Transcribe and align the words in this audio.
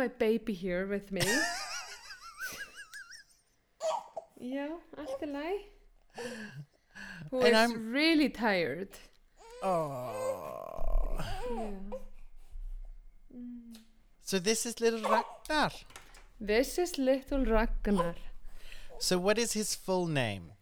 My 0.00 0.08
baby 0.08 0.54
here 0.54 0.86
with 0.86 1.12
me. 1.12 1.20
Já, 4.40 4.68
allt 4.96 5.22
er 5.22 5.26
læg. 5.26 5.58
Who 7.30 7.40
And 7.40 7.48
is 7.48 7.54
I'm- 7.54 7.92
really 7.92 8.28
tired. 8.30 8.88
Oh. 9.62 11.18
Yeah. 11.50 11.98
So 14.24 14.38
this 14.38 14.64
is 14.64 14.80
little 14.80 15.02
Ragnar. 15.02 15.70
This 16.40 16.78
is 16.78 16.96
little 16.96 17.44
Ragnar. 17.44 18.14
So 18.98 19.18
what 19.18 19.38
is 19.38 19.52
his 19.52 19.74
full 19.74 20.06
name? 20.06 20.52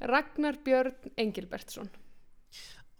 Ragnar 0.00 0.52
Björn 0.52 0.94
Engilbertsson. 1.18 1.88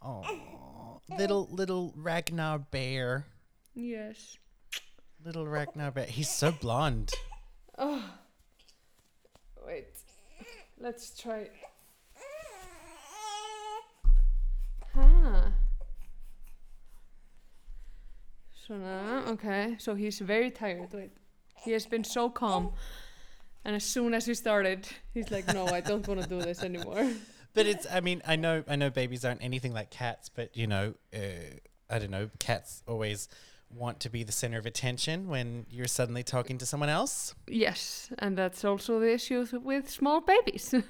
Oh, 0.02 1.00
little 1.08 1.46
little 1.52 1.92
Ragnar 1.94 2.58
bear. 2.58 3.24
Yes. 3.74 4.38
Little 5.24 5.46
Ragnar. 5.46 5.92
He's 6.08 6.30
so 6.30 6.50
blonde. 6.50 7.12
Oh. 7.76 8.04
Wait. 9.66 9.88
Let's 10.78 11.18
try. 11.18 11.48
Huh. 14.94 15.42
So 18.66 18.76
now, 18.76 19.24
okay. 19.28 19.76
So 19.78 19.94
he's 19.94 20.18
very 20.18 20.50
tired. 20.50 20.88
Wait. 20.92 21.10
He 21.64 21.72
has 21.72 21.84
been 21.84 22.04
so 22.04 22.30
calm. 22.30 22.72
And 23.64 23.76
as 23.76 23.84
soon 23.84 24.14
as 24.14 24.26
we 24.26 24.34
started, 24.34 24.88
he's 25.12 25.30
like, 25.30 25.46
no, 25.52 25.66
I 25.66 25.80
don't 25.80 26.06
want 26.08 26.22
to 26.22 26.28
do 26.28 26.40
this 26.40 26.62
anymore. 26.62 27.10
But 27.52 27.66
it's 27.66 27.84
I 27.90 27.98
mean, 27.98 28.22
I 28.24 28.36
know 28.36 28.62
I 28.68 28.76
know 28.76 28.90
babies 28.90 29.24
aren't 29.24 29.42
anything 29.42 29.72
like 29.72 29.90
cats, 29.90 30.28
but 30.28 30.56
you 30.56 30.68
know, 30.68 30.94
uh, 31.12 31.18
I 31.90 31.98
don't 31.98 32.12
know, 32.12 32.30
cats 32.38 32.84
always 32.86 33.28
want 33.70 34.00
to 34.00 34.10
be 34.10 34.22
the 34.22 34.32
center 34.32 34.58
of 34.58 34.66
attention 34.66 35.28
when 35.28 35.66
you're 35.70 35.86
suddenly 35.86 36.22
talking 36.22 36.58
to 36.58 36.66
someone 36.66 36.88
else. 36.88 37.34
Yes, 37.46 38.10
and 38.18 38.36
that's 38.36 38.64
also 38.64 38.98
the 38.98 39.12
issue 39.12 39.46
with 39.62 39.88
small 39.88 40.20
babies. 40.20 40.74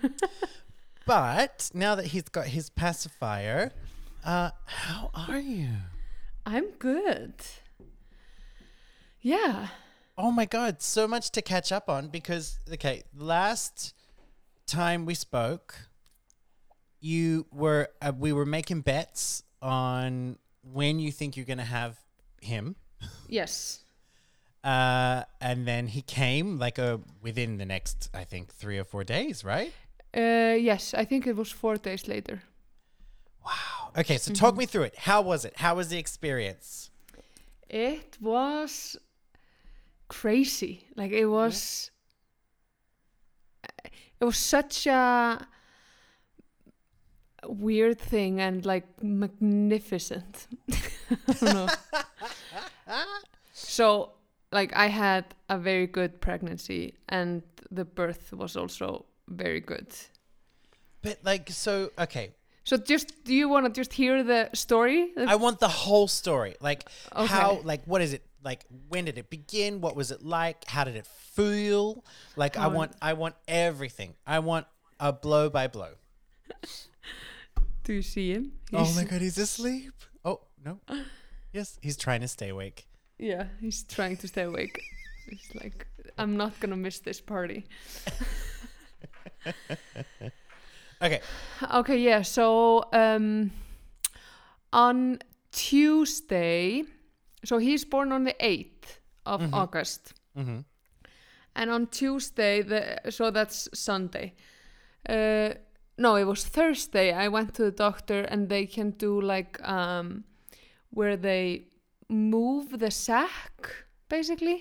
But 1.07 1.71
now 1.75 1.97
that 1.97 2.07
he's 2.07 2.23
got 2.23 2.47
his 2.47 2.71
pacifier, 2.71 3.73
uh, 4.25 4.51
how 4.67 5.11
are 5.13 5.41
you? 5.41 5.71
I'm 6.47 6.71
good. 6.79 7.35
Yeah. 9.21 9.69
Oh 10.17 10.31
my 10.31 10.45
god, 10.45 10.83
so 10.83 11.09
much 11.09 11.31
to 11.33 11.43
catch 11.43 11.73
up 11.73 11.89
on 11.89 12.09
because 12.09 12.61
okay, 12.73 13.03
last 13.17 13.95
time 14.67 15.05
we 15.05 15.15
spoke, 15.15 15.75
you 17.01 17.47
were 17.51 17.89
uh, 18.01 18.13
we 18.17 18.33
were 18.33 18.47
making 18.47 18.83
bets 18.83 19.43
on 19.61 20.39
when 20.63 20.99
you 21.01 21.11
think 21.11 21.37
you're 21.37 21.47
going 21.47 21.59
to 21.59 21.65
have 21.65 21.99
him. 22.41 22.77
Yes. 23.29 23.81
Uh, 24.63 25.23
and 25.41 25.67
then 25.67 25.87
he 25.87 26.03
came 26.03 26.59
like 26.59 26.79
a 26.79 27.01
within 27.23 27.57
the 27.57 27.65
next 27.65 28.11
I 28.13 28.25
think 28.25 28.53
3 28.53 28.79
or 28.79 28.85
4 28.85 29.05
days, 29.05 29.45
right? 29.45 29.73
Uh, 30.15 30.57
yes, 30.59 30.93
I 30.93 31.05
think 31.05 31.27
it 31.27 31.37
was 31.37 31.53
four 31.53 31.77
days 31.77 32.09
later. 32.09 32.43
Wow. 33.47 33.93
Okay, 33.97 34.19
so 34.19 34.33
talk 34.33 34.57
me 34.57 34.67
through 34.67 34.83
it. 34.83 34.97
How 34.97 35.23
was 35.23 35.45
it? 35.45 35.57
How 35.57 35.77
was 35.77 35.89
the 35.89 35.99
experience? 35.99 36.91
It 37.69 38.19
was 38.21 38.97
crazy. 40.09 40.85
Like 40.97 41.13
it 41.13 41.27
was. 41.27 41.91
It 44.21 44.25
was 44.25 44.37
such 44.37 44.87
a 44.87 45.47
weird 47.51 47.99
thing 47.99 48.41
and 48.41 48.65
like 48.65 48.85
magnificent. 49.03 50.47
I 51.29 51.33
don't 51.33 51.55
know. 51.55 51.69
so, 53.53 54.13
like, 54.53 54.75
I 54.75 54.87
had 54.87 55.25
a 55.49 55.59
very 55.59 55.87
good 55.87 56.21
pregnancy, 56.21 56.95
and 57.09 57.43
the 57.71 57.85
birth 57.85 58.33
was 58.33 58.57
also 58.57 59.07
very 59.29 59.61
good. 59.61 59.87
But 61.03 61.19
like 61.23 61.49
so 61.51 61.91
okay, 61.99 62.35
So, 62.65 62.77
just 62.77 63.25
do 63.25 63.35
you 63.35 63.49
want 63.49 63.67
to 63.67 63.73
just 63.73 63.93
hear 63.93 64.23
the 64.23 64.51
story? 64.53 65.13
I 65.17 65.37
want 65.37 65.61
the 65.61 65.69
whole 65.69 66.09
story. 66.09 66.57
Like 66.61 66.89
how 67.13 67.61
like 67.65 67.83
what 67.87 68.03
is 68.03 68.13
it? 68.13 68.23
Like 68.45 68.65
when 68.89 69.07
did 69.07 69.17
it 69.19 69.31
begin? 69.31 69.81
What 69.81 69.97
was 69.97 70.11
it 70.11 70.23
like? 70.23 70.65
How 70.67 70.85
did 70.85 70.97
it 70.97 71.07
feel? 71.07 72.05
Like 72.37 72.59
I 72.59 72.67
want 72.67 72.93
I 73.01 73.15
want 73.15 73.35
everything. 73.49 74.15
I 74.27 74.41
want 74.41 74.67
a 74.99 75.13
blow 75.13 75.49
by 75.49 75.69
blow. 75.69 75.93
Do 77.91 77.95
you 77.95 78.03
see 78.03 78.31
him? 78.31 78.53
Oh 78.73 78.93
my 78.95 79.03
god, 79.03 79.21
he's 79.21 79.37
asleep. 79.37 79.93
Oh, 80.25 80.39
no. 80.65 80.79
Yes, 81.53 81.77
he's 81.83 81.97
trying 81.97 82.21
to 82.21 82.29
stay 82.29 82.51
awake. 82.51 82.87
Yeah, 83.19 83.47
he's 83.61 83.83
trying 83.83 84.17
to 84.19 84.29
stay 84.29 84.43
awake. 84.43 84.81
He's 85.29 85.51
like, 85.61 85.89
I'm 86.17 86.37
not 86.37 86.53
gonna 86.61 86.77
miss 86.77 87.01
this 87.01 87.21
party. 87.21 87.65
Okay. 91.03 91.21
Okay, 91.75 91.97
yeah. 91.99 92.23
So 92.23 92.85
um, 92.93 93.51
on 94.73 95.19
Tuesday, 95.51 96.85
so 97.45 97.59
he's 97.59 97.85
born 97.87 98.13
on 98.13 98.23
the 98.25 98.37
eighth 98.39 99.01
of 99.27 99.43
August, 99.53 100.13
Mhm. 100.37 100.65
and 101.57 101.71
on 101.71 101.87
Tuesday, 101.89 102.63
the 102.63 103.11
so 103.11 103.31
that's 103.33 103.69
Sunday. 103.73 104.35
Uh, 105.09 105.55
no, 106.01 106.17
it 106.17 106.25
was 106.27 106.45
Thursday. 106.49 107.13
I 107.13 107.29
went 107.29 107.55
to 107.55 107.63
the 107.63 107.71
doctor, 107.87 108.21
and 108.33 108.49
they 108.49 108.67
can 108.67 108.91
do 108.99 109.21
like 109.21 109.59
um, 109.69 110.25
where 110.97 111.17
they 111.17 111.69
move 112.09 112.79
the 112.79 112.91
sac, 112.91 113.87
basically. 114.09 114.59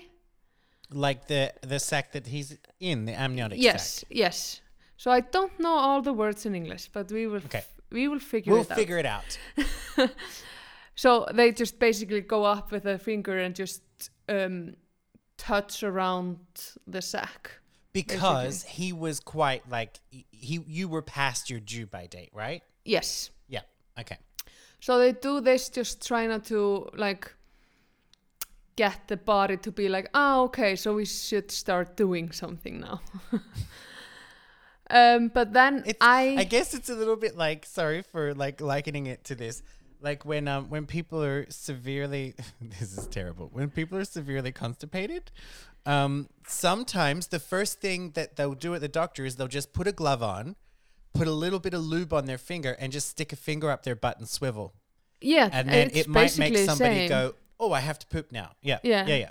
Like 0.92 1.20
the 1.26 1.52
the 1.68 1.78
sack 1.78 2.12
that 2.12 2.26
he's 2.26 2.58
in, 2.78 3.06
the 3.06 3.12
amniotic 3.20 3.58
yes, 3.62 3.82
sac. 4.00 4.08
yes. 4.10 4.18
Yes. 4.18 4.60
So 4.96 5.10
I 5.10 5.20
don't 5.20 5.58
know 5.58 5.74
all 5.86 6.02
the 6.02 6.12
words 6.12 6.44
in 6.46 6.54
English, 6.54 6.90
but 6.92 7.10
we 7.12 7.26
will 7.26 7.42
Okay. 7.44 7.64
we 7.90 8.08
will 8.08 8.20
figure 8.20 8.52
out 8.52 8.56
We'll 8.56 8.64
it 8.64 8.70
out. 8.70 8.78
figure 8.78 8.98
it 8.98 9.06
out. 9.06 9.38
So 10.94 11.26
they 11.32 11.52
just 11.52 11.78
basically 11.78 12.20
go 12.20 12.44
up 12.44 12.70
with 12.72 12.84
a 12.84 12.98
finger 12.98 13.38
and 13.38 13.54
just 13.54 13.82
um, 14.28 14.74
touch 15.38 15.82
around 15.82 16.36
the 16.86 17.00
sac. 17.00 17.50
Because 17.92 18.62
he 18.62 18.92
was 18.92 19.20
quite 19.20 19.68
like 19.68 19.98
he 20.10 20.60
you 20.66 20.88
were 20.88 21.02
past 21.02 21.50
your 21.50 21.60
due 21.60 21.86
by 21.86 22.06
date, 22.06 22.30
right? 22.32 22.62
Yes. 22.84 23.30
Yeah. 23.48 23.62
Okay. 23.98 24.16
So 24.80 24.98
they 24.98 25.12
do 25.12 25.40
this 25.40 25.68
just 25.68 26.06
try 26.06 26.26
not 26.26 26.44
to 26.46 26.88
like 26.94 27.32
get 28.76 29.08
the 29.08 29.16
body 29.16 29.58
to 29.58 29.70
be 29.70 29.88
like, 29.88 30.08
ah, 30.14 30.40
okay, 30.40 30.74
so 30.74 30.94
we 30.94 31.04
should 31.04 31.50
start 31.50 31.96
doing 31.96 32.32
something 32.32 32.80
now. 32.80 33.00
um, 34.90 35.28
but 35.28 35.52
then 35.52 35.82
It's 35.84 35.98
I, 36.00 36.36
I 36.38 36.44
guess 36.44 36.72
it's 36.72 36.88
a 36.88 36.94
little 36.94 37.16
bit 37.16 37.36
like 37.36 37.66
sorry 37.66 38.00
for 38.00 38.34
like 38.34 38.62
likening 38.62 39.06
it 39.06 39.24
to 39.24 39.34
this. 39.34 39.62
Like 40.00 40.24
when 40.24 40.48
um 40.48 40.70
when 40.70 40.86
people 40.86 41.22
are 41.22 41.44
severely 41.50 42.34
this 42.80 42.96
is 42.96 43.06
terrible. 43.08 43.50
When 43.52 43.68
people 43.68 43.98
are 43.98 44.06
severely 44.06 44.50
constipated, 44.50 45.30
um 45.94 46.28
sometimes 46.46 47.22
the 47.28 47.38
first 47.52 47.80
thing 47.84 48.00
that 48.12 48.28
they'll 48.36 48.54
do 48.66 48.74
at 48.74 48.80
the 48.80 48.88
doctor 49.00 49.22
is 49.26 49.36
they'll 49.36 49.54
just 49.60 49.72
put 49.78 49.86
a 49.86 49.92
glove 49.92 50.22
on, 50.36 50.44
put 51.18 51.26
a 51.28 51.36
little 51.44 51.60
bit 51.66 51.74
of 51.74 51.80
lube 51.92 52.12
on 52.12 52.24
their 52.30 52.38
finger 52.50 52.72
and 52.80 52.92
just 52.92 53.08
stick 53.08 53.32
a 53.32 53.36
finger 53.36 53.68
up 53.74 53.80
their 53.82 53.96
butt 54.04 54.16
and 54.18 54.28
swivel. 54.28 54.66
yeah, 55.20 55.48
And 55.52 55.68
then 55.68 55.90
it 56.00 56.06
might 56.08 56.38
make 56.38 56.56
somebody 56.70 57.00
same. 57.00 57.08
go, 57.16 57.34
"Oh, 57.62 57.72
I 57.78 57.80
have 57.88 57.98
to 58.02 58.06
poop 58.14 58.26
now." 58.32 58.48
Yeah. 58.62 58.78
Yeah. 58.82 59.06
Yeah, 59.10 59.16
yeah. 59.24 59.30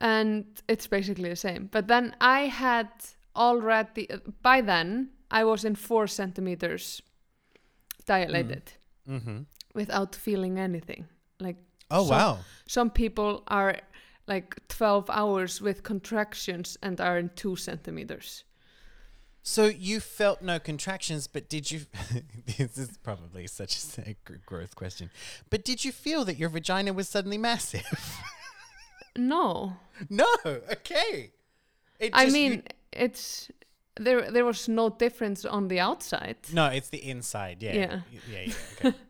and 0.00 0.44
it's 0.68 0.86
basically 0.88 1.28
the 1.28 1.36
same. 1.48 1.62
But 1.70 1.86
then 1.92 2.14
I 2.20 2.40
had 2.64 2.88
already 3.36 4.08
by 4.42 4.60
then 4.72 5.10
I 5.30 5.44
was 5.44 5.64
in 5.64 5.74
four 5.76 6.06
centimeters 6.06 7.02
dilated 8.06 8.72
Mhm. 9.08 9.46
without 9.74 10.14
feeling 10.14 10.58
anything. 10.58 11.06
Like 11.40 11.56
Oh, 11.90 12.04
So- 12.06 12.10
wow. 12.10 12.38
some 12.66 12.90
people 12.90 13.42
are 13.46 13.76
like 14.26 14.56
twelve 14.68 15.08
hours 15.10 15.60
with 15.60 15.82
contractions 15.82 16.76
and 16.82 17.00
are 17.00 17.18
in 17.18 17.30
two 17.34 17.56
centimeters. 17.56 18.44
So 19.46 19.66
you 19.66 20.00
felt 20.00 20.40
no 20.40 20.58
contractions, 20.58 21.26
but 21.26 21.50
did 21.50 21.70
you? 21.70 21.80
this 22.58 22.78
is 22.78 22.96
probably 23.02 23.46
such 23.46 23.76
a 23.98 24.16
gr- 24.24 24.36
growth 24.46 24.74
question, 24.74 25.10
but 25.50 25.64
did 25.64 25.84
you 25.84 25.92
feel 25.92 26.24
that 26.24 26.38
your 26.38 26.48
vagina 26.48 26.92
was 26.92 27.08
suddenly 27.08 27.38
massive? 27.38 27.84
No, 29.16 29.76
no. 30.10 30.26
Okay. 30.44 31.30
It 32.00 32.10
I 32.12 32.24
just- 32.24 32.36
you- 32.36 32.50
mean 32.50 32.62
it's 32.92 33.48
there. 33.94 34.28
There 34.30 34.44
was 34.44 34.66
no 34.68 34.90
difference 34.90 35.44
on 35.44 35.68
the 35.68 35.78
outside. 35.78 36.36
no, 36.52 36.66
it's 36.66 36.88
the 36.88 36.98
inside. 37.08 37.62
Yeah. 37.62 37.74
Yeah. 37.74 38.00
Yeah. 38.10 38.40
yeah 38.46 38.52
okay. 38.86 38.96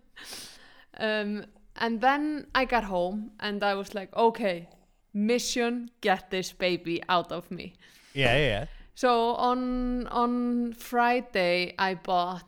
Um, 0.96 1.46
and 1.76 2.00
then 2.00 2.46
I 2.54 2.66
got 2.66 2.84
home 2.84 3.32
and 3.40 3.64
I 3.64 3.74
was 3.74 3.94
like, 3.94 4.14
okay, 4.16 4.68
mission, 5.14 5.90
get 6.00 6.30
this 6.30 6.52
baby 6.52 7.02
out 7.08 7.32
of 7.32 7.50
me. 7.50 7.74
yeah. 8.14 8.36
Yeah. 8.36 8.66
So 8.96 9.34
on 9.36 10.06
on 10.08 10.72
Friday 10.74 11.74
I 11.78 11.94
bought 11.94 12.44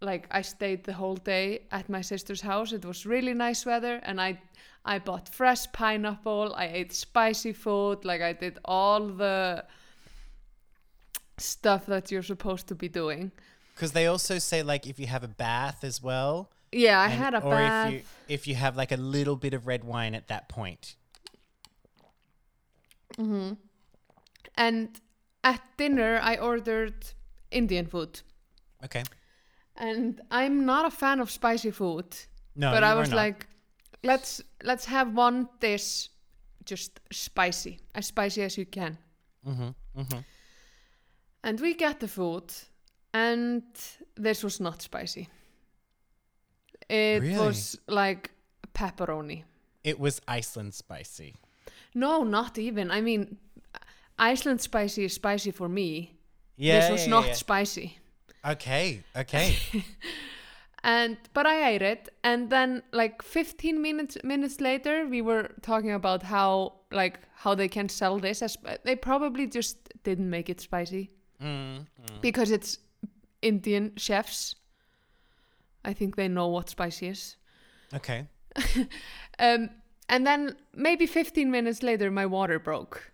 like 0.00 0.26
I 0.30 0.42
stayed 0.42 0.84
the 0.84 0.92
whole 0.92 1.16
day 1.16 1.60
at 1.70 1.88
my 1.88 2.02
sister's 2.02 2.40
house. 2.42 2.72
It 2.72 2.84
was 2.84 3.04
really 3.06 3.34
nice 3.34 3.66
weather, 3.66 4.00
and 4.02 4.20
I 4.20 4.40
I 4.84 4.98
bought 4.98 5.28
fresh 5.34 5.70
pineapple. 5.72 6.54
I 6.56 6.66
ate 6.66 6.92
spicy 6.94 7.52
food. 7.52 8.04
Like 8.04 8.22
I 8.22 8.32
did 8.32 8.58
all 8.64 9.08
the 9.08 9.64
stuff 11.38 11.86
that 11.86 12.10
you're 12.10 12.22
supposed 12.22 12.66
to 12.68 12.74
be 12.74 12.88
doing. 12.88 13.32
Because 13.74 13.92
they 13.92 14.06
also 14.06 14.38
say 14.38 14.62
like 14.62 14.86
if 14.86 14.98
you 15.00 15.06
have 15.06 15.24
a 15.24 15.28
bath 15.28 15.84
as 15.84 16.02
well. 16.02 16.50
Yeah, 16.72 16.98
I 17.00 17.04
and- 17.06 17.12
had 17.14 17.34
a 17.34 17.42
or 17.42 17.50
bath. 17.50 17.88
if 17.88 17.92
you 17.94 18.02
if 18.28 18.46
you 18.46 18.54
have 18.54 18.76
like 18.76 18.92
a 18.92 18.96
little 18.96 19.36
bit 19.36 19.54
of 19.54 19.66
red 19.66 19.84
wine 19.84 20.14
at 20.14 20.28
that 20.28 20.48
point. 20.48 20.96
And 24.56 24.88
at 25.42 25.60
dinner, 25.76 26.20
I 26.22 26.36
ordered 26.36 26.94
Indian 27.50 27.86
food. 27.86 28.20
Okay. 28.84 29.02
And 29.76 30.20
I'm 30.30 30.64
not 30.64 30.84
a 30.86 30.90
fan 30.90 31.20
of 31.20 31.30
spicy 31.30 31.70
food. 31.70 32.06
No, 32.56 32.70
but 32.70 32.84
I 32.84 32.94
was 32.94 33.12
like, 33.12 33.46
let's 34.02 34.40
let's 34.62 34.84
have 34.84 35.12
one 35.16 35.48
dish 35.60 36.08
just 36.64 37.00
spicy, 37.10 37.80
as 37.94 38.06
spicy 38.06 38.42
as 38.42 38.56
you 38.56 38.66
can. 38.66 38.96
Mhm, 39.46 39.74
mhm. 39.96 40.24
And 41.42 41.60
we 41.60 41.74
get 41.74 41.98
the 42.00 42.08
food, 42.08 42.52
and 43.12 43.62
this 44.14 44.42
was 44.44 44.60
not 44.60 44.82
spicy. 44.82 45.28
It 46.88 47.22
Really? 47.22 47.38
was 47.38 47.78
like 47.88 48.30
pepperoni. 48.72 49.44
It 49.82 49.98
was 49.98 50.20
Iceland 50.28 50.74
spicy. 50.74 51.34
No, 51.94 52.24
not 52.24 52.58
even. 52.58 52.90
I 52.90 53.00
mean, 53.00 53.38
Iceland 54.18 54.60
spicy 54.60 55.04
is 55.04 55.14
spicy 55.14 55.50
for 55.50 55.68
me. 55.68 56.18
Yeah. 56.56 56.80
this 56.80 56.90
was 56.90 57.04
yeah, 57.04 57.10
not 57.10 57.26
yeah. 57.26 57.32
spicy. 57.34 57.98
Okay. 58.44 59.02
Okay. 59.16 59.56
And 60.84 61.16
but 61.32 61.46
I 61.46 61.70
ate 61.70 61.80
it, 61.80 62.10
and 62.22 62.50
then 62.50 62.82
like 62.92 63.22
15 63.22 63.80
minutes 63.80 64.18
minutes 64.22 64.60
later, 64.60 65.06
we 65.06 65.22
were 65.22 65.48
talking 65.62 65.92
about 65.92 66.22
how 66.22 66.74
like 66.92 67.20
how 67.36 67.54
they 67.54 67.68
can 67.68 67.88
sell 67.88 68.18
this 68.18 68.42
as 68.42 68.58
they 68.84 68.94
probably 68.94 69.46
just 69.46 69.78
didn't 70.02 70.28
make 70.28 70.50
it 70.50 70.60
spicy 70.60 71.10
mm, 71.42 71.86
because 72.20 72.50
it's 72.50 72.78
Indian 73.40 73.92
chefs. 73.96 74.56
I 75.86 75.94
think 75.94 76.16
they 76.16 76.28
know 76.28 76.48
what 76.48 76.68
spicy 76.68 77.08
is. 77.08 77.36
okay. 77.94 78.26
Um, 79.38 79.70
and 80.08 80.26
then 80.26 80.56
maybe 80.74 81.06
15 81.06 81.50
minutes 81.50 81.82
later, 81.82 82.10
my 82.10 82.26
water 82.26 82.58
broke. 82.58 83.10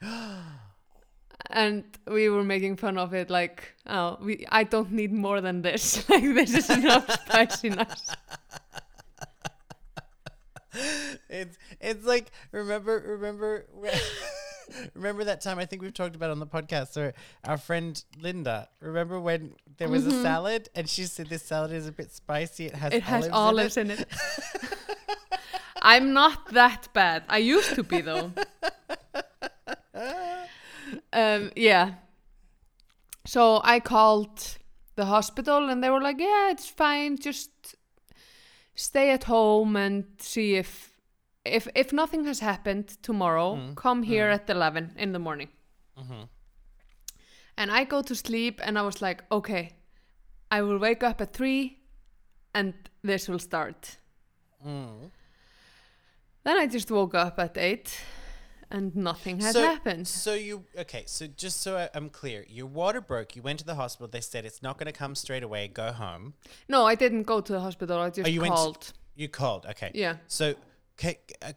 and 1.50 1.84
we 2.06 2.28
were 2.28 2.44
making 2.44 2.76
fun 2.76 2.98
of 2.98 3.14
it 3.14 3.30
like, 3.30 3.74
oh, 3.86 4.18
we, 4.20 4.46
I 4.50 4.64
don't 4.64 4.92
need 4.92 5.12
more 5.12 5.40
than 5.40 5.62
this. 5.62 6.08
like, 6.10 6.22
this 6.22 6.54
is 6.54 6.70
enough 6.70 7.10
spiciness. 7.26 8.14
It's 11.28 11.56
it's 11.80 12.04
like 12.04 12.30
remember 12.52 13.02
remember 13.06 13.64
remember 14.94 15.24
that 15.24 15.40
time 15.40 15.58
I 15.58 15.64
think 15.64 15.80
we've 15.80 15.94
talked 15.94 16.14
about 16.14 16.30
on 16.30 16.38
the 16.38 16.46
podcast 16.46 16.96
or 16.98 17.14
our 17.44 17.56
friend 17.56 18.02
Linda. 18.20 18.68
Remember 18.80 19.18
when 19.18 19.54
there 19.78 19.88
was 19.88 20.06
a 20.06 20.10
mm-hmm. 20.10 20.22
salad 20.22 20.68
and 20.74 20.88
she 20.88 21.04
said 21.04 21.28
this 21.28 21.42
salad 21.42 21.72
is 21.72 21.86
a 21.86 21.92
bit 21.92 22.12
spicy. 22.12 22.66
It 22.66 22.74
has 22.74 22.92
It 22.92 23.02
has 23.04 23.28
olives, 23.28 23.76
olives 23.76 23.76
in 23.78 23.90
in 23.90 23.98
it. 24.00 24.08
I'm 25.86 26.12
not 26.12 26.52
that 26.52 26.88
bad. 26.92 27.22
I 27.28 27.38
used 27.38 27.76
to 27.76 27.84
be, 27.84 28.00
though. 28.00 28.32
um, 31.12 31.52
yeah. 31.54 31.94
So 33.24 33.60
I 33.62 33.78
called 33.78 34.58
the 34.96 35.04
hospital 35.04 35.68
and 35.68 35.84
they 35.84 35.90
were 35.90 36.00
like, 36.00 36.18
yeah, 36.18 36.50
it's 36.50 36.68
fine. 36.68 37.16
Just 37.18 37.76
stay 38.74 39.10
at 39.10 39.24
home 39.24 39.76
and 39.76 40.04
see 40.18 40.56
if 40.56 40.92
if 41.44 41.68
if 41.76 41.92
nothing 41.92 42.24
has 42.24 42.40
happened 42.40 42.88
tomorrow, 43.02 43.54
come 43.76 44.02
here 44.02 44.26
at 44.26 44.50
11 44.50 44.94
in 44.96 45.12
the 45.12 45.20
morning. 45.20 45.48
And 47.56 47.70
I 47.70 47.84
go 47.84 48.02
to 48.02 48.14
sleep 48.14 48.60
and 48.62 48.76
I 48.76 48.82
was 48.82 49.00
like, 49.00 49.22
okay, 49.30 49.70
I 50.50 50.62
will 50.62 50.78
wake 50.78 51.04
up 51.04 51.20
at 51.20 51.32
3 51.32 51.78
and 52.54 52.74
this 53.02 53.28
will 53.28 53.38
start. 53.38 53.98
Mm. 54.66 55.10
Then 56.46 56.58
I 56.58 56.68
just 56.68 56.88
woke 56.92 57.12
up 57.16 57.40
at 57.40 57.58
8 57.58 58.00
and 58.70 58.94
nothing 58.94 59.40
had 59.40 59.52
so, 59.52 59.62
happened. 59.62 60.06
So 60.06 60.34
you 60.34 60.62
okay? 60.78 61.02
So 61.06 61.26
just 61.26 61.60
so 61.60 61.76
I, 61.76 61.88
I'm 61.92 62.08
clear, 62.08 62.46
your 62.48 62.66
water 62.66 63.00
broke. 63.00 63.34
You 63.34 63.42
went 63.42 63.58
to 63.58 63.64
the 63.64 63.74
hospital. 63.74 64.06
They 64.06 64.20
said 64.20 64.44
it's 64.44 64.62
not 64.62 64.78
going 64.78 64.86
to 64.86 64.92
come 64.96 65.16
straight 65.16 65.42
away. 65.42 65.66
Go 65.66 65.90
home. 65.90 66.34
No, 66.68 66.86
I 66.86 66.94
didn't 66.94 67.24
go 67.24 67.40
to 67.40 67.52
the 67.52 67.58
hospital. 67.58 67.98
I 67.98 68.10
just 68.10 68.28
Oh, 68.28 68.30
you 68.30 68.42
went 68.42 68.52
to- 68.54 68.58
called. 68.58 68.92
You 69.16 69.28
called. 69.28 69.66
Okay. 69.70 69.90
Yeah. 69.92 70.18
So 70.28 70.54
okay, 70.96 71.18
uh, 71.42 71.54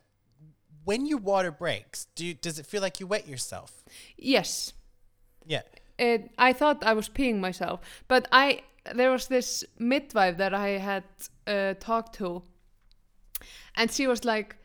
when 0.86 1.06
your 1.06 1.20
water 1.20 1.52
breaks, 1.52 2.08
do 2.16 2.26
you, 2.26 2.34
does 2.34 2.58
it 2.58 2.66
feel 2.66 2.82
like 2.82 3.00
you 3.00 3.06
wet 3.06 3.28
yourself? 3.28 3.84
Yes. 4.18 4.74
Yeah. 5.46 5.62
It, 6.00 6.32
I 6.40 6.52
thought 6.52 6.84
I 6.84 6.94
was 6.94 7.10
peeing 7.10 7.40
myself, 7.40 7.80
but 8.08 8.28
I 8.32 8.64
there 8.96 9.12
was 9.12 9.28
this 9.28 9.64
midwife 9.78 10.38
that 10.38 10.56
I 10.56 10.80
had 10.80 11.04
uh, 11.46 11.76
talked 11.80 12.16
to, 12.16 12.42
and 13.76 13.92
she 13.92 14.08
was 14.08 14.26
like, 14.26 14.56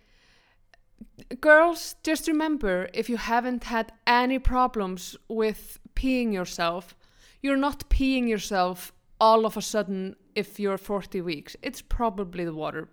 "Girls, 1.41 1.97
just 2.03 2.29
remember, 2.29 2.89
if 2.93 3.09
you 3.09 3.17
haven't 3.17 3.65
had 3.65 3.93
any 4.07 4.39
problems 4.39 5.17
with 5.29 5.79
peeing 5.95 6.33
yourself, 6.33 6.95
you're 7.43 7.57
not 7.57 7.89
peeing 7.91 8.29
yourself 8.29 8.93
all 9.21 9.47
of 9.47 9.57
a 9.57 9.63
sudden 9.63 10.17
if 10.35 10.59
you're 10.59 10.79
40 10.79 11.21
weeks. 11.21 11.57
It's 11.63 11.83
probably 11.83 12.45
the 12.45 12.55
water 12.55 12.89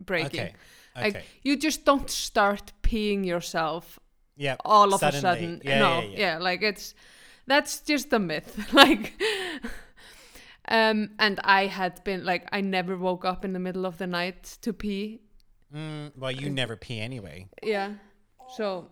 breaking. 0.00 0.40
Okay. 0.40 0.54
Like 0.96 1.24
you 1.42 1.56
just 1.56 1.84
don't 1.84 2.10
start 2.10 2.72
peeing 2.82 3.24
yourself 3.26 3.98
yeah. 4.36 4.56
all 4.64 4.94
of 4.94 5.00
suddenly. 5.00 5.18
a 5.18 5.20
sudden. 5.20 5.62
Yeah, 5.64 5.78
no, 5.78 6.00
yeah, 6.00 6.18
yeah. 6.18 6.38
like 6.38 6.62
it's 6.62 6.94
that's 7.46 7.80
just 7.80 8.12
a 8.12 8.18
myth. 8.18 8.68
like 8.72 9.12
um 10.68 11.10
and 11.18 11.38
I 11.44 11.66
had 11.66 12.02
been 12.04 12.24
like 12.24 12.48
I 12.50 12.60
never 12.62 12.96
woke 12.96 13.24
up 13.24 13.44
in 13.44 13.52
the 13.52 13.58
middle 13.58 13.84
of 13.84 13.98
the 13.98 14.06
night 14.06 14.58
to 14.62 14.72
pee. 14.72 15.20
Mm, 15.74 16.12
well, 16.16 16.30
you 16.30 16.48
never 16.50 16.76
pee 16.76 17.00
anyway. 17.00 17.48
Yeah. 17.62 17.94
So 18.56 18.88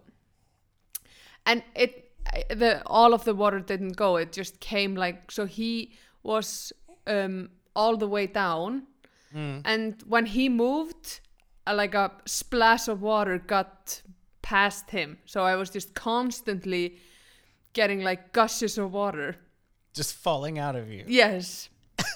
and 1.46 1.62
it 1.74 2.10
the 2.50 2.82
all 2.86 3.14
of 3.14 3.24
the 3.24 3.34
water 3.34 3.60
didn't 3.60 3.96
go. 3.96 4.16
It 4.16 4.32
just 4.32 4.60
came 4.60 4.94
like 4.96 5.30
so 5.30 5.46
he 5.46 5.92
was 6.22 6.72
um 7.06 7.50
all 7.76 7.96
the 7.96 8.08
way 8.08 8.26
down 8.26 8.86
Mm. 9.34 9.62
and 9.64 10.00
when 10.06 10.26
he 10.26 10.48
moved 10.48 11.18
uh, 11.66 11.74
like 11.74 11.92
a 11.96 12.12
splash 12.24 12.86
of 12.86 13.02
water 13.02 13.36
got 13.36 14.00
past 14.42 14.90
him 14.90 15.18
so 15.24 15.42
i 15.42 15.56
was 15.56 15.70
just 15.70 15.92
constantly 15.94 16.98
getting 17.72 18.00
like 18.04 18.32
gushes 18.32 18.78
of 18.78 18.92
water 18.92 19.34
Just 19.92 20.14
falling 20.14 20.60
out 20.60 20.76
of 20.76 20.88
you. 20.88 21.02
yes 21.08 21.68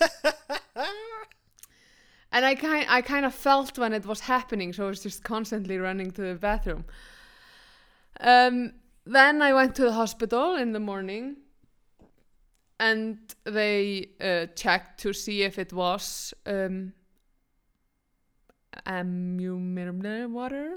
and 2.32 2.44
i 2.44 2.54
kind 2.54 2.86
i 2.88 3.00
kind 3.02 3.24
of 3.26 3.34
felt 3.34 3.78
when 3.78 3.92
it 3.92 4.04
was 4.06 4.20
happening 4.20 4.72
so 4.72 4.84
i 4.86 4.88
was 4.88 5.02
just 5.02 5.22
constantly 5.24 5.78
running 5.78 6.10
to 6.10 6.22
the 6.22 6.34
bathroom. 6.34 6.84
Um 8.20 8.72
then 9.06 9.42
i 9.42 9.52
went 9.52 9.74
to 9.76 9.82
the 9.82 9.92
hospital 9.92 10.56
in 10.56 10.72
the 10.72 10.80
morning 10.80 11.36
and 12.80 13.18
they 13.44 14.08
uh, 14.20 14.46
checked 14.54 15.00
to 15.00 15.12
see 15.12 15.42
if 15.42 15.58
it 15.58 15.72
was 15.72 16.34
um 16.46 16.92
ammunium 18.86 20.30
water 20.30 20.74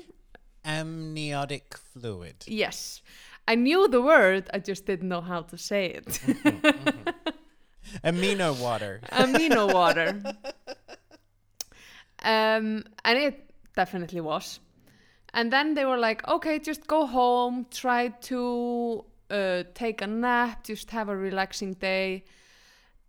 Amniotic 0.63 1.75
fluid. 1.77 2.35
yes. 2.47 3.01
I 3.47 3.55
knew 3.55 3.87
the 3.87 4.01
word 4.01 4.49
i 4.53 4.59
just 4.59 4.85
didn't 4.85 5.09
know 5.09 5.21
how 5.21 5.41
to 5.41 5.57
say 5.57 5.85
it. 5.99 6.05
Amino 8.03 8.53
water. 8.61 9.01
amino 9.11 9.73
water 9.73 10.21
um 12.23 12.83
and 13.05 13.17
it 13.17 13.49
definitely 13.75 14.21
was 14.21 14.59
and 15.33 15.51
then 15.51 15.73
they 15.75 15.85
were 15.85 15.97
like 15.97 16.27
okay 16.27 16.59
just 16.59 16.87
go 16.87 17.05
home 17.05 17.65
try 17.71 18.09
to 18.21 19.03
uh, 19.29 19.63
take 19.73 20.01
a 20.01 20.07
nap 20.07 20.63
just 20.63 20.91
have 20.91 21.07
a 21.09 21.15
relaxing 21.15 21.73
day 21.73 22.23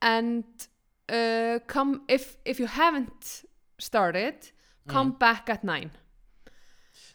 and 0.00 0.44
uh, 1.08 1.58
come 1.66 2.02
if 2.08 2.36
if 2.44 2.58
you 2.60 2.66
haven't 2.66 3.42
started 3.78 4.34
come 4.86 5.12
back 5.12 5.48
at 5.50 5.62
nine 5.64 5.90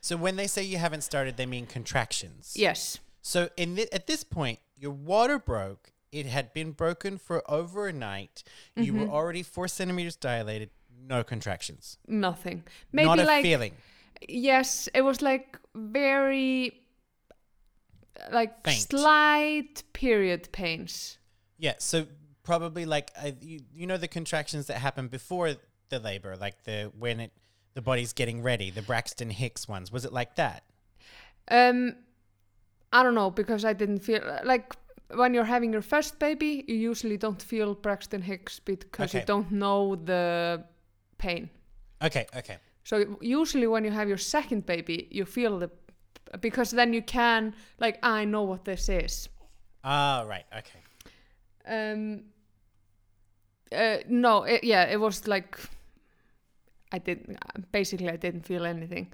So 0.01 0.15
when 0.17 0.35
they 0.35 0.47
say 0.47 0.63
you 0.63 0.77
haven't 0.77 1.01
started, 1.03 1.35
they 1.37 1.45
mean 1.45 1.65
contractions. 1.65 2.53
yes 2.55 2.99
So 3.21 3.49
in 3.57 3.75
thi- 3.75 3.91
at 3.91 4.07
this 4.07 4.23
point, 4.23 4.59
your 4.75 4.91
water 4.91 5.37
broke. 5.39 5.91
It 6.11 6.25
had 6.27 6.53
been 6.53 6.71
broken 6.71 7.17
for 7.17 7.41
over 7.51 7.87
a 7.87 7.93
night. 7.93 8.43
You 8.75 8.93
Mm-hmm. 8.93 9.01
were 9.01 9.07
already 9.09 9.43
four 9.43 9.67
centimeters 9.67 10.15
dilated. 10.15 10.69
No 10.99 11.23
contractions. 11.23 11.97
nothing 12.07 12.63
maybe 12.91 13.05
Not 13.07 13.19
a 13.19 13.23
like 13.23 13.43
feeling. 13.43 13.73
yes 14.27 14.89
it 14.93 15.01
was 15.01 15.21
like 15.21 15.57
very 15.75 16.81
like 18.31 18.63
Faint. 18.63 18.81
slight 18.89 19.83
period 19.93 20.49
pains 20.51 21.17
Yeah. 21.59 21.73
So 21.79 22.07
probably 22.43 22.85
like 22.85 23.11
uh, 23.21 23.31
you, 23.41 23.59
you 23.73 23.87
know 23.87 23.97
the 23.97 24.07
contractions 24.07 24.67
that 24.67 24.77
happen 24.77 25.07
before 25.07 25.55
the 25.89 25.99
labor, 25.99 26.35
like 26.35 26.63
the 26.63 26.91
when 26.97 27.19
it 27.19 27.31
the 27.73 27.81
body's 27.81 28.13
getting 28.13 28.41
ready, 28.41 28.71
the 28.71 28.81
Braxton 28.81 29.29
Hicks 29.29 29.67
ones. 29.67 29.91
Was 29.91 30.03
it 30.05 30.11
like 30.13 30.35
that? 30.35 30.63
Um, 31.49 31.95
I 32.91 33.03
don't 33.03 33.13
know 33.15 33.29
because 33.31 33.63
I 33.65 33.73
didn't 33.73 33.99
feel 33.99 34.21
like 34.43 34.75
when 35.13 35.33
you're 35.33 35.45
having 35.45 35.71
your 35.71 35.81
first 35.83 36.19
baby, 36.19 36.65
you 36.67 36.75
usually 36.75 37.17
don't 37.17 37.41
feel 37.41 37.75
Braxton 37.75 38.21
Hicks 38.21 38.59
because 38.59 39.13
you 39.13 39.21
don't 39.25 39.51
know 39.51 39.95
the 39.95 40.63
pain. 41.17 41.49
Okay, 42.01 42.25
okay. 42.35 42.57
So 42.83 43.17
usually 43.21 43.67
when 43.67 43.83
you 43.83 43.91
have 43.91 44.07
your 44.07 44.17
second 44.17 44.65
baby, 44.65 45.07
you 45.11 45.25
feel 45.25 45.59
the 45.59 45.69
because 46.39 46.71
then 46.71 46.93
you 46.93 47.01
can 47.01 47.53
like 47.79 47.99
I 48.03 48.25
know 48.25 48.43
what 48.43 48.65
this 48.65 48.89
is. 48.89 49.29
Ah, 49.83 50.23
right. 50.27 50.45
Okay. 50.57 50.79
Um. 51.65 52.23
Uh, 53.71 53.97
no, 54.07 54.43
it, 54.43 54.63
yeah, 54.63 54.83
it 54.85 54.99
was 54.99 55.27
like 55.27 55.57
I 56.91 56.99
didn't 56.99 57.37
basically 57.71 58.09
I 58.09 58.15
didn't 58.15 58.45
feel 58.45 58.65
anything. 58.65 59.11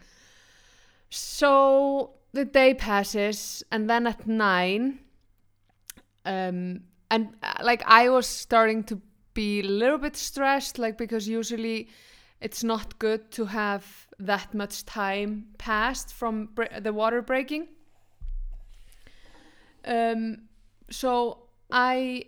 So 1.10 2.12
the 2.34 2.46
day 2.46 2.74
passes, 2.74 3.64
and 3.72 3.90
then 3.90 4.08
at 4.08 4.28
nine, 4.28 5.00
um, 6.26 6.82
and 7.10 7.36
uh, 7.42 7.54
like 7.64 7.84
I 7.86 8.10
was 8.10 8.28
starting 8.28 8.84
to 8.86 9.02
be 9.34 9.60
a 9.60 9.64
little 9.64 9.98
bit 9.98 10.16
stressed, 10.16 10.80
like 10.80 10.98
because 10.98 11.28
usually 11.28 11.88
it's 12.42 12.64
not 12.64 13.00
good 13.00 13.32
to 13.32 13.46
have 13.46 14.08
that 14.20 14.54
much 14.54 14.86
time 14.86 15.46
passed 15.58 16.14
from 16.14 16.50
the 16.82 16.92
water 16.92 17.22
breaking. 17.22 17.68
Um, 19.86 20.44
so 20.90 21.48
I 21.72 22.26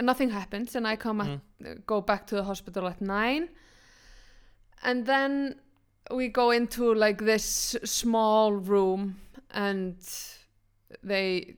nothing 0.00 0.30
happens, 0.30 0.76
and 0.76 0.86
I 0.86 0.96
come 0.96 1.20
at, 1.20 1.86
go 1.86 2.00
back 2.00 2.26
to 2.26 2.36
the 2.36 2.44
hospital 2.44 2.86
at 2.86 3.00
nine, 3.00 3.48
and 4.82 5.06
then 5.06 5.60
we 6.10 6.28
go 6.28 6.50
into 6.50 6.94
like 6.94 7.24
this 7.24 7.76
small 7.84 8.52
room, 8.52 9.16
and 9.50 9.96
they 11.02 11.54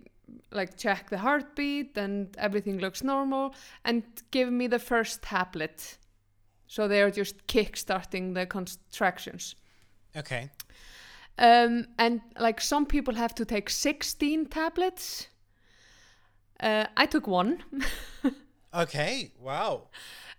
like 0.50 0.76
check 0.76 1.10
the 1.10 1.18
heartbeat, 1.18 1.96
and 1.98 2.36
everything 2.38 2.78
looks 2.78 3.02
normal, 3.02 3.54
and 3.84 4.02
give 4.30 4.50
me 4.52 4.66
the 4.68 4.78
first 4.78 5.22
tablet. 5.22 5.98
So 6.66 6.86
they 6.88 7.00
are 7.02 7.10
just 7.10 7.46
kick-starting 7.46 8.34
the 8.34 8.44
contractions. 8.46 9.56
Okay. 10.16 10.50
Um, 11.38 11.86
and 11.98 12.20
like 12.38 12.60
some 12.60 12.84
people 12.84 13.14
have 13.14 13.34
to 13.36 13.44
take 13.44 13.70
16 13.70 14.46
tablets. 14.46 15.28
Uh, 16.60 16.86
I 16.96 17.06
took 17.06 17.26
one, 17.26 17.62
Okay. 18.74 19.30
Wow. 19.40 19.88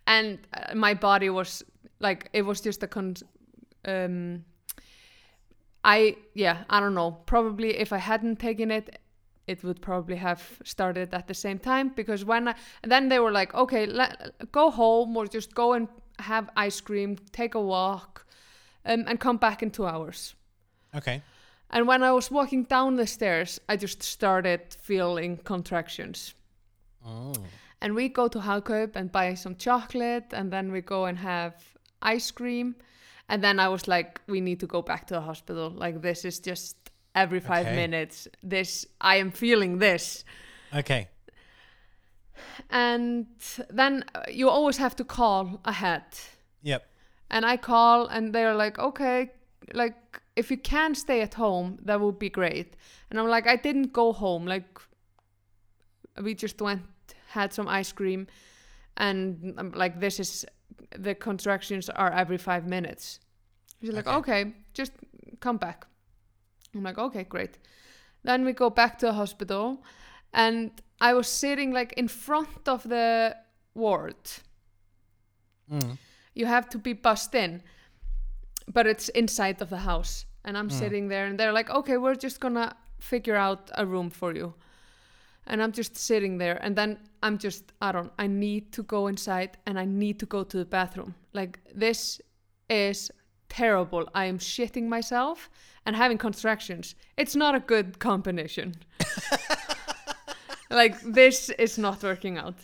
and 0.05 0.37
uh, 0.53 0.75
my 0.75 0.93
body 0.93 1.29
was 1.29 1.63
like 1.99 2.29
it 2.33 2.41
was 2.43 2.61
just 2.61 2.83
a 2.83 2.87
con. 2.87 3.15
Um, 3.85 4.43
I 5.83 6.17
yeah 6.35 6.63
I 6.69 6.79
don't 6.81 6.93
know. 6.93 7.11
Probably 7.25 7.77
if 7.77 7.93
I 7.93 7.97
hadn't 7.97 8.37
taken 8.39 8.69
it, 8.69 8.99
it 9.49 9.63
would 9.63 9.81
probably 9.81 10.15
have 10.15 10.41
started 10.63 11.13
at 11.13 11.27
the 11.27 11.33
same 11.33 11.59
time 11.59 11.89
because 11.95 12.23
when 12.23 12.47
I 12.47 12.55
then 12.83 13.09
they 13.09 13.19
were 13.19 13.31
like, 13.31 13.53
okay, 13.53 13.85
let, 13.85 14.51
go 14.51 14.69
home 14.69 15.17
or 15.17 15.25
just 15.27 15.55
go 15.55 15.73
and 15.73 15.87
have 16.19 16.49
ice 16.55 16.79
cream, 16.81 17.17
take 17.31 17.55
a 17.55 17.61
walk, 17.61 18.25
um, 18.85 19.05
and 19.07 19.19
come 19.19 19.37
back 19.37 19.63
in 19.63 19.71
two 19.71 19.85
hours. 19.85 20.35
Okay. 20.95 21.21
And 21.71 21.87
when 21.87 22.03
I 22.03 22.11
was 22.11 22.31
walking 22.31 22.63
down 22.63 22.95
the 22.95 23.07
stairs, 23.07 23.59
I 23.69 23.75
just 23.75 24.03
started 24.03 24.61
feeling 24.81 25.37
contractions. 25.37 26.33
Oh. 27.05 27.33
And 27.81 27.95
we 27.95 28.09
go 28.09 28.27
to 28.27 28.39
Hagkaup 28.39 28.95
and 28.95 29.11
buy 29.11 29.35
some 29.35 29.55
chocolate, 29.55 30.33
and 30.33 30.51
then 30.51 30.71
we 30.71 30.81
go 30.81 31.05
and 31.05 31.17
have 31.17 31.53
ice 32.01 32.31
cream. 32.31 32.75
And 33.29 33.43
then 33.43 33.59
I 33.59 33.67
was 33.69 33.87
like, 33.87 34.19
we 34.27 34.41
need 34.41 34.59
to 34.59 34.67
go 34.67 34.81
back 34.81 35.05
to 35.07 35.13
the 35.13 35.21
hospital. 35.21 35.69
Like, 35.69 36.01
this 36.01 36.25
is 36.25 36.39
just 36.39 36.78
every 37.15 37.39
five 37.39 37.65
Okay. 37.67 37.75
minutes. 37.75 38.27
This, 38.43 38.85
I 39.01 39.17
am 39.17 39.31
feeling 39.31 39.79
this. 39.79 40.23
Okay. 40.73 41.09
And 42.69 43.25
then 43.69 44.03
you 44.29 44.49
always 44.49 44.77
have 44.77 44.95
to 44.97 45.03
call 45.03 45.59
ahead. 45.65 46.03
Yep. 46.61 46.85
And 47.29 47.45
I 47.45 47.57
call, 47.57 48.07
and 48.07 48.33
they're 48.33 48.55
like, 48.55 48.79
okay, 48.79 49.31
like, 49.73 49.95
if 50.35 50.49
you 50.49 50.57
can 50.57 50.95
stay 50.95 51.21
at 51.21 51.33
home, 51.35 51.77
that 51.83 51.99
would 51.99 52.17
be 52.19 52.29
great. 52.29 52.75
And 53.09 53.19
I'm 53.19 53.27
like, 53.27 53.47
I 53.47 53.55
didn't 53.55 53.93
go 53.93 54.13
home. 54.13 54.45
Like, 54.45 54.79
we 56.21 56.33
just 56.33 56.61
went, 56.61 56.81
had 57.27 57.53
some 57.53 57.67
ice 57.67 57.91
cream, 57.91 58.27
and 58.97 59.53
I'm 59.57 59.71
like, 59.71 59.99
this 59.99 60.19
is, 60.19 60.45
the 60.97 61.13
contractions 61.15 61.89
are 61.89 62.11
every 62.11 62.37
five 62.37 62.67
minutes. 62.67 63.19
She's 63.81 63.91
like, 63.93 64.07
Okay. 64.07 64.41
okay, 64.41 64.53
just 64.73 64.91
come 65.39 65.57
back. 65.57 65.85
I'm 66.75 66.83
like, 66.83 66.97
okay, 66.97 67.23
great. 67.23 67.57
Then 68.23 68.45
we 68.45 68.53
go 68.53 68.69
back 68.69 68.99
to 68.99 69.07
the 69.07 69.13
hospital, 69.13 69.83
and 70.33 70.71
I 71.01 71.13
was 71.13 71.27
sitting 71.27 71.71
like 71.71 71.93
in 71.93 72.07
front 72.07 72.67
of 72.67 72.83
the 72.83 73.35
ward 73.73 74.15
Mm. 75.71 75.97
you 76.33 76.47
have 76.47 76.67
to 76.69 76.79
be 76.79 76.93
bussed 76.93 77.35
in 77.35 77.61
but 78.73 78.87
it's 78.87 79.09
inside 79.09 79.61
of 79.61 79.69
the 79.69 79.77
house 79.77 80.25
and 80.43 80.57
i'm 80.57 80.69
sitting 80.69 81.07
there 81.09 81.27
and 81.27 81.39
they're 81.39 81.53
like 81.53 81.69
okay 81.69 81.97
we're 81.97 82.15
just 82.15 82.39
gonna 82.39 82.75
figure 82.99 83.35
out 83.35 83.69
a 83.77 83.85
room 83.85 84.09
for 84.09 84.33
you 84.35 84.53
and 85.45 85.61
i'm 85.61 85.71
just 85.71 85.95
sitting 85.95 86.39
there 86.39 86.57
and 86.63 86.75
then 86.75 86.97
i'm 87.21 87.37
just 87.37 87.71
i 87.81 87.91
don't 87.91 88.11
i 88.17 88.25
need 88.25 88.71
to 88.71 88.81
go 88.81 89.05
inside 89.07 89.57
and 89.67 89.77
i 89.79 89.85
need 89.85 90.19
to 90.19 90.25
go 90.25 90.43
to 90.43 90.57
the 90.57 90.65
bathroom 90.65 91.13
like 91.33 91.59
this 91.75 92.19
is 92.67 93.11
terrible 93.49 94.07
i 94.13 94.25
am 94.25 94.37
shitting 94.39 94.87
myself 94.87 95.49
and 95.85 95.95
having 95.95 96.17
contractions 96.17 96.95
it's 97.17 97.35
not 97.35 97.55
a 97.55 97.59
good 97.59 97.99
combination 97.99 98.73
like 100.69 100.99
this 101.01 101.49
is 101.51 101.77
not 101.77 102.01
working 102.03 102.37
out 102.37 102.55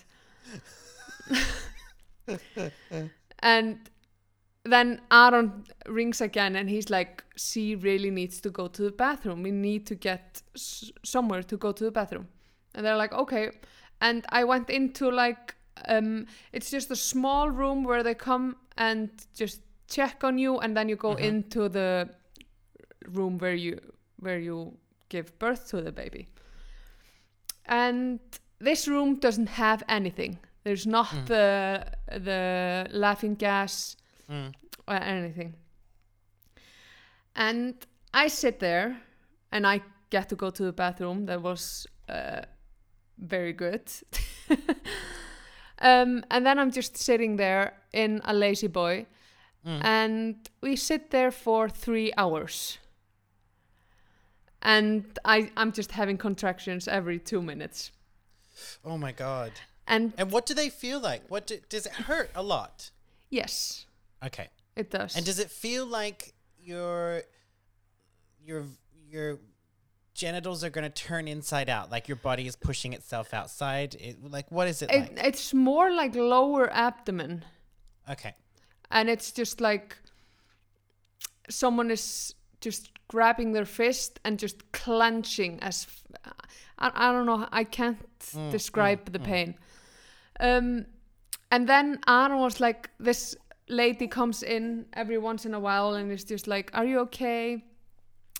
and 3.39 3.77
then 4.63 4.99
Aaron 5.11 5.63
rings 5.87 6.21
again 6.21 6.55
and 6.55 6.69
he's 6.69 6.89
like, 6.89 7.23
she 7.35 7.75
really 7.75 8.09
needs 8.09 8.41
to 8.41 8.49
go 8.49 8.67
to 8.67 8.81
the 8.81 8.91
bathroom. 8.91 9.43
We 9.43 9.51
need 9.51 9.85
to 9.87 9.95
get 9.95 10.41
s- 10.55 10.91
somewhere 11.03 11.43
to 11.43 11.57
go 11.57 11.71
to 11.71 11.83
the 11.83 11.91
bathroom. 11.91 12.27
And 12.73 12.85
they're 12.85 12.97
like, 12.97 13.13
okay. 13.13 13.51
And 14.01 14.25
I 14.29 14.43
went 14.43 14.69
into 14.69 15.09
like, 15.11 15.55
um, 15.87 16.25
it's 16.51 16.71
just 16.71 16.89
a 16.89 16.95
small 16.95 17.49
room 17.49 17.83
where 17.83 18.01
they 18.01 18.15
come 18.15 18.55
and 18.77 19.09
just 19.35 19.61
check 19.87 20.23
on 20.23 20.37
you 20.37 20.59
and 20.59 20.75
then 20.75 20.89
you 20.89 20.95
go 20.95 21.13
into 21.13 21.69
the 21.69 22.09
room 23.07 23.37
where 23.37 23.53
you 23.55 23.79
where 24.19 24.39
you 24.39 24.77
give 25.09 25.37
birth 25.39 25.67
to 25.69 25.81
the 25.81 25.91
baby. 25.91 26.27
And 27.65 28.19
this 28.59 28.87
room 28.87 29.15
doesn't 29.19 29.49
have 29.49 29.83
anything. 29.89 30.39
There's 30.63 30.87
not 30.87 31.09
the 31.27 31.85
the 32.07 32.87
laughing 32.91 33.35
gas 33.35 33.97
Mm. 34.29 34.53
or 34.87 34.95
anything. 34.95 35.53
And 37.35 37.75
I 38.11 38.27
sit 38.27 38.59
there 38.59 38.97
and 39.51 39.67
I 39.67 39.81
get 40.09 40.29
to 40.29 40.35
go 40.35 40.49
to 40.49 40.63
the 40.63 40.71
bathroom. 40.73 41.25
That 41.25 41.41
was 41.43 41.85
uh, 42.09 42.41
very 43.17 43.53
good. 43.53 43.83
um, 45.79 46.23
and 46.31 46.45
then 46.45 46.57
I'm 46.59 46.71
just 46.71 46.97
sitting 46.97 47.35
there 47.35 47.73
in 47.93 48.21
a 48.23 48.33
lazy 48.33 48.67
boy. 48.67 49.05
Mm. 49.65 49.83
And 49.83 50.49
we 50.61 50.75
sit 50.75 51.11
there 51.11 51.31
for 51.31 51.67
three 51.69 52.13
hours. 52.17 52.77
And 54.61 55.05
I, 55.23 55.51
I'm 55.57 55.71
just 55.71 55.91
having 55.91 56.17
contractions 56.17 56.87
every 56.87 57.19
two 57.19 57.41
minutes. 57.41 57.91
Oh 58.83 58.97
my 58.97 59.11
god. 59.11 59.51
And 59.87 60.13
And 60.17 60.31
what 60.31 60.45
do 60.45 60.53
they 60.53 60.69
feel 60.69 60.99
like? 60.99 61.23
What 61.29 61.47
do, 61.47 61.59
does 61.69 61.85
it 61.85 61.91
hurt 61.93 62.31
a 62.35 62.41
lot? 62.43 62.91
yes, 63.29 63.85
Okay. 64.23 64.47
it 64.75 64.89
does. 64.89 65.15
And 65.15 65.25
does 65.25 65.39
it 65.39 65.51
feel 65.51 65.85
like 65.85 66.33
your 66.59 67.21
your 68.43 68.65
your 69.07 69.39
genitals 70.13 70.63
are 70.63 70.69
going 70.69 70.89
to 70.89 71.03
turn 71.03 71.27
inside 71.27 71.69
out, 71.69 71.91
like 71.91 72.07
your 72.07 72.15
body 72.15 72.47
is 72.47 72.55
pushing 72.55 72.93
itself 72.93 73.33
outside? 73.33 73.95
It, 73.95 74.17
like 74.31 74.49
what 74.51 74.67
is 74.67 74.81
it, 74.81 74.89
it, 74.91 74.99
like? 74.99 75.19
it's 75.27 75.53
more 75.53 75.91
like 75.91 76.15
lower 76.15 76.71
abdomen. 76.71 77.43
Okay. 78.09 78.33
And 78.91 79.09
it's 79.09 79.31
just 79.31 79.61
like 79.61 79.97
someone 81.49 81.91
is 81.91 82.33
just 82.61 82.91
grabbing 83.07 83.51
their 83.53 83.65
fist 83.65 84.19
and 84.25 84.39
just 84.39 84.71
clenching 84.71 85.59
as 85.61 85.87
f- 85.87 86.31
I, 86.79 86.91
I 86.93 87.11
don't 87.11 87.25
know 87.25 87.47
I 87.51 87.63
can't 87.63 87.97
describe 88.51 89.11
the 89.11 89.19
pain 89.19 89.55
um 90.39 90.85
and 91.51 91.67
then 91.69 91.99
Aaron 92.07 92.39
was 92.39 92.59
like 92.59 92.89
this 92.99 93.35
lady 93.69 94.07
comes 94.07 94.43
in 94.43 94.85
every 94.93 95.17
once 95.17 95.45
in 95.45 95.53
a 95.53 95.59
while 95.59 95.93
and 95.93 96.11
is 96.11 96.23
just 96.23 96.47
like 96.47 96.71
are 96.73 96.85
you 96.85 96.99
okay 96.99 97.63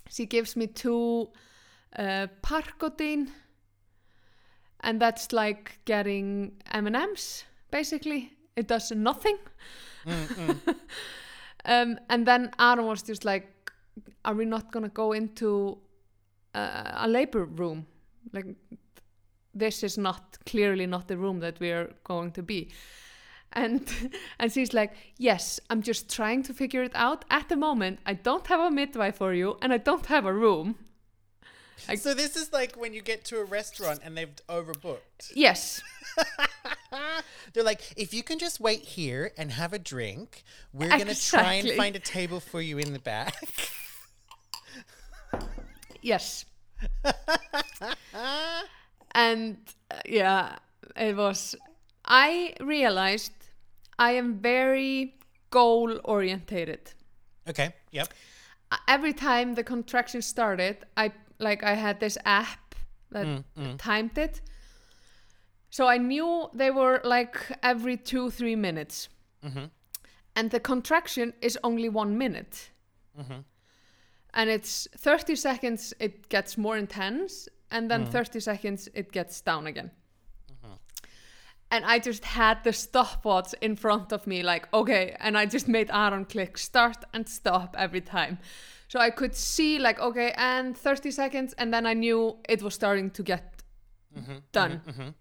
she 0.09 0.25
gives 0.25 0.55
me 0.55 0.67
two 0.67 1.29
uh, 1.97 2.27
Parkodine 2.41 3.29
and 4.81 4.99
that's 4.99 5.31
like 5.31 5.79
getting 5.85 6.51
M&Ms 6.71 7.43
basically. 7.71 8.31
It 8.55 8.67
does 8.67 8.91
nothing. 8.91 9.37
Mm, 10.07 10.27
mm. 10.27 10.75
Um, 11.65 11.99
and 12.09 12.27
then 12.27 12.51
Aaron 12.59 12.85
was 12.85 13.01
just 13.01 13.25
like, 13.25 13.71
"Are 14.23 14.35
we 14.35 14.45
not 14.45 14.71
gonna 14.71 14.89
go 14.89 15.13
into 15.13 15.77
uh, 16.53 16.91
a 16.95 17.07
labor 17.07 17.45
room? 17.45 17.87
Like, 18.33 18.55
this 19.53 19.83
is 19.83 19.97
not 19.97 20.37
clearly 20.45 20.85
not 20.85 21.07
the 21.07 21.17
room 21.17 21.39
that 21.39 21.59
we 21.59 21.71
are 21.71 21.91
going 22.03 22.31
to 22.33 22.43
be." 22.43 22.69
And 23.53 23.81
and 24.39 24.51
she's 24.51 24.73
like, 24.73 24.93
"Yes, 25.17 25.59
I'm 25.69 25.81
just 25.81 26.09
trying 26.09 26.43
to 26.43 26.53
figure 26.53 26.83
it 26.83 26.95
out. 26.95 27.25
At 27.29 27.49
the 27.49 27.55
moment, 27.57 27.99
I 28.05 28.13
don't 28.13 28.47
have 28.47 28.59
a 28.59 28.71
midwife 28.71 29.17
for 29.17 29.33
you, 29.33 29.57
and 29.61 29.73
I 29.73 29.77
don't 29.77 30.05
have 30.05 30.25
a 30.25 30.33
room." 30.33 30.75
I- 31.89 31.95
so 31.95 32.13
this 32.13 32.35
is 32.35 32.51
like 32.53 32.75
when 32.75 32.93
you 32.93 33.01
get 33.01 33.25
to 33.25 33.37
a 33.39 33.43
restaurant 33.43 33.99
and 34.03 34.15
they've 34.17 34.35
overbooked. 34.49 35.31
Yes, 35.33 35.81
They're 37.53 37.63
like, 37.63 37.81
if 37.97 38.13
you 38.13 38.23
can 38.23 38.39
just 38.39 38.59
wait 38.59 38.81
here 38.81 39.31
and 39.37 39.51
have 39.51 39.73
a 39.73 39.79
drink, 39.79 40.43
we're 40.73 40.89
gonna 40.89 41.15
try 41.15 41.53
and 41.55 41.71
find 41.71 41.95
a 41.95 41.99
table 41.99 42.39
for 42.39 42.61
you 42.61 42.77
in 42.77 42.93
the 42.93 42.99
back. 42.99 43.35
yes. 46.01 46.45
and 49.13 49.57
uh, 49.91 49.95
yeah, 50.05 50.55
it 50.95 51.15
was. 51.15 51.55
I 52.05 52.53
realized 52.59 53.31
I 53.97 54.11
am 54.11 54.39
very 54.39 55.15
goal 55.49 55.99
orientated. 56.03 56.91
okay. 57.49 57.73
Yep. 57.91 58.13
Every 58.87 59.13
time 59.13 59.55
the 59.55 59.63
contraction 59.63 60.21
started, 60.21 60.77
I 60.97 61.11
like 61.39 61.63
I 61.63 61.73
had 61.75 61.99
this 61.99 62.17
app 62.25 62.75
that 63.11 63.25
Mm, 63.25 63.43
mm. 63.57 63.75
timed 63.77 64.17
it. 64.17 64.41
So 65.69 65.87
I 65.87 65.97
knew 65.97 66.49
they 66.53 66.71
were 66.71 67.01
like 67.03 67.37
every 67.61 67.97
two, 67.97 68.31
three 68.31 68.55
minutes. 68.55 69.09
Mhm. 69.43 69.69
And 70.35 70.51
the 70.51 70.59
contraction 70.59 71.33
is 71.41 71.57
only 71.63 71.89
one 71.89 72.17
minute. 72.17 72.71
Mhm. 73.17 73.43
And 74.33 74.49
it's 74.49 74.87
30 74.97 75.35
seconds, 75.35 75.93
it 75.99 76.29
gets 76.29 76.57
more 76.57 76.77
intense. 76.77 77.49
And 77.71 77.89
then 77.89 78.05
30 78.05 78.39
seconds, 78.39 78.89
it 78.93 79.11
gets 79.11 79.41
down 79.41 79.67
again. 79.67 79.91
And 81.71 81.83
I 81.83 81.99
just 81.99 82.23
had 82.23 82.63
the 82.63 82.71
stopwatch 82.71 83.53
in 83.59 83.75
front 83.75 84.11
of 84.13 84.27
me, 84.27 84.43
like, 84.43 84.67
okay. 84.71 85.15
And 85.19 85.35
I 85.37 85.45
just 85.45 85.67
made 85.67 85.89
Aaron 85.91 86.25
click 86.25 86.57
start 86.57 87.03
and 87.13 87.27
stop 87.27 87.75
every 87.77 88.01
time. 88.01 88.37
So 88.87 88.99
I 88.99 89.09
could 89.09 89.35
see, 89.35 89.79
like, 89.79 89.99
okay, 89.99 90.31
and 90.37 90.77
30 90.77 91.11
seconds. 91.11 91.53
And 91.57 91.73
then 91.73 91.85
I 91.85 91.93
knew 91.93 92.37
it 92.47 92.61
was 92.61 92.73
starting 92.75 93.09
to 93.11 93.23
get 93.23 93.63
Mhm. 94.15 94.41
done. 94.51 94.81
Mhm. 94.85 95.13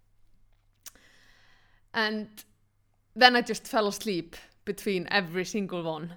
And 1.93 2.29
then 3.15 3.37
I 3.37 3.41
just 3.41 3.67
fell 3.67 3.87
asleep 3.87 4.37
between 4.65 5.07
every 5.11 5.45
single 5.45 5.83
one. 5.83 6.15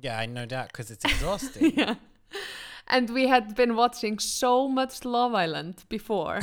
Yeah, 0.00 0.18
I 0.18 0.26
no 0.26 0.46
doubt 0.46 0.68
because 0.68 0.90
it's 0.90 1.04
exhausting. 1.12 1.72
yeah. 1.76 1.94
And 2.86 3.10
we 3.10 3.26
had 3.28 3.54
been 3.54 3.74
watching 3.76 4.18
so 4.18 4.68
much 4.68 5.04
Love 5.04 5.34
Island 5.34 5.84
before 5.88 6.40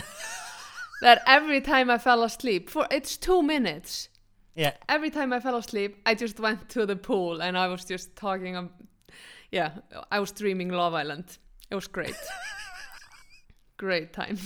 that 1.02 1.22
every 1.26 1.62
time 1.62 1.90
I 1.90 1.98
fell 1.98 2.24
asleep, 2.24 2.70
for 2.70 2.88
it's 2.92 3.18
two 3.18 3.42
minutes, 3.42 4.10
yeah. 4.56 4.74
every 4.88 5.10
time 5.10 5.34
I 5.34 5.40
fell 5.40 5.56
asleep, 5.56 5.98
I 6.06 6.14
just 6.16 6.40
went 6.40 6.70
to 6.70 6.86
the 6.86 6.96
pool 6.96 7.42
and 7.42 7.58
I 7.58 7.68
was 7.68 7.86
just 7.86 8.16
talking. 8.16 8.70
Yeah, 9.52 9.72
I 10.12 10.20
was 10.20 10.32
dreaming 10.32 10.70
Love 10.70 10.94
Island. 10.94 11.38
It 11.70 11.76
was 11.76 11.88
great. 11.88 12.16
great 13.78 14.14
time. 14.14 14.38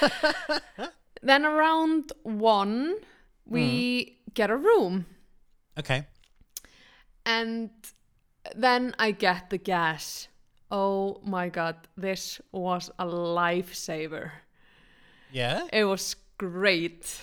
then 1.22 1.44
around 1.44 2.12
one, 2.22 2.96
we 3.46 4.04
mm-hmm. 4.04 4.32
get 4.34 4.50
a 4.50 4.56
room. 4.56 5.06
Okay. 5.78 6.06
And 7.26 7.70
then 8.54 8.94
I 8.98 9.12
get 9.12 9.50
the 9.50 9.58
gas. 9.58 10.28
Oh 10.70 11.20
my 11.24 11.48
god, 11.48 11.76
this 11.96 12.40
was 12.52 12.90
a 12.98 13.06
lifesaver. 13.06 14.30
Yeah. 15.32 15.66
It 15.72 15.84
was 15.84 16.16
great. 16.38 17.20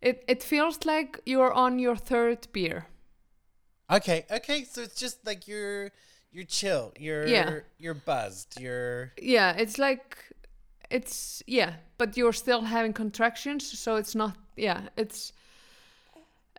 It 0.00 0.24
it 0.28 0.42
feels 0.42 0.84
like 0.84 1.20
you're 1.26 1.52
on 1.52 1.78
your 1.78 1.96
third 1.96 2.46
beer. 2.52 2.86
Okay. 3.90 4.24
Okay. 4.30 4.64
So 4.64 4.82
it's 4.82 4.98
just 5.00 5.24
like 5.26 5.48
you're 5.48 5.90
you're 6.32 6.44
chill. 6.44 6.92
You're 6.98 7.26
Yeah. 7.26 7.50
you're 7.78 7.94
buzzed. 7.94 8.60
You're 8.60 9.12
Yeah, 9.20 9.52
it's 9.52 9.78
like 9.78 10.16
it's 10.90 11.42
yeah, 11.46 11.74
but 11.98 12.16
you're 12.16 12.32
still 12.32 12.62
having 12.62 12.92
contractions, 12.92 13.78
so 13.78 13.96
it's 13.96 14.14
not 14.14 14.36
yeah, 14.56 14.88
it's 14.96 15.32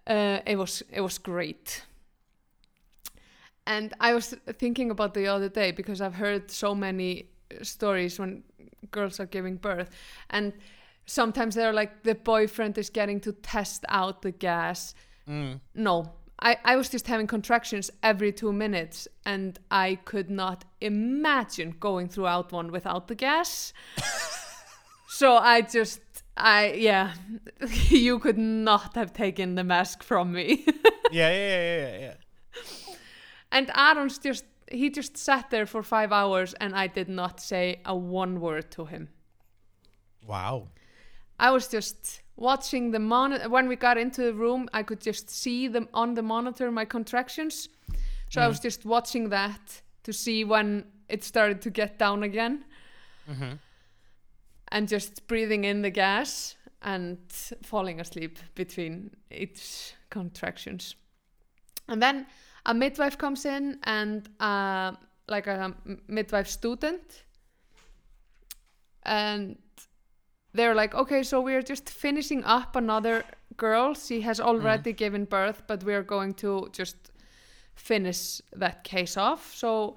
uh 0.08 0.40
it 0.46 0.58
was 0.58 0.84
it 0.92 1.02
was 1.02 1.18
great. 1.18 1.84
And 3.66 3.94
I 4.00 4.14
was 4.14 4.36
thinking 4.58 4.92
about 4.92 5.14
the 5.14 5.28
other 5.28 5.50
day 5.50 5.72
because 5.72 6.02
I've 6.02 6.16
heard 6.16 6.50
so 6.52 6.74
many 6.76 7.28
stories 7.62 8.20
when 8.20 8.44
girls 8.92 9.20
are 9.20 9.26
giving 9.28 9.56
birth 9.58 9.90
and 10.30 10.54
sometimes 11.06 11.56
they're 11.56 11.74
like 11.74 12.04
the 12.04 12.16
boyfriend 12.16 12.78
is 12.78 12.90
getting 12.90 13.20
to 13.22 13.34
test 13.34 13.86
out 13.90 14.22
the 14.22 14.32
gas. 14.32 14.96
mm, 15.28 15.60
No. 15.76 16.12
I, 16.42 16.58
I 16.66 16.76
was 16.76 16.90
just 16.90 17.08
having 17.08 17.28
contractions 17.28 17.92
every 18.02 18.32
two 18.32 18.52
minutes 18.52 19.08
and 19.26 19.60
I 19.70 20.00
could 20.06 20.30
not 20.30 20.66
imagine 20.80 21.76
going 21.80 22.10
throughout 22.10 22.52
one 22.52 22.72
without 22.72 23.08
the 23.08 23.16
gas. 23.16 23.74
so 25.08 25.36
I 25.38 25.62
just 25.62 26.02
I 26.36 26.72
yeah 26.74 27.14
you 27.90 28.18
could 28.18 28.40
not 28.40 28.96
have 28.96 29.14
taken 29.14 29.56
the 29.56 29.64
mask 29.64 30.02
from 30.02 30.32
me. 30.32 30.66
yeah, 31.12 31.30
yeah, 31.30 31.32
yeah, 31.32 31.78
yeah, 31.78 32.00
yeah. 32.00 32.96
and 33.52 33.70
Aaron's 33.76 34.18
just 34.18 34.46
he 34.72 34.90
just 34.90 35.18
sat 35.18 35.52
there 35.52 35.68
for 35.68 35.84
five 35.84 36.12
hours 36.12 36.56
and 36.56 36.76
I 36.76 36.88
did 36.88 37.10
not 37.10 37.40
say 37.40 37.82
a 37.86 37.96
one 37.96 38.40
word 38.40 38.72
to 38.72 38.86
him. 38.86 39.10
Wow. 40.26 40.70
I 41.40 41.52
was 41.52 41.68
just 41.68 42.22
watching 42.42 42.92
the 42.92 43.00
monitor. 43.00 43.50
When 43.50 43.68
we 43.68 43.76
got 43.76 43.98
into 43.98 44.22
the 44.24 44.34
room, 44.34 44.68
I 44.74 44.84
could 44.84 45.00
just 45.00 45.30
see 45.30 45.68
them 45.70 45.88
on 45.94 46.16
the 46.16 46.22
monitor, 46.22 46.72
my 46.72 46.86
contractions. 46.86 47.70
So 48.30 48.42
I 48.42 48.48
was 48.48 48.60
just 48.60 48.86
watching 48.86 49.30
that 49.30 49.82
to 50.04 50.12
see 50.14 50.44
when 50.46 50.86
it 51.10 51.24
started 51.24 51.62
to 51.62 51.70
get 51.70 51.98
down 52.00 52.24
again 52.24 52.66
Mm-hmm. 53.30 53.54
and 54.72 54.88
just 54.90 55.28
breathing 55.28 55.64
in 55.64 55.84
the 55.84 55.92
gas 55.92 56.56
and 56.82 57.18
falling 57.62 58.00
asleep 58.02 58.40
between 58.56 59.12
each 59.30 59.94
contractions. 60.10 60.96
And 61.88 62.02
then 62.02 62.26
a 62.66 62.74
midwife 62.74 63.18
comes 63.18 63.46
in 63.46 63.78
and 63.84 64.28
uh, 64.40 64.94
like 65.28 65.48
a 65.48 65.74
midwife 66.08 66.48
student 66.48 67.24
and 69.04 69.58
they're 70.54 70.76
like, 70.76 70.94
okay, 70.94 71.24
so 71.24 71.42
we're 71.42 71.62
just 71.62 71.90
finishing 71.90 72.44
up 72.44 72.76
another 72.76 73.24
girl. 73.58 73.94
She 73.94 74.22
has 74.22 74.40
already 74.40 74.94
given 74.94 75.26
birth, 75.26 75.64
but 75.68 75.84
we're 75.84 76.04
going 76.04 76.34
to 76.36 76.70
just 76.72 76.98
finish 77.76 78.42
that 78.56 78.84
case 78.84 79.18
off. 79.18 79.54
So 79.56 79.96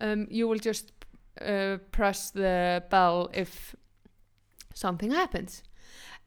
um, 0.00 0.26
you 0.30 0.48
will 0.48 0.58
just 0.58 0.92
uh, 1.40 1.78
press 1.90 2.30
the 2.30 2.82
bell 2.90 3.30
if 3.32 3.76
something 4.74 5.10
happens. 5.10 5.62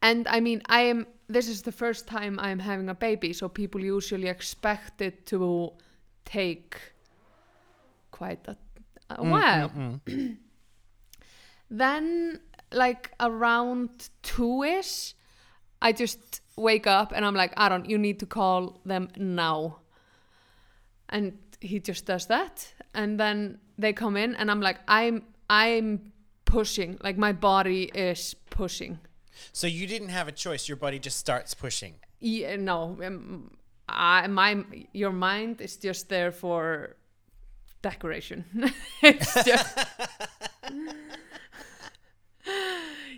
And 0.02 0.28
I 0.28 0.40
mean, 0.40 0.62
I 0.68 0.82
am. 0.82 1.08
This 1.28 1.48
is 1.48 1.64
the 1.64 1.72
first 1.72 2.08
time 2.08 2.40
I'm 2.40 2.60
having 2.60 2.90
a 2.90 2.94
baby, 2.94 3.34
so 3.34 3.50
people 3.50 3.82
usually 3.82 4.28
expect 4.28 5.02
it 5.02 5.26
to 5.28 5.74
take 6.24 6.76
quite 8.12 8.48
a, 8.48 8.56
a 9.10 9.24
while. 9.24 9.70
Mm-mm. 9.70 10.38
Then, 11.72 12.40
like 12.72 13.12
around 13.20 14.10
two 14.24 14.64
ish, 14.64 15.14
I 15.82 15.92
just 15.92 16.42
wake 16.56 16.88
up 16.88 17.12
and 17.16 17.26
I'm 17.26 17.36
like, 17.36 17.54
Aaron, 17.58 17.86
you 17.86 17.98
need 17.98 18.20
to 18.20 18.26
call 18.26 18.80
them 18.86 19.10
now. 19.18 19.80
And 21.10 21.38
he 21.62 21.80
just 21.80 22.06
does 22.06 22.28
that. 22.28 22.74
And 22.94 23.20
then 23.20 23.60
they 23.78 23.94
come 23.94 24.18
in 24.18 24.36
and 24.36 24.50
I'm 24.50 24.62
like, 24.62 24.80
I'm 24.88 25.24
I'm 25.50 26.12
pushing. 26.46 26.98
Like 27.04 27.18
my 27.18 27.34
body 27.34 27.92
is 27.94 28.36
pushing. 28.50 29.00
So 29.52 29.68
you 29.68 29.86
didn't 29.86 30.10
have 30.10 30.28
a 30.28 30.32
choice. 30.32 30.68
Your 30.68 30.78
body 30.78 31.00
just 31.00 31.18
starts 31.18 31.54
pushing. 31.54 31.96
Yeah, 32.20 32.56
no, 32.56 32.98
um, 33.04 33.52
I, 33.90 34.28
my 34.28 34.64
your 34.94 35.12
mind 35.12 35.62
is 35.62 35.76
just 35.78 36.10
there 36.10 36.32
for 36.32 36.96
decoration. 37.82 38.46
it's 39.04 39.34
just 39.44 39.78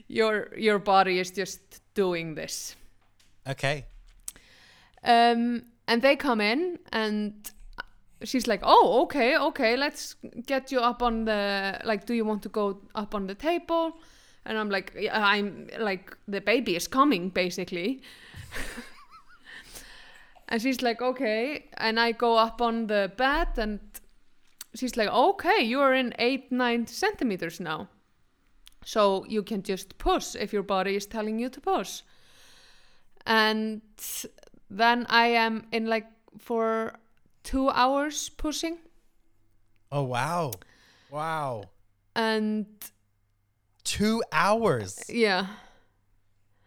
your 0.07 0.49
your 0.57 0.79
body 0.79 1.19
is 1.19 1.31
just 1.31 1.81
doing 1.93 2.35
this. 2.35 2.75
Okay. 3.47 3.85
Um, 5.03 5.63
and 5.87 6.01
they 6.01 6.15
come 6.15 6.41
in 6.41 6.79
and 6.91 7.51
she's 8.23 8.47
like, 8.47 8.61
"Oh, 8.63 9.01
okay, 9.03 9.37
okay, 9.37 9.77
let's 9.77 10.15
get 10.45 10.71
you 10.71 10.79
up 10.79 11.01
on 11.01 11.25
the 11.25 11.79
like. 11.83 12.05
Do 12.05 12.13
you 12.13 12.25
want 12.25 12.43
to 12.43 12.49
go 12.49 12.81
up 12.95 13.15
on 13.15 13.27
the 13.27 13.35
table?" 13.35 13.97
and 14.47 14.57
I'm 14.57 14.69
like, 14.69 14.95
I'm 15.11 15.67
like 15.77 16.17
the 16.27 16.41
baby 16.41 16.75
is 16.75 16.87
coming 16.87 17.29
basically. 17.29 18.01
and 20.47 20.61
she's 20.61 20.81
like, 20.81 21.01
okay, 21.01 21.65
and 21.77 21.99
I 21.99 22.13
go 22.13 22.37
up 22.37 22.61
on 22.61 22.87
the 22.87 23.11
bed 23.17 23.49
and 23.57 23.79
she's 24.73 24.95
like, 24.95 25.09
okay, 25.09 25.61
you 25.61 25.81
are 25.81 25.93
in 25.93 26.13
eight 26.17 26.51
nine 26.51 26.87
centimeters 26.87 27.59
now, 27.59 27.89
so 28.85 29.25
you 29.27 29.43
can 29.43 29.63
just 29.63 29.97
push 29.97 30.35
if 30.35 30.53
your 30.53 30.63
body 30.63 30.95
is 30.95 31.05
telling 31.05 31.39
you 31.39 31.49
to 31.49 31.59
push. 31.61 32.01
And 33.25 33.81
then 34.69 35.05
I 35.09 35.27
am 35.27 35.67
in 35.71 35.87
like 35.87 36.07
for 36.37 36.93
two 37.43 37.69
hours 37.69 38.29
pushing 38.29 38.77
Oh 39.91 40.03
wow. 40.03 40.51
Wow. 41.09 41.63
and 42.15 42.65
Two 43.83 44.21
hours 44.33 45.01
yeah 45.09 45.47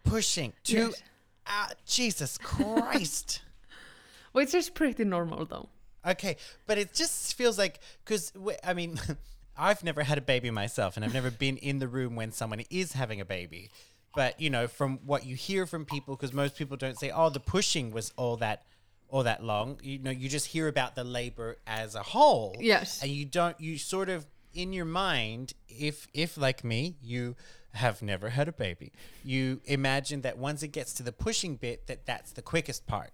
pushing. 0.03 0.53
Two 0.63 0.87
yes. 0.89 1.03
ah, 1.45 1.69
Jesus 1.85 2.37
Christ. 2.39 3.41
which 4.31 4.53
is 4.55 4.69
pretty 4.69 5.03
normal 5.03 5.45
though 5.45 5.69
Okay, 6.05 6.37
but 6.65 6.77
it 6.79 6.93
just 6.93 7.35
feels 7.35 7.57
like 7.59 7.79
because 8.03 8.33
I 8.63 8.73
mean, 8.73 8.99
I've 9.57 9.83
never 9.83 10.03
had 10.03 10.17
a 10.17 10.21
baby 10.21 10.49
myself, 10.51 10.95
and 10.95 11.05
I've 11.05 11.13
never 11.13 11.31
been 11.31 11.57
in 11.57 11.79
the 11.79 11.87
room 11.87 12.15
when 12.15 12.31
someone 12.31 12.61
is 12.69 12.93
having 12.93 13.21
a 13.21 13.25
baby. 13.25 13.69
But 14.15 14.39
you 14.39 14.49
know, 14.49 14.67
from 14.67 14.99
what 15.05 15.25
you 15.25 15.35
hear 15.35 15.65
from 15.65 15.85
people, 15.85 16.15
because 16.15 16.33
most 16.33 16.55
people 16.55 16.77
don't 16.77 16.97
say, 16.97 17.11
"Oh, 17.11 17.29
the 17.29 17.39
pushing 17.39 17.91
was 17.91 18.11
all 18.17 18.37
that, 18.37 18.63
all 19.09 19.23
that 19.23 19.43
long." 19.43 19.79
You 19.81 19.99
know, 19.99 20.11
you 20.11 20.29
just 20.29 20.47
hear 20.47 20.67
about 20.67 20.95
the 20.95 21.03
labor 21.03 21.57
as 21.65 21.95
a 21.95 22.03
whole. 22.03 22.55
Yes. 22.59 23.01
and 23.01 23.11
you 23.11 23.25
don't. 23.25 23.59
You 23.59 23.77
sort 23.77 24.09
of 24.09 24.25
in 24.53 24.73
your 24.73 24.85
mind, 24.85 25.53
if 25.69 26.07
if 26.13 26.37
like 26.37 26.63
me, 26.63 26.97
you 27.01 27.35
have 27.73 28.01
never 28.01 28.29
had 28.29 28.47
a 28.47 28.51
baby, 28.51 28.91
you 29.23 29.61
imagine 29.65 30.21
that 30.21 30.37
once 30.37 30.61
it 30.61 30.69
gets 30.69 30.93
to 30.93 31.03
the 31.03 31.11
pushing 31.11 31.55
bit, 31.55 31.87
that 31.87 32.05
that's 32.05 32.31
the 32.31 32.41
quickest 32.41 32.85
part. 32.85 33.11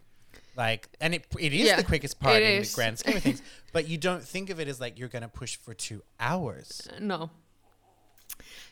Like, 0.58 0.90
and 1.00 1.14
it 1.14 1.26
it 1.40 1.54
is 1.54 1.68
Yeah, 1.68 1.76
the 1.78 1.84
quickest 1.84 2.20
part 2.20 2.42
in 2.42 2.62
is. 2.62 2.72
the 2.72 2.76
grand 2.76 2.98
scheme 3.00 3.18
of 3.18 3.24
things, 3.24 3.42
but 3.74 3.88
you 3.88 3.98
don't 3.98 4.24
think 4.24 4.50
of 4.50 4.60
it 4.60 4.68
as 4.68 4.82
like 4.82 4.98
you're 5.00 5.08
gonna 5.08 5.30
push 5.30 5.56
for 5.56 5.74
two 5.76 6.02
hours. 6.20 6.88
no 7.00 7.30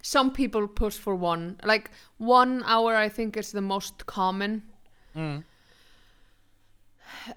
some 0.02 0.32
people 0.32 0.68
push 0.68 0.96
for 0.98 1.16
one 1.16 1.58
like 1.64 1.90
one 2.18 2.62
hour 2.66 2.96
i 2.96 3.10
think 3.10 3.36
is 3.38 3.52
the 3.52 3.62
most 3.62 4.06
common 4.06 4.62
Mm. 5.16 5.44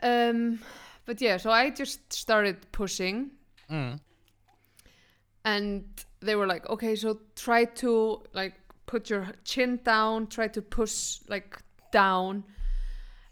um 0.02 0.58
but 1.06 1.20
yeah 1.20 1.36
so 1.38 1.50
i 1.50 1.70
just 1.70 2.12
started 2.12 2.56
pushing 2.72 3.30
Mm. 3.70 4.00
and 5.44 5.84
they 6.20 6.34
were 6.34 6.46
like 6.46 6.68
okay 6.68 6.96
so 6.96 7.20
try 7.36 7.64
to 7.64 8.22
like 8.32 8.54
put 8.86 9.08
your 9.10 9.26
chin 9.44 9.78
down 9.84 10.26
try 10.26 10.48
to 10.48 10.60
push 10.62 11.20
like 11.28 11.58
down 11.92 12.44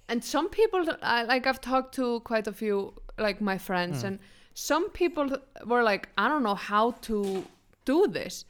and 0.08 0.22
some 0.24 0.48
people 0.48 0.84
I, 1.02 1.22
like 1.24 1.46
i've 1.46 1.60
talked 1.60 1.94
to 1.96 2.20
quite 2.20 2.46
a 2.46 2.52
few 2.52 2.94
like 3.18 3.40
my 3.40 3.58
friends 3.58 4.04
and 4.04 4.18
some 4.54 4.90
people 4.90 5.28
were 5.66 5.82
like 5.82 6.08
i 6.18 6.28
don't 6.28 6.42
know 6.42 6.54
how 6.54 6.92
to 7.02 7.44
do 7.84 8.06
this 8.06 8.44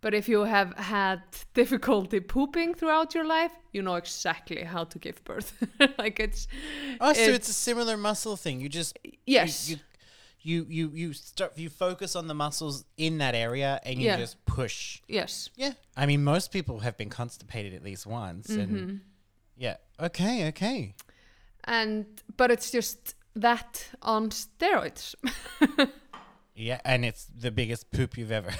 but 0.00 0.14
if 0.14 0.28
you 0.28 0.44
have 0.44 0.76
had 0.78 1.22
difficulty 1.54 2.20
pooping 2.20 2.74
throughout 2.74 3.14
your 3.14 3.24
life 3.26 3.52
you 3.72 3.82
know 3.82 3.94
exactly 3.96 4.62
how 4.64 4.84
to 4.84 4.98
give 4.98 5.22
birth 5.24 5.52
like 5.98 6.20
it's 6.20 6.46
Oh, 7.00 7.12
so 7.12 7.30
it's 7.32 7.48
a 7.48 7.52
similar 7.52 7.96
muscle 7.96 8.36
thing. 8.36 8.60
You 8.60 8.68
just 8.68 8.98
yes 9.26 9.68
You 9.68 9.76
you 10.44 10.66
you 10.68 10.90
you 10.94 11.12
start 11.12 11.56
you 11.56 11.70
focus 11.70 12.16
on 12.16 12.26
the 12.28 12.34
muscles 12.34 12.84
in 12.96 13.18
that 13.18 13.34
area 13.34 13.80
and 13.84 13.94
you 14.00 14.06
Yeah. 14.06 14.16
just 14.18 14.36
push. 14.44 15.00
yes 15.08 15.50
Yeah, 15.56 15.72
I 15.96 16.06
mean 16.06 16.22
most 16.24 16.50
people 16.52 16.80
have 16.80 16.96
been 16.96 17.10
constipated 17.10 17.72
at 17.74 17.82
least 17.82 18.06
once, 18.06 18.48
Mm-hmm. 18.48 18.60
and 18.60 19.00
yeah, 19.56 19.76
okay, 20.00 20.48
okay. 20.48 20.94
and 21.64 22.06
but 22.36 22.50
it's 22.50 22.70
just 22.70 23.14
that 23.34 23.88
on 24.02 24.30
steroids 24.30 25.14
Yeah, 26.54 26.80
and 26.84 27.02
it's 27.02 27.24
the 27.24 27.50
biggest 27.50 27.90
poop 27.90 28.18
you've 28.18 28.30
ever. 28.30 28.50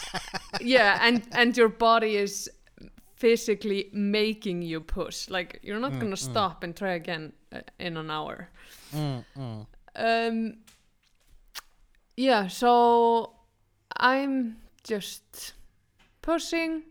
yeah 0.60 0.98
and 1.00 1.22
and 1.32 1.56
your 1.56 1.68
body 1.68 2.16
is 2.16 2.50
physically 3.16 3.88
making 3.92 4.62
you 4.62 4.80
push 4.80 5.28
like 5.30 5.60
you're 5.62 5.78
not 5.78 5.98
gonna 5.98 6.16
stop 6.16 6.64
and 6.64 6.76
try 6.76 6.92
again 6.92 7.32
uh, 7.52 7.60
in 7.78 7.96
an 7.96 8.10
hour 8.10 8.48
mm, 8.92 9.24
mm. 9.38 9.66
um 9.94 10.54
yeah 12.16 12.48
so 12.48 13.32
i'm 13.96 14.56
just 14.82 15.52
pushing 16.20 16.82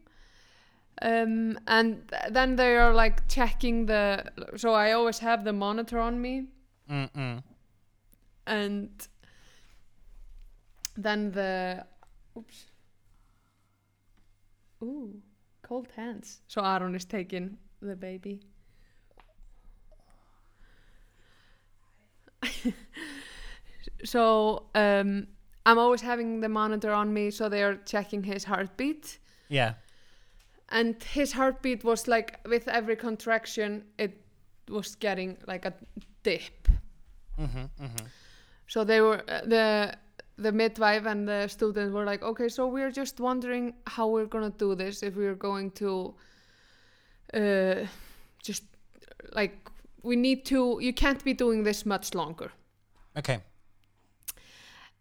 um 1.02 1.60
and 1.68 2.08
th- 2.10 2.32
then 2.32 2.56
they 2.56 2.76
are 2.76 2.94
like 2.94 3.28
checking 3.28 3.86
the 3.88 4.24
so 4.56 4.74
i 4.74 4.92
always 4.92 5.20
have 5.20 5.44
the 5.44 5.54
monitor 5.54 6.00
on 6.00 6.22
me. 6.22 6.46
Mm, 6.90 7.10
mm. 7.12 7.44
and 8.46 9.08
then 10.98 11.32
the 11.32 11.86
oops. 12.38 12.66
Ooh 14.84 15.22
cold 15.72 15.88
hands. 15.96 16.42
So 16.48 16.62
aaron 16.62 16.96
is 16.96 17.06
taking 17.06 17.58
the 17.82 17.96
baby. 17.96 18.42
So 24.04 24.64
um 24.76 25.28
i'm 25.66 25.78
always 25.78 26.02
having 26.02 26.42
the 26.42 26.50
monitor 26.50 26.92
on 26.92 27.14
me 27.14 27.30
so 27.32 27.50
they 27.50 27.64
are 27.64 27.76
checking 27.86 28.24
his 28.24 28.44
heartbeat. 28.44 29.20
Yeah. 29.50 29.74
And 30.72 31.04
his 31.04 31.34
heartbeat 31.34 31.84
was 31.84 32.08
like 32.08 32.40
with 32.48 32.68
every 32.68 32.96
contraction 32.96 33.84
it 33.98 34.18
was 34.70 34.96
getting 34.96 35.38
like 35.48 35.66
a 35.66 35.74
dip 36.24 36.68
Mm-hmm, 37.42 37.84
mm-hmm. 37.84 38.06
So 38.68 38.84
they 38.84 39.02
were 39.02 39.22
uh, 39.28 39.42
the 39.46 39.94
the 40.38 40.52
midwife 40.52 41.06
and 41.06 41.28
the 41.28 41.48
student 41.48 41.94
were 41.94 42.06
like, 42.06 42.24
okay, 42.24 42.50
so 42.50 42.68
we're 42.68 42.92
just 42.92 43.20
wondering 43.20 43.74
how 43.88 44.08
we're 44.08 44.26
gonna 44.26 44.54
do 44.58 44.76
this. 44.76 45.04
If 45.04 45.16
we're 45.16 45.36
going 45.36 45.72
to, 45.72 46.14
uh, 47.34 47.86
just 48.44 48.64
like 49.34 49.70
we 50.04 50.16
need 50.16 50.46
to. 50.46 50.80
You 50.82 50.94
can't 50.94 51.24
be 51.24 51.34
doing 51.34 51.64
this 51.64 51.86
much 51.86 52.14
longer. 52.14 52.52
Okay. 53.18 53.40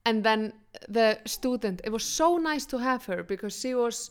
And 0.07 0.25
then 0.25 0.53
the 0.89 1.19
student, 1.27 1.83
it 1.85 1.93
was 1.93 2.03
so 2.03 2.39
nice 2.39 2.65
to 2.67 2.79
have 2.79 3.05
her 3.05 3.23
because 3.23 3.61
she 3.61 3.75
was, 3.75 4.11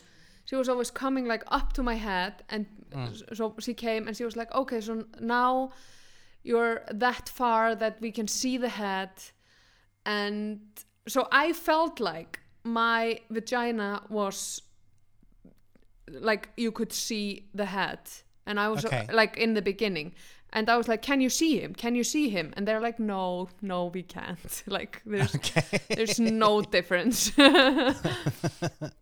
she 0.50 0.56
was 0.56 0.68
always 0.70 0.92
coming 0.92 1.28
like 1.28 1.44
up 1.48 1.74
to 1.74 1.84
my 1.84 1.96
head, 1.96 2.34
and 2.50 2.66
s- 2.94 3.24
so 3.34 3.54
she 3.60 3.74
came 3.74 4.08
and 4.08 4.18
she 4.18 4.26
was 4.26 4.36
like, 4.36 4.52
okay, 4.56 4.82
so 4.82 5.04
now 5.20 5.72
you're 6.44 6.82
that 6.92 7.30
far 7.30 7.76
that 7.76 8.02
we 8.02 8.12
can 8.12 8.28
see 8.28 8.58
the 8.58 8.70
head, 8.70 9.10
and 10.06 10.60
so 11.08 11.28
I 11.32 11.54
felt 11.54 12.00
like 12.00 12.40
my 12.64 13.20
vagina 13.30 14.02
was 14.10 14.62
like 16.08 16.50
you 16.58 16.72
could 16.72 16.92
see 16.94 17.48
the 17.54 17.66
head, 17.66 18.00
and 18.46 18.60
I 18.60 18.70
was 18.70 18.86
uh, 18.86 18.88
Okay. 18.88 19.08
like 19.14 19.38
in 19.38 19.54
the 19.54 19.62
beginning. 19.62 20.14
And 20.52 20.68
I 20.68 20.78
was 20.78 20.88
like, 20.88 21.04
"Can 21.04 21.22
you 21.22 21.30
see 21.30 21.60
him? 21.60 21.76
Can 21.76 21.94
you 21.96 22.04
see 22.04 22.30
him?" 22.30 22.54
And 22.58 22.68
they're 22.68 22.82
like, 22.82 23.00
"No, 23.00 23.50
no, 23.62 23.86
we 23.94 24.02
can't. 24.02 24.64
like, 24.68 25.02
there's 25.06 25.36
Okay. 25.36 25.80
there's 25.96 26.20
no 26.20 26.62
difference. 26.62 27.32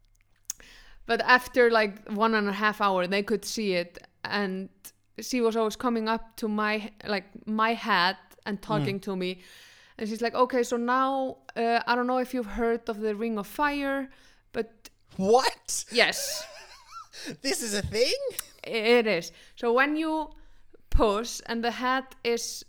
but 1.07 1.19
after 1.21 1.71
like 1.71 1.93
one 2.11 2.35
and 2.35 2.47
a 2.47 2.53
half 2.53 2.79
hour, 2.81 3.07
they 3.07 3.23
could 3.23 3.43
see 3.45 3.73
it, 3.73 3.97
and 4.23 4.69
she 5.19 5.41
was 5.41 5.55
always 5.55 5.75
coming 5.75 6.07
up 6.07 6.35
to 6.37 6.47
my 6.47 6.91
like 7.07 7.25
my 7.47 7.73
head 7.73 8.17
and 8.45 8.61
talking 8.61 8.99
to 9.01 9.15
me, 9.15 9.39
and 9.97 10.07
she's 10.07 10.21
like, 10.21 10.35
"Okay, 10.35 10.63
so 10.63 10.77
now 10.77 11.37
uh, 11.55 11.79
I 11.87 11.95
don't 11.95 12.07
know 12.07 12.19
if 12.19 12.33
you've 12.33 12.53
heard 12.61 12.87
of 12.89 12.99
the 12.99 13.15
Ring 13.15 13.37
of 13.39 13.47
Fire, 13.47 14.09
but 14.53 14.89
what? 15.17 15.85
yes, 15.91 16.45
This 17.41 17.61
is 17.63 17.73
a 17.73 17.81
thing? 17.81 18.19
it 18.63 19.07
is. 19.07 19.31
So 19.55 19.73
when 19.73 19.95
you 19.97 20.29
push 20.89 21.41
and 21.45 21.63
the 21.63 21.71
head 21.71 22.03
is 22.23 22.63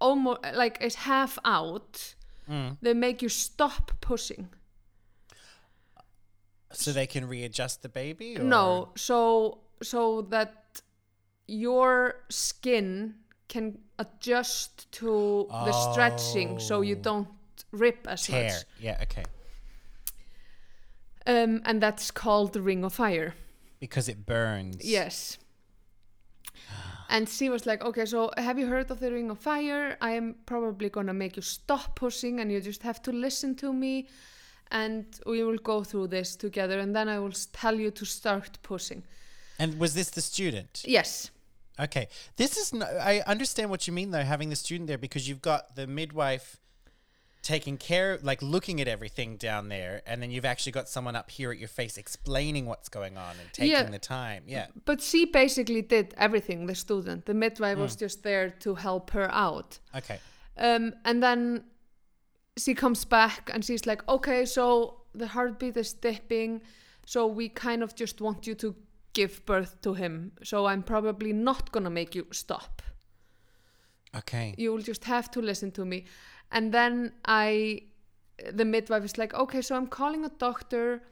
almost 0.00 0.40
like 0.54 0.78
is 0.82 0.94
half 0.96 1.38
out, 1.44 2.14
Mm. 2.50 2.76
they 2.82 2.94
make 2.94 3.22
you 3.22 3.28
stop 3.28 3.92
pushing." 4.00 4.48
So 6.76 6.92
they 6.92 7.06
can 7.06 7.26
readjust 7.28 7.82
the 7.82 7.88
baby? 7.88 8.36
Or? 8.38 8.42
No, 8.42 8.88
so 8.96 9.58
so 9.82 10.22
that 10.30 10.80
your 11.46 12.14
skin 12.28 13.14
can 13.48 13.78
adjust 13.98 14.90
to 14.92 15.46
the 15.50 15.72
stretching, 15.92 16.58
so 16.58 16.80
you 16.80 16.96
Oh. 16.96 17.02
don't 17.02 17.28
rip 17.72 18.06
as 18.08 18.22
Tear. 18.26 18.52
much. 18.52 18.64
Yeah, 18.80 18.98
okay. 19.02 19.24
Um, 21.26 21.60
and 21.64 21.80
that's 21.82 22.10
called 22.10 22.52
the 22.52 22.62
Ring 22.62 22.84
of 22.84 22.92
Fire. 22.94 23.34
Because 23.80 24.08
it 24.08 24.24
burns. 24.26 24.84
Yes. 24.84 25.38
And 27.08 27.28
she 27.28 27.50
was 27.50 27.66
like, 27.66 27.82
"Okay, 27.84 28.06
so 28.06 28.30
have 28.38 28.58
you 28.58 28.66
heard 28.66 28.90
of 28.90 28.98
the 29.00 29.12
Ring 29.12 29.30
of 29.30 29.38
Fire? 29.38 29.96
I 30.00 30.12
am 30.12 30.36
probably 30.46 30.88
gonna 30.88 31.12
make 31.12 31.36
you 31.36 31.42
stop 31.42 31.94
pushing, 31.94 32.40
and 32.40 32.50
you 32.50 32.60
just 32.60 32.82
have 32.82 33.02
to 33.02 33.12
listen 33.12 33.54
to 33.56 33.72
me." 33.72 34.08
And 34.80 35.04
we 35.26 35.44
will 35.44 35.58
go 35.58 35.84
through 35.84 36.08
this 36.08 36.34
together 36.36 36.78
and 36.80 36.90
then 36.96 37.08
I 37.08 37.18
will 37.18 37.36
tell 37.62 37.76
you 37.78 37.90
to 37.92 38.04
start 38.04 38.58
pushing. 38.62 39.04
And 39.58 39.78
was 39.78 39.92
this 39.94 40.10
the 40.10 40.20
student? 40.22 40.82
Yes. 40.86 41.30
Okay. 41.78 42.08
This 42.36 42.56
is 42.56 42.72
no, 42.72 42.86
I 42.86 43.22
understand 43.26 43.70
what 43.70 43.86
you 43.86 43.92
mean 43.92 44.10
though 44.10 44.24
having 44.34 44.48
the 44.50 44.56
student 44.56 44.86
there 44.88 44.98
because 44.98 45.28
you've 45.28 45.42
got 45.42 45.76
the 45.76 45.86
midwife 45.86 46.58
taking 47.42 47.76
care 47.76 48.18
like 48.22 48.40
looking 48.40 48.80
at 48.80 48.86
everything 48.86 49.36
down 49.36 49.68
there 49.68 50.00
and 50.06 50.22
then 50.22 50.30
you've 50.30 50.44
actually 50.52 50.70
got 50.72 50.88
someone 50.88 51.16
up 51.16 51.28
here 51.30 51.50
at 51.50 51.58
your 51.58 51.68
face 51.80 51.98
explaining 51.98 52.66
what's 52.66 52.88
going 52.88 53.16
on 53.18 53.32
and 53.40 53.48
taking 53.52 53.72
Yeah. 53.72 53.82
the 53.82 53.98
time. 53.98 54.44
Yeah. 54.46 54.66
But 54.84 55.00
she 55.00 55.24
basically 55.26 55.82
did 55.82 56.14
everything, 56.16 56.66
the 56.66 56.74
student. 56.76 57.26
The 57.26 57.34
midwife 57.34 57.78
Mm. 57.78 57.82
was 57.86 57.96
just 57.96 58.22
there 58.22 58.50
to 58.64 58.74
help 58.76 59.10
her 59.10 59.28
out. 59.32 59.78
Okay. 59.94 60.18
Um, 60.56 60.94
and 61.04 61.20
then 61.22 61.64
she 62.56 62.74
comes 62.74 63.04
back 63.04 63.50
and 63.52 63.64
she's 63.64 63.86
like, 63.86 64.06
okay, 64.08 64.44
so 64.44 65.00
the 65.14 65.26
heartbeat 65.26 65.76
is 65.76 65.92
dipping. 65.92 66.62
So 67.06 67.26
we 67.26 67.48
kind 67.48 67.82
of 67.82 67.94
just 67.94 68.20
want 68.20 68.46
you 68.46 68.54
to 68.56 68.74
give 69.12 69.44
birth 69.46 69.80
to 69.82 69.94
him. 69.94 70.32
So 70.42 70.66
I'm 70.66 70.82
probably 70.82 71.32
not 71.32 71.72
going 71.72 71.84
to 71.84 71.90
make 71.90 72.14
you 72.14 72.26
stop. 72.30 72.82
Okay. 74.16 74.54
You 74.58 74.72
will 74.72 74.82
just 74.82 75.04
have 75.04 75.30
to 75.32 75.40
listen 75.40 75.70
to 75.72 75.84
me. 75.84 76.04
And 76.50 76.72
then 76.72 77.12
I, 77.24 77.82
the 78.52 78.64
midwife 78.64 79.04
is 79.04 79.16
like, 79.16 79.32
okay, 79.34 79.62
so 79.62 79.74
I'm 79.74 79.86
calling 79.86 80.24
a 80.24 80.28
doctor. 80.28 81.02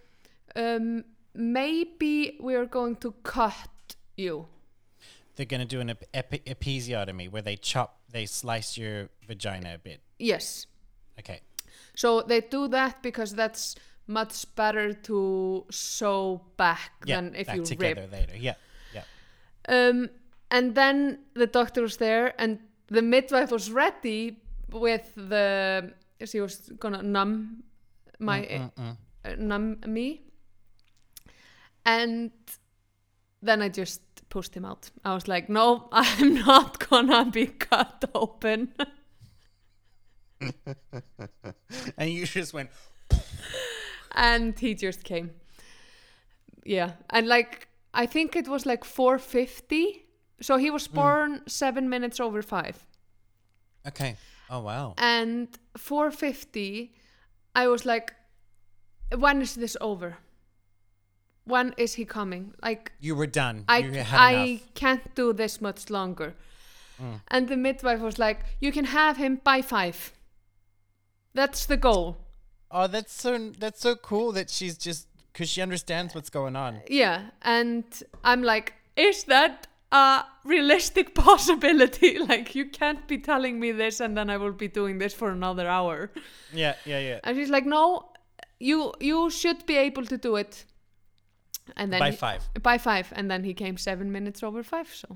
Um, 0.54 1.04
maybe 1.34 2.36
we're 2.40 2.66
going 2.66 2.96
to 2.96 3.12
cut 3.22 3.96
you. 4.16 4.46
They're 5.36 5.46
going 5.46 5.60
to 5.60 5.66
do 5.66 5.80
an 5.80 5.90
ep- 5.90 6.04
epi- 6.12 6.42
episiotomy 6.46 7.30
where 7.30 7.40
they 7.40 7.56
chop 7.56 7.96
they 8.12 8.26
slice 8.26 8.76
your 8.76 9.08
vagina 9.26 9.74
a 9.74 9.78
bit. 9.78 10.00
Yes. 10.18 10.66
Okay. 11.20 11.40
So 11.94 12.22
they 12.22 12.40
do 12.40 12.68
that 12.68 13.02
because 13.02 13.34
that's 13.34 13.76
much 14.06 14.44
better 14.56 14.92
to 14.92 15.64
sew 15.70 16.40
back 16.56 16.90
Yeah. 17.04 17.16
than 17.20 17.34
if 17.34 17.46
back 17.46 17.56
you 17.56 17.64
together 17.64 18.02
rip. 18.02 18.12
later. 18.12 18.36
Yeah. 18.36 18.54
Yeah. 18.94 19.04
Um, 19.68 20.08
and 20.50 20.74
then 20.74 21.18
the 21.34 21.46
doctor 21.46 21.82
was 21.82 21.96
there, 21.96 22.34
and 22.38 22.58
the 22.88 23.02
midwife 23.02 23.50
was 23.52 23.70
ready 23.70 24.36
with 24.72 25.12
the. 25.14 25.92
She 26.24 26.40
was 26.40 26.70
gonna 26.78 27.02
numb 27.02 27.62
my 28.18 28.40
Mm, 28.42 28.72
mm. 28.74 28.96
uh, 29.24 29.34
numb 29.38 29.78
me, 29.86 30.22
and 31.84 32.30
then 33.42 33.62
I 33.62 33.68
just 33.68 34.02
pushed 34.28 34.54
him 34.54 34.64
out. 34.64 34.90
I 35.04 35.14
was 35.14 35.26
like, 35.28 35.48
"No, 35.48 35.88
I'm 35.92 36.34
not 36.34 36.88
gonna 36.88 37.24
be 37.30 37.46
cut 37.46 38.04
open." 38.14 38.72
And 41.96 42.10
you 42.10 42.26
just 42.26 42.52
went 42.52 42.70
and 44.12 44.58
he 44.58 44.74
just 44.74 45.04
came. 45.04 45.30
Yeah 46.64 46.92
and 47.08 47.26
like 47.26 47.68
i 47.94 48.06
think 48.06 48.36
it 48.36 48.46
was 48.46 48.66
like 48.66 48.84
450 48.84 50.04
so 50.40 50.56
he 50.56 50.70
was 50.70 50.86
hmm. 50.86 50.94
born 50.94 51.42
seven 51.46 51.88
minutes 51.88 52.20
over 52.20 52.42
five. 52.42 52.86
Okay. 53.86 54.16
Oh 54.50 54.60
wow. 54.60 54.94
and 54.98 55.48
450 55.76 56.92
i 57.54 57.66
was 57.66 57.84
like 57.84 58.14
when 59.16 59.42
is 59.42 59.54
this 59.54 59.76
over? 59.80 60.18
When 61.44 61.74
is 61.76 61.94
he 61.94 62.04
coming? 62.04 62.54
Like 62.62 62.92
You 63.00 63.16
were 63.16 63.26
done. 63.26 63.64
i 63.68 63.78
i 64.12 64.60
can't 64.74 65.14
do 65.14 65.32
this 65.32 65.60
much 65.60 65.90
longer. 65.90 66.34
Hmm. 66.98 67.14
And 67.28 67.48
the 67.48 67.56
midwife 67.56 68.00
was 68.00 68.18
like 68.18 68.44
you 68.60 68.72
can 68.72 68.84
have 68.84 69.16
him 69.16 69.40
by 69.42 69.62
five 69.62 70.12
that's 71.34 71.66
the 71.66 71.76
goal 71.76 72.16
Oh, 72.72 72.86
that's 72.86 73.12
so 73.12 73.50
that's 73.58 73.80
so 73.80 73.96
cool 73.96 74.30
that 74.32 74.48
she's 74.48 74.78
just 74.78 75.08
because 75.32 75.48
she 75.48 75.60
understands 75.60 76.14
what's 76.14 76.30
going 76.30 76.54
on. 76.54 76.82
Yeah, 76.88 77.30
and 77.42 77.82
I'm 78.22 78.44
like, 78.44 78.74
is 78.96 79.24
that 79.24 79.66
a 79.90 80.22
realistic 80.44 81.14
possibility? 81.26 82.18
like, 82.28 82.54
you 82.54 82.66
can't 82.66 83.08
be 83.08 83.18
telling 83.18 83.58
me 83.58 83.72
this 83.72 83.98
and 83.98 84.16
then 84.16 84.30
I 84.30 84.36
will 84.36 84.52
be 84.52 84.68
doing 84.68 84.98
this 84.98 85.12
for 85.12 85.30
another 85.30 85.66
hour. 85.66 86.12
Yeah, 86.52 86.74
yeah, 86.84 87.00
yeah. 87.00 87.18
And 87.24 87.36
she's 87.36 87.50
like, 87.50 87.66
no, 87.66 88.12
you 88.60 88.92
you 89.00 89.30
should 89.30 89.66
be 89.66 89.76
able 89.76 90.04
to 90.06 90.16
do 90.16 90.36
it. 90.36 90.64
And 91.76 91.92
then 91.92 91.98
By 91.98 92.10
he- 92.10 92.16
five. 92.16 92.42
by 92.62 92.78
five, 92.78 93.12
and 93.16 93.28
then 93.28 93.42
he 93.42 93.52
came 93.52 93.76
seven 93.78 94.12
minutes 94.12 94.44
over 94.44 94.62
five. 94.62 94.88
So 94.94 95.08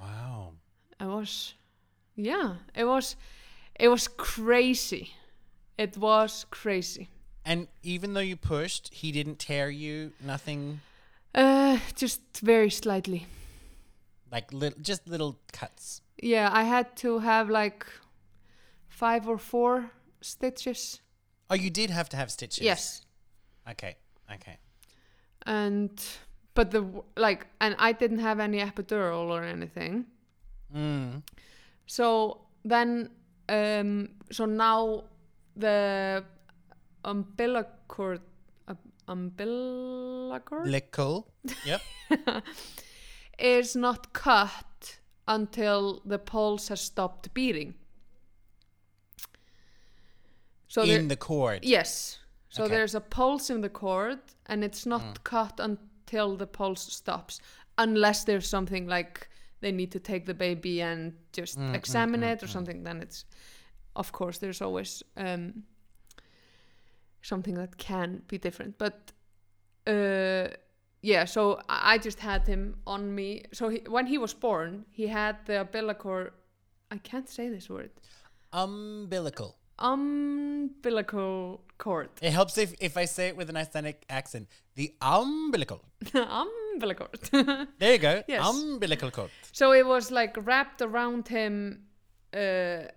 Wow. 0.00 0.52
I 0.98 1.06
was, 1.06 1.54
yeah, 2.16 2.54
it 2.74 2.84
was, 2.84 3.16
it 3.80 3.88
was 3.88 4.08
crazy. 4.08 5.14
It 5.78 5.96
was 5.96 6.44
crazy. 6.50 7.08
And 7.44 7.68
even 7.82 8.12
though 8.14 8.20
you 8.20 8.36
pushed, 8.36 8.92
he 8.92 9.12
didn't 9.12 9.38
tear 9.38 9.70
you. 9.70 10.12
Nothing 10.20 10.80
Uh, 11.34 11.78
just 11.94 12.20
very 12.42 12.70
slightly. 12.70 13.26
like 14.32 14.52
little, 14.52 14.78
just 14.82 15.08
little 15.08 15.36
cuts. 15.52 16.02
Yeah, 16.22 16.50
I 16.52 16.64
had 16.64 16.96
to 16.96 17.18
have 17.20 17.48
like 17.50 17.86
five 18.88 19.26
or 19.28 19.38
four 19.38 19.90
stitches. 20.20 21.00
Oh, 21.48 21.54
you 21.56 21.70
did 21.70 21.90
have 21.90 22.08
to 22.10 22.16
have 22.16 22.30
stitches. 22.30 22.64
Yes. 22.64 23.02
Okay. 23.70 23.96
Okay. 24.34 24.58
And 25.46 25.90
but 26.54 26.70
the 26.70 26.84
like 27.16 27.46
and 27.60 27.74
I 27.78 27.92
didn't 27.92 28.18
have 28.20 28.38
any 28.40 28.58
epidural 28.60 29.30
or 29.30 29.42
anything. 29.42 30.04
Mm. 30.74 31.22
So 31.86 32.40
then 32.64 33.10
um 33.50 34.08
so 34.30 34.46
now 34.46 35.04
the 35.56 36.24
umbilical 37.04 38.18
uh, 38.68 38.74
umbilical 39.08 40.60
Lickle. 40.64 41.24
Yep. 41.66 41.80
is 43.38 43.74
not 43.76 44.12
cut 44.12 44.98
until 45.26 46.00
the 46.04 46.18
pulse 46.18 46.68
has 46.68 46.80
stopped 46.80 47.32
beating. 47.34 47.74
So 50.68 50.86
there- 50.86 50.98
in 51.00 51.08
the 51.08 51.16
cord. 51.16 51.64
Yes. 51.64 52.18
So 52.48 52.64
Okay. 52.64 52.74
there's 52.74 52.94
a 52.94 53.00
pulse 53.00 53.50
in 53.50 53.60
the 53.60 53.68
cord, 53.68 54.18
and 54.46 54.64
it's 54.64 54.84
not 54.86 55.02
Mm. 55.02 55.24
cut 55.24 55.60
until 55.60 56.36
the 56.36 56.46
pulse 56.46 56.92
stops, 56.92 57.40
unless 57.78 58.24
there's 58.24 58.48
something 58.48 58.86
like 58.88 59.28
they 59.60 59.72
need 59.72 59.90
to 59.92 60.00
take 60.00 60.26
the 60.26 60.34
baby 60.34 60.82
and 60.82 61.12
just 61.32 61.58
Mm, 61.58 61.70
mm, 61.70 61.74
examine 61.74 62.20
mm, 62.22 62.32
it 62.32 62.42
or 62.42 62.46
something. 62.48 62.84
Then 62.84 63.00
it's, 63.02 63.24
of 63.94 64.12
course, 64.12 64.38
there's 64.38 64.62
always 64.62 65.02
um, 65.16 65.64
something 67.22 67.54
that 67.54 67.76
can 67.76 68.22
be 68.28 68.38
different. 68.38 68.78
But 68.78 69.12
uh, 69.86 70.48
yeah, 71.02 71.24
so 71.24 71.60
I 71.68 71.98
just 71.98 72.20
had 72.20 72.46
him 72.46 72.76
on 72.86 73.14
me. 73.14 73.44
So 73.52 73.68
he, 73.68 73.78
when 73.88 74.06
he 74.06 74.18
was 74.18 74.34
born, 74.34 74.84
he 74.90 75.06
had 75.06 75.36
the 75.46 75.60
umbilical. 75.62 76.28
I 76.90 76.98
can't 76.98 77.28
say 77.28 77.48
this 77.48 77.68
word. 77.70 77.90
Umbilical. 78.52 79.56
Umbilical 79.78 81.62
cord. 81.78 82.10
It 82.20 82.32
helps 82.32 82.58
if, 82.58 82.74
if 82.80 82.96
I 82.96 83.06
say 83.06 83.28
it 83.28 83.36
with 83.36 83.48
an 83.48 83.56
Icelandic 83.56 84.04
accent. 84.10 84.48
The 84.74 84.94
umbilical. 85.00 85.84
umbilical. 86.82 87.08
There 87.78 87.92
you 87.92 87.98
go. 87.98 88.22
Yes. 88.28 88.48
Umbilical 88.48 89.10
cord. 89.10 89.30
so 89.52 89.72
it 89.72 89.86
was 89.86 90.10
like 90.10 90.36
wrapped 90.46 90.82
around 90.82 91.28
him. 91.28 91.82
Uh, 92.32 92.88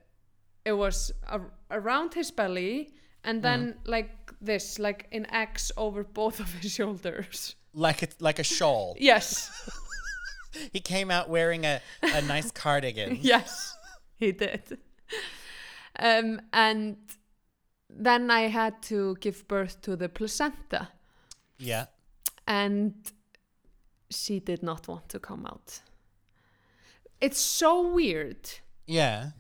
it 0.66 0.74
was 0.78 1.12
ar- 1.28 1.52
around 1.72 2.14
his 2.14 2.32
belly, 2.32 2.94
and 3.24 3.42
then 3.42 3.76
like 3.86 4.10
this, 4.42 4.80
like 4.80 5.08
an 5.12 5.26
X 5.32 5.72
over 5.78 6.04
both 6.04 6.40
of 6.40 6.54
his 6.62 6.72
shoulders. 6.74 7.56
Like 7.74 8.04
it's 8.04 8.22
like 8.22 8.40
a 8.40 8.44
shawl. 8.44 8.96
Yes, 9.00 9.50
He 10.72 10.80
came 10.80 11.10
out 11.12 11.30
wearing 11.30 11.66
a, 11.66 11.82
a 12.04 12.22
nice 12.22 12.52
cardigan. 12.64 13.18
yes, 13.22 13.76
he 14.20 14.32
did. 14.32 14.78
Um, 16.00 16.42
and 16.54 16.98
then 17.90 18.30
I 18.32 18.42
had 18.50 18.82
to 18.84 19.16
give 19.20 19.48
birth 19.48 19.82
to 19.82 19.96
the 19.96 20.10
placenta, 20.10 20.90
Yeah. 21.58 21.86
and 22.48 22.94
she 24.16 24.40
did 24.40 24.62
not 24.64 24.88
want 24.88 25.10
to 25.10 25.20
come 25.20 25.46
out. 25.46 25.82
It's 27.22 27.40
so 27.40 27.94
weird. 27.94 28.50
Yeah. 28.88 29.32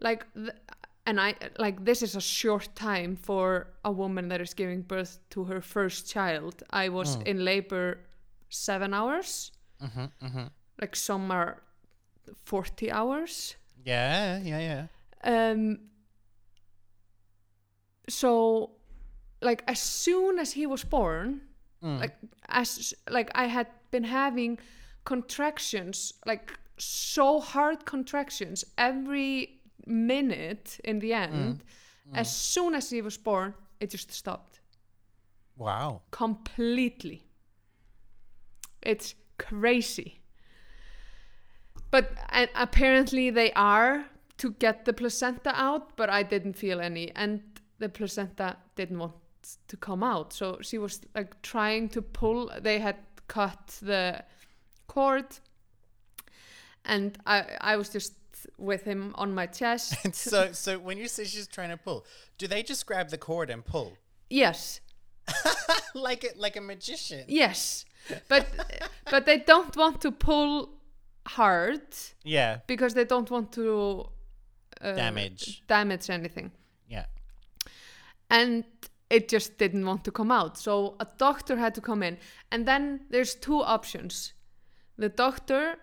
like 0.00 0.24
th- 0.34 0.50
and 1.06 1.18
i 1.20 1.34
like 1.58 1.84
this 1.84 2.02
is 2.02 2.14
a 2.16 2.20
short 2.20 2.68
time 2.74 3.16
for 3.16 3.66
a 3.84 3.90
woman 3.90 4.28
that 4.28 4.40
is 4.40 4.54
giving 4.54 4.82
birth 4.82 5.18
to 5.30 5.44
her 5.44 5.60
first 5.62 6.06
child 6.14 6.62
i 6.70 6.88
was 6.88 7.16
in 7.26 7.44
labor 7.44 7.98
seven 8.50 8.92
hours 8.94 9.52
Mm-hmm, 9.82 10.06
mm-hmm. 10.26 10.46
like 10.80 10.94
some 10.96 11.30
are 11.30 11.62
40 12.44 12.90
hours 12.92 13.56
Yeah, 13.84 14.38
yeah, 14.42 14.60
yeah. 14.68 14.86
um 15.24 15.78
so 18.08 18.70
like 19.42 19.62
as 19.66 19.80
soon 19.80 20.38
as 20.38 20.52
he 20.52 20.66
was 20.66 20.84
born 20.84 21.40
Mm. 21.82 21.98
like 22.00 22.16
as 22.48 22.92
like 23.08 23.30
i 23.34 23.46
had 23.46 23.66
been 23.90 24.04
having 24.04 24.58
contractions 25.04 26.12
like 26.26 26.52
so 26.76 27.40
hard 27.40 27.84
contractions 27.86 28.64
every 28.76 29.60
minute 29.86 30.78
in 30.84 30.98
the 30.98 31.12
end 31.14 31.62
as 32.14 32.30
soon 32.30 32.74
as 32.74 32.90
he 32.90 33.00
was 33.02 33.16
born 33.16 33.54
it 33.80 33.90
just 33.90 34.12
stopped 34.12 34.60
Wow. 35.56 36.00
completely. 36.10 37.22
It's 38.82 39.14
crazy. 39.38 40.20
But 41.90 42.12
and 42.30 42.48
apparently 42.54 43.30
they 43.30 43.52
are 43.52 44.06
to 44.38 44.52
get 44.52 44.84
the 44.86 44.92
placenta 44.92 45.52
out, 45.54 45.96
but 45.96 46.08
I 46.08 46.22
didn't 46.22 46.54
feel 46.54 46.80
any, 46.80 47.10
and 47.14 47.42
the 47.78 47.88
placenta 47.90 48.56
didn't 48.74 48.98
want 48.98 49.12
to 49.68 49.76
come 49.76 50.02
out. 50.02 50.32
So 50.32 50.58
she 50.62 50.78
was 50.78 51.00
like 51.14 51.40
trying 51.42 51.88
to 51.90 52.02
pull. 52.02 52.50
They 52.60 52.78
had 52.78 52.96
cut 53.28 53.78
the 53.82 54.24
cord, 54.86 55.26
and 56.84 57.18
I 57.26 57.44
I 57.60 57.76
was 57.76 57.88
just 57.88 58.14
with 58.58 58.84
him 58.84 59.12
on 59.16 59.34
my 59.34 59.46
chest. 59.46 59.94
And 60.04 60.14
so, 60.32 60.52
so 60.52 60.78
when 60.78 60.96
you 60.98 61.08
say 61.08 61.24
she's 61.24 61.46
trying 61.46 61.70
to 61.70 61.76
pull, 61.76 62.04
do 62.38 62.46
they 62.46 62.62
just 62.62 62.86
grab 62.86 63.08
the 63.10 63.18
cord 63.18 63.50
and 63.50 63.64
pull 63.64 63.96
yes, 64.30 64.80
like 65.94 66.24
a 66.24 66.28
like 66.36 66.56
a 66.56 66.60
magician? 66.60 67.24
yes, 67.28 67.84
but 68.28 68.46
but 69.10 69.26
they 69.26 69.38
don't 69.38 69.76
want 69.76 70.00
to 70.02 70.10
pull 70.12 70.70
hard. 71.26 71.82
Yeah. 72.24 72.58
because 72.66 72.94
they 72.94 73.04
don't 73.04 73.30
want 73.30 73.52
to 73.52 74.08
uh, 74.80 74.94
Damage. 74.94 75.62
damage 75.68 76.08
anything 76.10 76.50
Yeah. 76.88 77.04
and 78.30 78.64
it 79.10 79.28
just 79.28 79.58
didn't 79.58 79.84
want 79.84 80.04
to 80.04 80.10
come 80.12 80.30
out 80.30 80.56
so 80.56 80.94
a 81.00 81.06
doctor 81.18 81.56
had 81.56 81.74
to 81.74 81.80
come 81.80 82.02
in 82.02 82.16
and 82.52 82.66
then 82.66 83.00
there's 83.10 83.34
two 83.34 83.60
options 83.60 84.32
the 84.96 85.08
doctor 85.08 85.76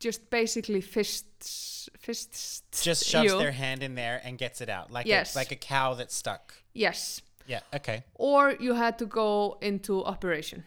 just 0.00 0.30
basically 0.30 0.80
fists 0.80 1.88
fists 1.98 2.62
Just 2.82 3.04
shoves 3.04 3.30
you. 3.32 3.38
their 3.38 3.52
hand 3.52 3.82
in 3.82 3.94
there 3.94 4.20
and 4.24 4.38
gets 4.38 4.60
it 4.60 4.68
out, 4.70 4.90
like 4.90 5.06
Yes. 5.06 5.34
a, 5.34 5.38
like 5.38 5.52
a 5.52 5.56
cow 5.56 5.94
that's 5.94 6.14
stuck. 6.14 6.54
yes 6.74 7.20
Yeah. 7.46 7.60
Okay. 7.74 8.04
or 8.14 8.54
you 8.60 8.74
had 8.74 8.98
to 8.98 9.06
go 9.06 9.58
into 9.60 10.04
operation 10.04 10.64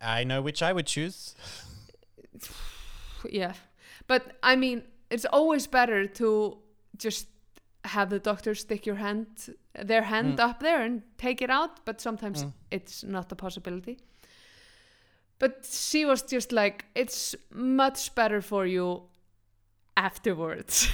I 0.00 0.24
know 0.24 0.42
which 0.42 0.62
I 0.62 0.72
would 0.72 0.86
choose. 0.86 1.34
yeah 3.30 3.54
but 4.06 4.22
i 4.42 4.54
mean 4.56 4.82
it's 5.10 5.24
always 5.32 5.66
better 5.66 6.06
to 6.06 6.58
just 6.96 7.26
have 7.86 8.10
the 8.10 8.18
doctor 8.18 8.54
stick 8.54 8.86
your 8.86 8.96
hand 8.96 9.26
their 9.84 10.02
hand 10.02 10.38
mm. 10.38 10.40
up 10.40 10.60
there 10.60 10.82
and 10.82 11.02
take 11.18 11.42
it 11.42 11.50
out 11.50 11.84
but 11.84 12.00
sometimes 12.00 12.44
mm. 12.44 12.52
it's 12.70 13.04
not 13.04 13.30
a 13.32 13.34
possibility 13.34 13.98
but 15.38 15.66
she 15.70 16.04
was 16.04 16.22
just 16.22 16.52
like 16.52 16.84
it's 16.94 17.34
much 17.52 18.14
better 18.14 18.40
for 18.40 18.66
you 18.66 19.02
afterwards 19.96 20.88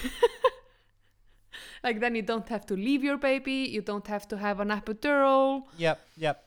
like 1.85 2.00
then 2.00 2.14
you 2.14 2.22
don't 2.22 2.48
have 2.48 2.64
to 2.66 2.74
leave 2.74 3.02
your 3.02 3.18
baby 3.18 3.68
you 3.70 3.83
don't 3.83 4.07
have 4.07 4.26
to 4.28 4.37
have 4.37 4.61
an 4.61 4.68
epidural 4.68 5.62
Yep. 5.78 6.00
Yep. 6.16 6.44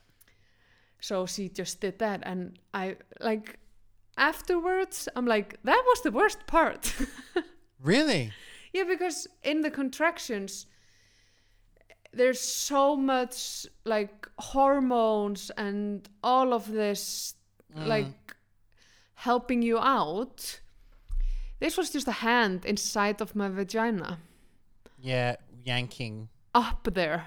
so 0.99 1.25
she 1.25 1.49
just 1.49 1.81
did 1.81 1.99
that 1.99 2.21
and 2.23 2.59
i 2.73 2.95
like 3.19 3.59
afterwards 4.17 5.09
i'm 5.15 5.25
like 5.25 5.57
that 5.63 5.83
was 5.85 6.01
the 6.01 6.11
worst 6.11 6.47
part 6.47 6.93
Really? 7.85 8.33
Yeah 8.75 8.83
because 8.93 9.27
in 9.43 9.61
the 9.61 9.71
contractions 9.71 10.67
there's 12.13 12.39
so 12.39 12.95
much 12.95 13.65
like 13.85 14.27
hormones 14.37 15.51
and 15.57 16.09
all 16.21 16.53
of 16.53 16.67
this 16.71 17.35
like 17.75 18.35
helping 19.15 19.61
you 19.61 19.77
out 19.79 20.61
this 21.59 21.77
was 21.77 21.89
just 21.89 22.07
a 22.07 22.11
hand 22.11 22.65
inside 22.65 23.21
of 23.21 23.35
my 23.35 23.49
vagina 23.49 24.17
Yeah. 24.99 25.35
Yanking. 25.65 26.29
up 26.53 26.87
there 26.93 27.23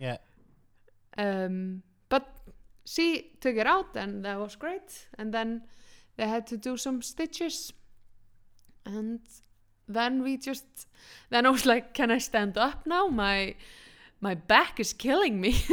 Yeah. 0.00 0.16
um, 1.18 1.82
but 2.08 2.24
she 2.84 3.30
took 3.40 3.56
it 3.56 3.66
out 3.66 3.96
and 3.96 4.24
that 4.24 4.38
was 4.38 4.56
great 4.56 5.08
and 5.18 5.32
then 5.32 5.62
they 6.16 6.28
had 6.28 6.46
to 6.48 6.56
do 6.56 6.76
some 6.76 7.02
stitches 7.02 7.72
and 8.84 9.20
then 9.88 10.22
we 10.22 10.36
just 10.36 10.64
then 11.30 11.46
i 11.46 11.50
was 11.50 11.66
like 11.66 11.92
can 11.94 12.10
i 12.10 12.18
stand 12.18 12.56
up 12.58 12.86
now 12.86 13.08
my 13.08 13.54
my 14.20 14.34
back 14.34 14.78
is 14.80 14.92
killing 14.92 15.40
me 15.40 15.56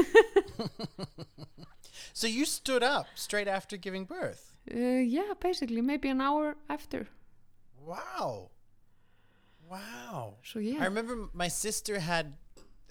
So 2.13 2.27
you 2.27 2.45
stood 2.45 2.83
up 2.83 3.07
straight 3.15 3.47
after 3.47 3.77
giving 3.77 4.03
birth. 4.05 4.53
uh, 4.73 4.77
yeah 4.77 5.33
basically 5.39 5.81
maybe 5.81 6.09
an 6.09 6.21
hour 6.21 6.55
after 6.69 7.07
Wow. 7.85 8.49
Wow. 9.69 10.35
so 10.43 10.59
yeah 10.59 10.79
I 10.81 10.85
remember 10.85 11.29
my 11.33 11.47
sister 11.47 11.99
had, 11.99 12.33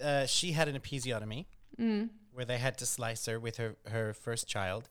uh, 0.03 0.25
she 0.25 0.53
had 0.53 0.67
an 0.67 0.77
episiotomy 0.79 1.45
mm. 1.79 2.09
where 2.33 2.45
they 2.45 2.57
had 2.57 2.77
to 2.79 2.85
slice 2.85 3.25
her 3.27 3.39
with 3.39 3.57
her, 3.57 3.75
her 3.87 4.13
first 4.13 4.47
child. 4.47 4.89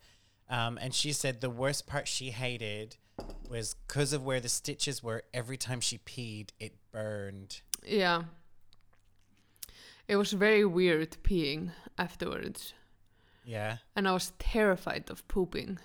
Um, 0.50 0.78
and 0.80 0.94
she 0.94 1.12
said 1.12 1.40
the 1.40 1.50
worst 1.50 1.86
part 1.86 2.06
she 2.08 2.30
hated 2.30 2.96
was 3.50 3.74
because 3.86 4.12
of 4.12 4.24
where 4.24 4.40
the 4.40 4.48
stitches 4.48 5.02
were, 5.02 5.22
every 5.32 5.56
time 5.56 5.80
she 5.80 5.98
peed, 5.98 6.50
it 6.60 6.74
burned. 6.92 7.60
yeah 7.86 8.22
it 10.06 10.16
was 10.16 10.32
very 10.32 10.64
weird 10.64 11.16
peeing 11.22 11.70
afterwards 11.98 12.72
Yeah. 13.44 13.76
and 13.94 14.08
i 14.08 14.12
was 14.12 14.32
terrified 14.38 15.10
of 15.10 15.26
pooping 15.28 15.78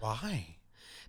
Why? 0.00 0.56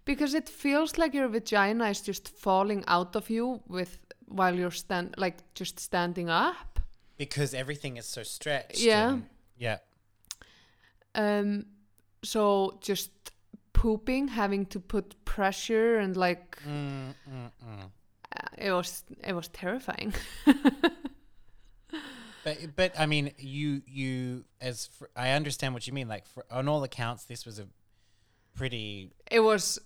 because 0.05 0.33
it 0.33 0.49
feels 0.49 0.97
like 0.97 1.13
your 1.13 1.27
vagina 1.27 1.85
is 1.89 2.01
just 2.01 2.27
falling 2.29 2.83
out 2.87 3.15
of 3.15 3.29
you 3.29 3.61
with 3.67 3.99
while 4.27 4.55
you're 4.55 4.71
stand 4.71 5.15
like 5.17 5.37
just 5.53 5.79
standing 5.79 6.29
up 6.29 6.79
Because 7.17 7.53
everything 7.53 7.97
is 7.97 8.05
so 8.07 8.23
stretched. 8.23 8.79
Yeah. 8.81 9.19
yeah. 9.57 9.77
um 11.15 11.65
so 12.23 12.77
just 12.81 13.11
pooping 13.81 14.27
having 14.29 14.65
to 14.73 14.79
put 14.79 15.05
pressure 15.25 15.97
and 16.03 16.15
like 16.17 16.57
Mm, 16.67 17.13
mm, 17.29 17.51
mm. 17.67 17.89
it 18.57 18.71
was 18.71 19.03
it 19.29 19.33
was 19.33 19.47
terrifying 19.49 20.13
But 22.43 22.57
but 22.75 22.91
I 22.99 23.05
mean, 23.07 23.31
you 23.39 23.81
you 23.87 24.45
as 24.61 24.85
for, 24.85 25.09
I 25.15 25.31
understand 25.31 25.73
what 25.73 25.87
you 25.87 25.93
mean. 25.93 26.07
Like 26.07 26.27
for, 26.27 26.45
on 26.51 26.67
all 26.67 26.83
accounts, 26.83 27.25
this 27.25 27.43
was 27.45 27.57
a 27.59 27.65
pretty. 28.53 29.11
it 29.31 29.39
was 29.39 29.79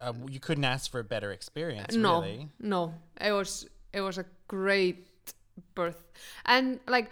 Uh, 0.00 0.12
you 0.28 0.40
couldn't 0.40 0.64
ask 0.64 0.90
for 0.90 0.98
a 1.00 1.04
better 1.04 1.30
experience. 1.32 1.94
no 1.94 2.20
Really. 2.20 2.48
no 2.58 2.92
it 3.20 3.32
was 3.32 3.68
it 3.92 4.00
was 4.02 4.18
a 4.18 4.24
great 4.48 5.06
birth 5.76 6.02
and 6.44 6.80
like 6.88 7.08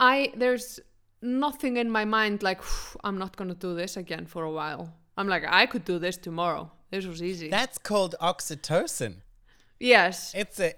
i 0.00 0.32
there's 0.40 0.80
nothing 1.22 1.76
in 1.76 1.88
my 1.98 2.04
mind 2.04 2.42
like 2.42 2.60
i'm 3.04 3.16
not 3.18 3.36
gonna 3.36 3.54
do 3.54 3.74
this 3.76 3.96
again 3.96 4.26
for 4.26 4.42
a 4.42 4.50
while 4.50 4.88
i'm 5.16 5.28
like 5.28 5.44
i 5.48 5.66
could 5.66 5.84
do 5.84 5.98
this 5.98 6.16
tomorrow 6.16 6.70
this 6.90 7.04
was 7.06 7.22
easy 7.22 7.48
That's 7.48 7.78
called 7.78 8.14
oxytocin. 8.20 9.14
yes 9.80 10.32
It's 10.36 10.60
a. 10.60 10.74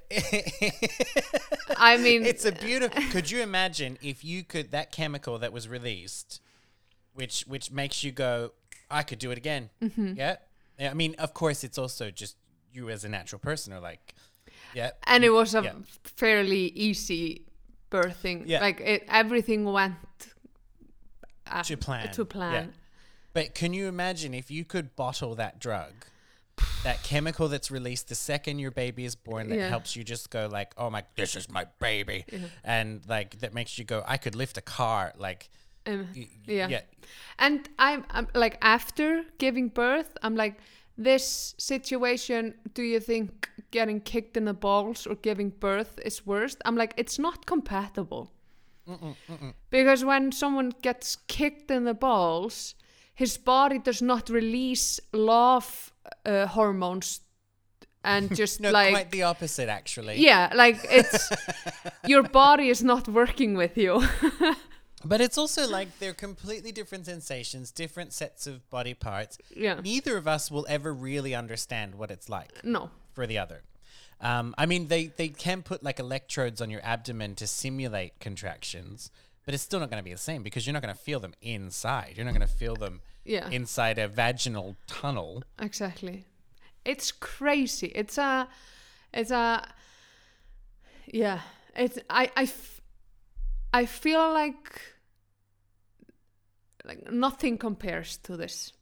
i 1.76 1.96
mean 1.98 2.24
it's 2.30 2.44
a 2.44 2.52
beautiful. 2.52 3.02
Could 3.10 3.30
you 3.30 3.40
imagine 3.42 3.98
if 4.02 4.24
you 4.24 4.42
could 4.44 4.70
that 4.72 4.90
chemical 4.92 5.38
that 5.38 5.52
was 5.52 5.68
released, 5.68 6.40
which 7.14 7.44
which 7.46 7.70
makes 7.70 8.02
you 8.04 8.12
go, 8.12 8.52
I 8.90 9.02
could 9.02 9.18
do 9.18 9.30
it 9.30 9.38
again. 9.38 9.68
Mm-hmm. 9.82 10.14
Yeah. 10.16 10.36
Yeah. 10.78 10.90
I 10.90 10.94
mean, 10.94 11.14
of 11.18 11.34
course, 11.34 11.64
it's 11.64 11.78
also 11.78 12.10
just 12.10 12.36
you 12.72 12.88
as 12.90 13.04
a 13.04 13.08
natural 13.08 13.38
person 13.38 13.72
are 13.72 13.80
like, 13.80 14.14
yeah. 14.74 14.90
and 15.04 15.24
it 15.24 15.30
was 15.30 15.54
a 15.54 15.62
Yeah. 15.62 15.72
fairly 16.04 16.64
easy 16.86 17.42
birthing 17.90 18.44
Yeah. 18.46 18.60
like 18.60 18.80
it 18.80 19.04
everything 19.08 19.64
went 19.64 19.94
uh, 21.46 21.62
To 21.62 21.76
plan. 21.76 22.10
to 22.12 22.24
plan 22.24 22.52
Yeah. 22.64 22.70
But 23.36 23.54
can 23.54 23.74
you 23.74 23.86
imagine 23.86 24.32
if 24.32 24.50
you 24.50 24.64
could 24.64 24.96
bottle 24.96 25.34
that 25.34 25.60
drug, 25.60 25.92
that 26.84 27.02
chemical 27.02 27.48
that's 27.48 27.70
released 27.70 28.08
the 28.08 28.14
second 28.14 28.60
your 28.60 28.70
baby 28.70 29.04
is 29.04 29.14
born 29.14 29.50
that 29.50 29.56
Yeah. 29.58 29.68
helps 29.68 29.94
you 29.94 30.02
just 30.04 30.30
go 30.30 30.48
like, 30.58 30.72
oh 30.78 30.88
my, 30.88 31.02
this 31.16 31.36
is 31.36 31.46
my 31.50 31.66
baby, 31.78 32.24
Yeah. 32.32 32.38
and 32.64 33.02
like 33.06 33.40
that 33.40 33.52
makes 33.52 33.78
you 33.78 33.84
go, 33.84 34.02
I 34.06 34.16
could 34.16 34.34
lift 34.34 34.56
a 34.56 34.62
car, 34.62 35.12
like, 35.18 35.50
Um, 35.86 36.08
y- 36.16 36.28
yeah. 36.46 36.68
yeah, 36.68 36.80
and 37.38 37.68
I'm, 37.78 38.06
I'm 38.16 38.26
like 38.34 38.56
after 38.62 39.22
giving 39.38 39.68
birth 39.68 40.10
i'm 40.22 40.34
like 40.34 40.54
this 41.10 41.54
situation 41.58 42.54
do 42.74 42.82
you 42.82 42.98
think 43.00 43.48
getting 43.70 44.00
kicked 44.00 44.36
in 44.36 44.46
the 44.46 44.54
balls 44.54 45.06
or 45.06 45.14
giving 45.14 45.50
birth 45.50 46.00
is 46.04 46.26
worse 46.26 46.56
i'm 46.64 46.74
like 46.82 46.92
it's 46.96 47.18
not 47.20 47.46
compatible 47.46 48.32
because 49.70 50.04
when 50.04 50.32
someone 50.32 50.72
gets 50.82 51.16
kicked 51.28 51.70
in 51.70 51.84
the 51.84 51.94
balls 51.94 52.74
his 53.16 53.36
body 53.38 53.78
does 53.78 54.00
not 54.00 54.28
release 54.30 55.00
love 55.12 55.92
uh, 56.24 56.46
hormones 56.46 57.20
and 58.04 58.36
just 58.40 58.60
No, 58.60 58.70
like 58.70 58.92
quite 58.92 59.10
the 59.10 59.24
opposite, 59.24 59.68
actually. 59.68 60.16
yeah 60.18 60.52
like 60.54 60.78
it's 60.90 61.28
your 62.06 62.22
body 62.22 62.68
is 62.68 62.82
not 62.82 63.08
working 63.08 63.56
with 63.56 63.76
you 63.76 64.02
But 65.04 65.20
it's 65.20 65.38
also 65.38 65.68
like 65.68 65.88
they're 66.00 66.14
completely 66.14 66.72
different 66.72 67.06
sensations, 67.06 67.70
different 67.70 68.12
sets 68.12 68.46
of 68.48 68.68
body 68.70 68.94
parts. 68.94 69.38
yeah 69.54 69.80
Neither 69.80 70.16
of 70.16 70.26
us 70.26 70.50
will 70.50 70.66
ever 70.68 70.92
really 70.92 71.32
understand 71.34 71.94
what 71.94 72.10
it's 72.10 72.28
like 72.28 72.50
no 72.64 72.90
for 73.14 73.26
the 73.26 73.38
other. 73.38 73.62
Um, 74.20 74.54
I 74.58 74.66
mean, 74.66 74.88
they 74.88 75.06
they 75.08 75.28
can 75.28 75.62
put 75.62 75.82
like 75.84 76.00
electrodes 76.00 76.60
on 76.60 76.70
your 76.70 76.80
abdomen 76.82 77.34
to 77.36 77.46
simulate 77.46 78.18
contractions, 78.18 79.10
but 79.46 79.54
it's 79.54 79.62
still 79.62 79.80
not 79.80 79.88
going 79.90 80.00
to 80.00 80.04
be 80.04 80.12
the 80.12 80.18
same 80.18 80.42
because 80.42 80.66
you're 80.66 80.74
not 80.74 80.82
going 80.82 80.94
to 80.94 81.00
feel 81.00 81.20
them 81.20 81.32
inside. 81.40 82.14
You're 82.16 82.26
not 82.26 82.34
going 82.34 82.46
to 82.46 82.52
feel 82.54 82.76
them 82.76 83.00
Yeah. 83.24 83.48
inside 83.50 83.98
a 83.98 84.08
vaginal 84.08 84.76
tunnel. 84.86 85.42
Exactly. 85.58 86.24
It's 86.84 87.10
crazy. 87.12 87.86
It's 87.94 88.18
a, 88.18 88.48
it's 89.14 89.30
a, 89.30 89.66
yeah. 91.06 91.40
It's 91.74 91.98
I 92.10 92.30
I, 92.36 92.42
f- 92.42 92.80
I 93.72 93.86
feel 93.86 94.32
like 94.32 94.80
like 96.84 97.10
nothing 97.12 97.58
compares 97.58 98.16
to 98.18 98.36
this. 98.36 98.72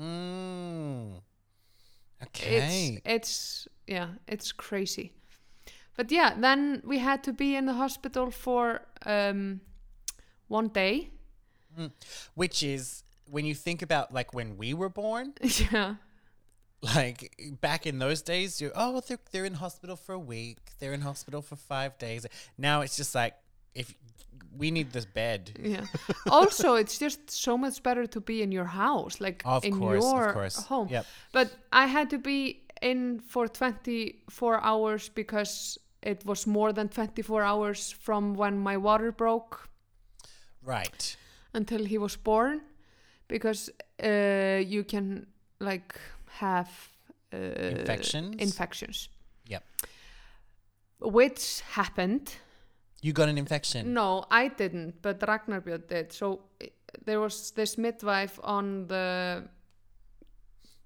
Mm. 0.00 1.22
Okay. 2.22 3.00
It's 3.04 3.04
it's 3.04 3.68
yeah, 3.86 4.08
it's 4.26 4.52
crazy. 4.52 5.12
But 5.96 6.10
yeah, 6.12 6.34
then 6.38 6.82
we 6.84 6.98
had 6.98 7.22
to 7.24 7.32
be 7.32 7.56
in 7.56 7.66
the 7.66 7.72
hospital 7.74 8.30
for 8.30 8.82
um 9.06 9.60
one 10.48 10.68
day. 10.68 11.10
Mm. 11.78 11.92
Which 12.34 12.62
is 12.62 13.04
when 13.30 13.44
you 13.44 13.54
think 13.54 13.82
about 13.82 14.12
like 14.12 14.34
when 14.34 14.56
we 14.56 14.74
were 14.74 14.88
born, 14.88 15.34
yeah. 15.72 15.94
like 16.82 17.34
back 17.60 17.86
in 17.86 17.98
those 17.98 18.22
days, 18.22 18.60
you 18.60 18.70
oh 18.74 19.00
they're 19.06 19.18
they're 19.30 19.44
in 19.44 19.54
hospital 19.54 19.96
for 19.96 20.14
a 20.14 20.18
week, 20.18 20.58
they're 20.80 20.94
in 20.94 21.02
hospital 21.02 21.42
for 21.42 21.56
five 21.56 21.96
days. 21.98 22.26
Now 22.56 22.80
it's 22.80 22.96
just 22.96 23.14
like 23.14 23.34
if 23.74 23.94
we 24.56 24.70
need 24.70 24.92
this 24.92 25.04
bed. 25.04 25.52
Yeah. 25.62 25.84
also, 26.30 26.74
it's 26.74 26.98
just 26.98 27.30
so 27.30 27.56
much 27.58 27.82
better 27.82 28.06
to 28.06 28.20
be 28.20 28.42
in 28.42 28.50
your 28.50 28.64
house, 28.64 29.20
like 29.20 29.42
Of 29.44 29.64
in 29.64 29.78
course, 29.78 30.04
of 30.04 30.10
your 30.10 30.32
course. 30.32 30.56
home. 30.64 30.88
Yep. 30.90 31.06
But 31.32 31.52
I 31.72 31.86
had 31.86 32.10
to 32.10 32.18
be 32.18 32.62
in 32.82 33.20
for 33.20 33.46
24 33.46 34.60
hours 34.64 35.10
because 35.10 35.78
it 36.02 36.24
was 36.24 36.46
more 36.46 36.72
than 36.72 36.88
24 36.88 37.42
hours 37.42 37.90
from 37.92 38.34
when 38.34 38.58
my 38.58 38.76
water 38.76 39.12
broke 39.12 39.68
Right. 40.68 41.16
until 41.54 41.84
he 41.84 41.98
was 41.98 42.16
born 42.16 42.60
because 43.28 43.70
uh, 44.02 44.60
you 44.74 44.84
can 44.84 45.26
like 45.60 45.94
have 46.40 46.68
uh, 47.32 47.36
Infections? 47.78 48.36
infections 48.38 49.08
Yep. 49.46 49.62
which 51.00 51.62
happened 51.74 52.38
You 53.02 53.12
got 53.12 53.28
an 53.28 53.38
infection. 53.38 53.94
No, 53.94 54.24
I 54.30 54.48
didn't, 54.48 55.02
but 55.02 55.22
Ragnar 55.22 55.60
Björn 55.60 55.86
did. 55.88 56.12
So 56.12 56.40
there 57.06 57.20
was 57.20 57.52
this 57.52 57.78
midwife 57.78 58.40
on 58.42 58.88
the 58.88 59.44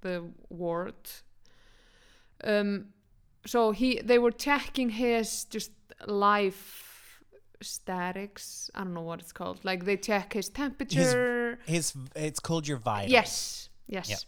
the 0.03 0.23
ward. 0.51 0.95
Um, 2.45 2.93
so 3.47 3.73
he 3.73 4.01
they 4.05 4.19
were 4.19 4.33
checking 4.33 4.91
his 4.91 5.47
just 5.55 5.71
life 6.07 6.92
statics. 7.63 8.71
I 8.75 8.81
don't 8.85 8.95
know 8.95 9.03
what 9.03 9.21
it's 9.21 9.33
called. 9.33 9.65
Like 9.65 9.85
they 9.85 9.97
check 9.97 10.33
his 10.33 10.49
temperature. 10.49 11.59
His 11.67 11.95
it's 12.17 12.41
called 12.41 12.67
your 12.69 12.79
vitals. 12.79 13.11
Yes, 13.13 13.69
yes. 13.87 14.27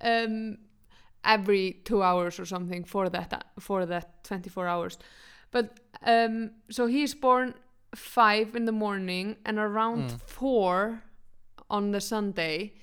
Um, 0.00 0.58
every 1.24 1.80
two 1.84 2.02
hours 2.02 2.38
or 2.38 2.46
something 2.46 2.84
for 2.84 3.08
that 3.08 3.44
for 3.58 3.84
that 3.86 4.22
twenty 4.24 4.48
four 4.50 4.66
hours, 4.68 4.98
but 5.50 5.80
um, 6.04 6.50
so 6.70 6.86
he's 6.86 7.14
born 7.14 7.54
five 7.94 8.54
in 8.54 8.64
the 8.64 8.72
morning 8.72 9.36
and 9.44 9.58
around 9.58 10.10
Mm. 10.10 10.20
four 10.22 11.02
on 11.68 11.90
the 11.90 12.00
Sunday. 12.00 12.74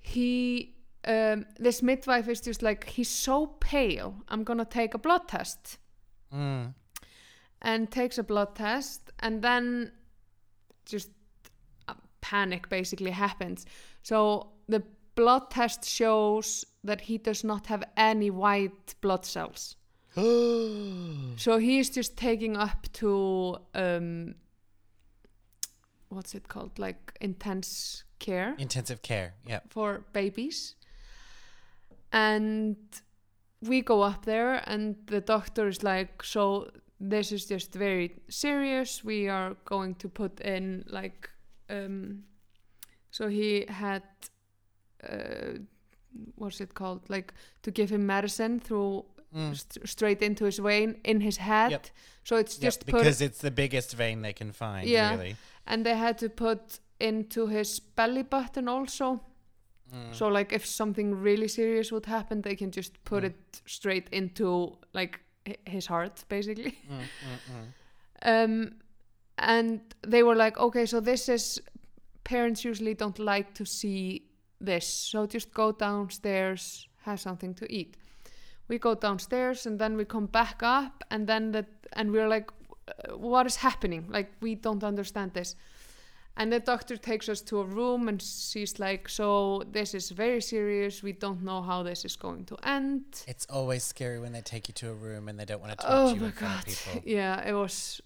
He 0.00 0.76
um, 1.04 1.46
this 1.58 1.82
midwife 1.82 2.28
is 2.28 2.40
just 2.40 2.62
like 2.62 2.88
he's 2.90 3.10
so 3.10 3.46
pale. 3.46 4.14
I'm 4.28 4.44
gonna 4.44 4.64
take 4.64 4.94
a 4.94 4.98
blood 4.98 5.26
test 5.28 5.78
Mm. 6.32 6.74
And 7.62 7.90
takes 7.90 8.18
a 8.18 8.22
blood 8.22 8.54
test 8.54 9.10
and 9.20 9.42
then 9.42 9.90
just 10.84 11.10
a 11.88 11.94
panic 12.20 12.68
basically 12.68 13.10
happens 13.10 13.64
so 14.02 14.48
the 14.68 14.82
blood 15.14 15.50
test 15.50 15.84
shows 15.84 16.64
that 16.84 17.02
he 17.02 17.18
does 17.18 17.44
not 17.44 17.66
have 17.66 17.82
any 17.96 18.30
white 18.30 18.94
blood 19.00 19.24
cells 19.24 19.76
so 20.16 21.58
he's 21.58 21.88
just 21.88 22.16
taking 22.16 22.56
up 22.56 22.86
to 22.92 23.56
um 23.74 24.34
what's 26.08 26.34
it 26.34 26.48
called 26.48 26.78
like 26.78 27.16
intense 27.20 28.04
care 28.22 28.54
Intensive 28.58 29.02
care. 29.02 29.34
Yep. 29.46 29.72
for 29.72 30.04
babies. 30.12 30.76
And 32.12 32.76
we 33.60 33.82
go 33.82 34.02
up 34.02 34.24
there, 34.24 34.62
and 34.66 34.96
the 35.06 35.20
doctor 35.20 35.66
is 35.68 35.82
like, 35.82 36.22
So, 36.22 36.70
this 37.10 37.32
is 37.32 37.46
just 37.50 37.74
very 37.74 38.10
serious. 38.28 39.04
We 39.04 39.28
are 39.28 39.56
going 39.64 39.96
to 39.96 40.08
put 40.08 40.40
in, 40.40 40.84
like, 40.86 41.28
um, 41.68 42.24
so 43.10 43.28
he 43.28 43.66
had, 43.68 44.02
uh, 45.08 45.58
what's 46.36 46.60
it 46.60 46.74
called? 46.74 47.00
Like, 47.08 47.32
to 47.62 47.70
give 47.70 47.90
him 47.90 48.06
medicine 48.06 48.60
through. 48.60 49.04
Mm. 49.34 49.56
St- 49.56 49.88
straight 49.88 50.20
into 50.20 50.44
his 50.44 50.58
vein 50.58 51.00
in 51.04 51.22
his 51.22 51.38
head 51.38 51.70
Yep. 51.70 51.86
so 52.22 52.36
it's 52.36 52.56
Yep, 52.58 52.62
just 52.62 52.84
because 52.84 53.22
it's 53.22 53.38
the 53.40 53.50
biggest 53.50 53.94
vein 53.96 54.20
they 54.20 54.34
can 54.34 54.52
find. 54.52 54.86
Yeah. 54.86 55.12
Really. 55.16 55.36
and 55.66 55.86
they 55.86 55.96
had 55.96 56.18
to 56.18 56.28
put 56.28 56.80
into 57.00 57.46
his 57.46 57.80
belly 57.80 58.24
button 58.24 58.68
also 58.68 59.22
Mm. 59.90 60.14
So 60.14 60.28
like 60.28 60.52
if 60.54 60.66
something 60.66 61.14
really 61.14 61.48
serious 61.48 61.90
would 61.92 62.04
happen, 62.06 62.42
they 62.42 62.56
can 62.56 62.70
just 62.70 63.02
put 63.04 63.22
Mm. 63.22 63.26
it 63.28 63.62
straight 63.66 64.08
into 64.12 64.76
like 64.92 65.20
his 65.64 65.86
heart, 65.86 66.24
basically. 66.28 66.78
Mm, 66.90 66.98
mm, 66.98 67.38
mm. 67.50 68.44
Um, 68.44 68.74
and 69.38 69.80
they 70.06 70.22
were 70.22 70.36
like, 70.36 70.58
okay, 70.58 70.86
so 70.86 71.00
this 71.00 71.28
is 71.28 71.60
parents 72.24 72.64
usually 72.64 72.94
don't 72.94 73.18
like 73.18 73.54
to 73.54 73.64
see 73.64 74.22
this, 74.60 74.86
so 74.86 75.26
just 75.26 75.52
go 75.52 75.72
downstairs, 75.72 76.86
have 77.02 77.20
something 77.20 77.54
to 77.54 77.72
eat. 77.72 77.96
We 78.68 78.78
go 78.78 78.94
downstairs 78.94 79.66
and 79.66 79.78
then 79.78 79.96
we 79.96 80.04
come 80.04 80.26
back 80.26 80.62
up, 80.62 81.02
and 81.10 81.26
then 81.26 81.52
that, 81.52 81.66
and 81.94 82.12
we're 82.12 82.28
like, 82.28 82.50
"Uh, 82.88 83.16
what 83.16 83.46
is 83.46 83.56
happening? 83.56 84.06
Like 84.08 84.30
we 84.40 84.54
don't 84.54 84.84
understand 84.84 85.32
this. 85.34 85.56
And 86.36 86.50
the 86.50 86.60
doctor 86.60 86.96
takes 86.96 87.28
us 87.28 87.42
to 87.42 87.60
a 87.60 87.64
room 87.64 88.08
and 88.08 88.20
she's 88.22 88.78
like, 88.78 89.08
So 89.08 89.62
this 89.70 89.92
is 89.94 90.10
very 90.10 90.40
serious. 90.40 91.02
We 91.02 91.12
don't 91.12 91.42
know 91.42 91.60
how 91.62 91.82
this 91.82 92.04
is 92.04 92.16
going 92.16 92.46
to 92.46 92.56
end. 92.66 93.04
It's 93.28 93.46
always 93.50 93.84
scary 93.84 94.18
when 94.18 94.32
they 94.32 94.40
take 94.40 94.66
you 94.68 94.74
to 94.74 94.90
a 94.90 94.94
room 94.94 95.28
and 95.28 95.38
they 95.38 95.44
don't 95.44 95.60
want 95.60 95.72
to 95.72 95.86
talk 95.86 95.94
Oh 95.94 96.08
to 96.10 96.14
you 96.16 96.20
my 96.22 96.26
in 96.28 96.32
front 96.32 96.54
god. 96.54 96.60
of 96.60 96.66
people. 96.66 97.02
Yeah, 97.06 97.46
it 97.46 97.52
was. 97.52 98.00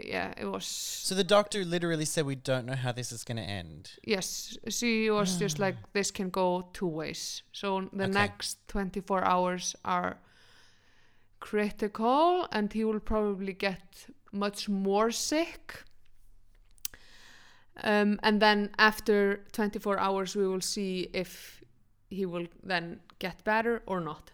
Yeah, 0.00 0.32
it 0.38 0.46
was. 0.46 0.64
So 0.64 1.14
the 1.14 1.24
doctor 1.24 1.64
literally 1.64 2.04
said, 2.04 2.24
"We 2.24 2.36
don't 2.36 2.66
know 2.66 2.76
how 2.76 2.92
this 2.92 3.10
is 3.10 3.24
going 3.24 3.38
to 3.38 3.42
end." 3.42 3.90
Yes, 4.04 4.56
she 4.68 5.10
was 5.10 5.36
just 5.38 5.58
ah. 5.60 5.64
like, 5.64 5.76
This 5.92 6.10
can 6.12 6.30
go 6.30 6.68
two 6.72 6.86
ways. 6.86 7.42
So 7.52 7.88
the 7.92 8.04
Okay. 8.04 8.12
next 8.12 8.58
24 8.68 9.24
hours 9.24 9.74
are 9.84 10.18
critical 11.40 12.46
and 12.52 12.72
he 12.72 12.84
will 12.84 13.00
probably 13.00 13.52
get 13.52 14.06
much 14.32 14.68
more 14.68 15.10
sick. 15.10 15.82
Um, 17.82 18.20
and 18.22 18.40
then 18.40 18.70
after 18.78 19.44
24 19.52 19.98
hours, 19.98 20.36
we 20.36 20.46
will 20.46 20.60
see 20.60 21.08
if 21.12 21.62
he 22.10 22.26
will 22.26 22.46
then 22.62 23.00
get 23.18 23.42
better 23.44 23.82
or 23.86 24.00
not. 24.00 24.30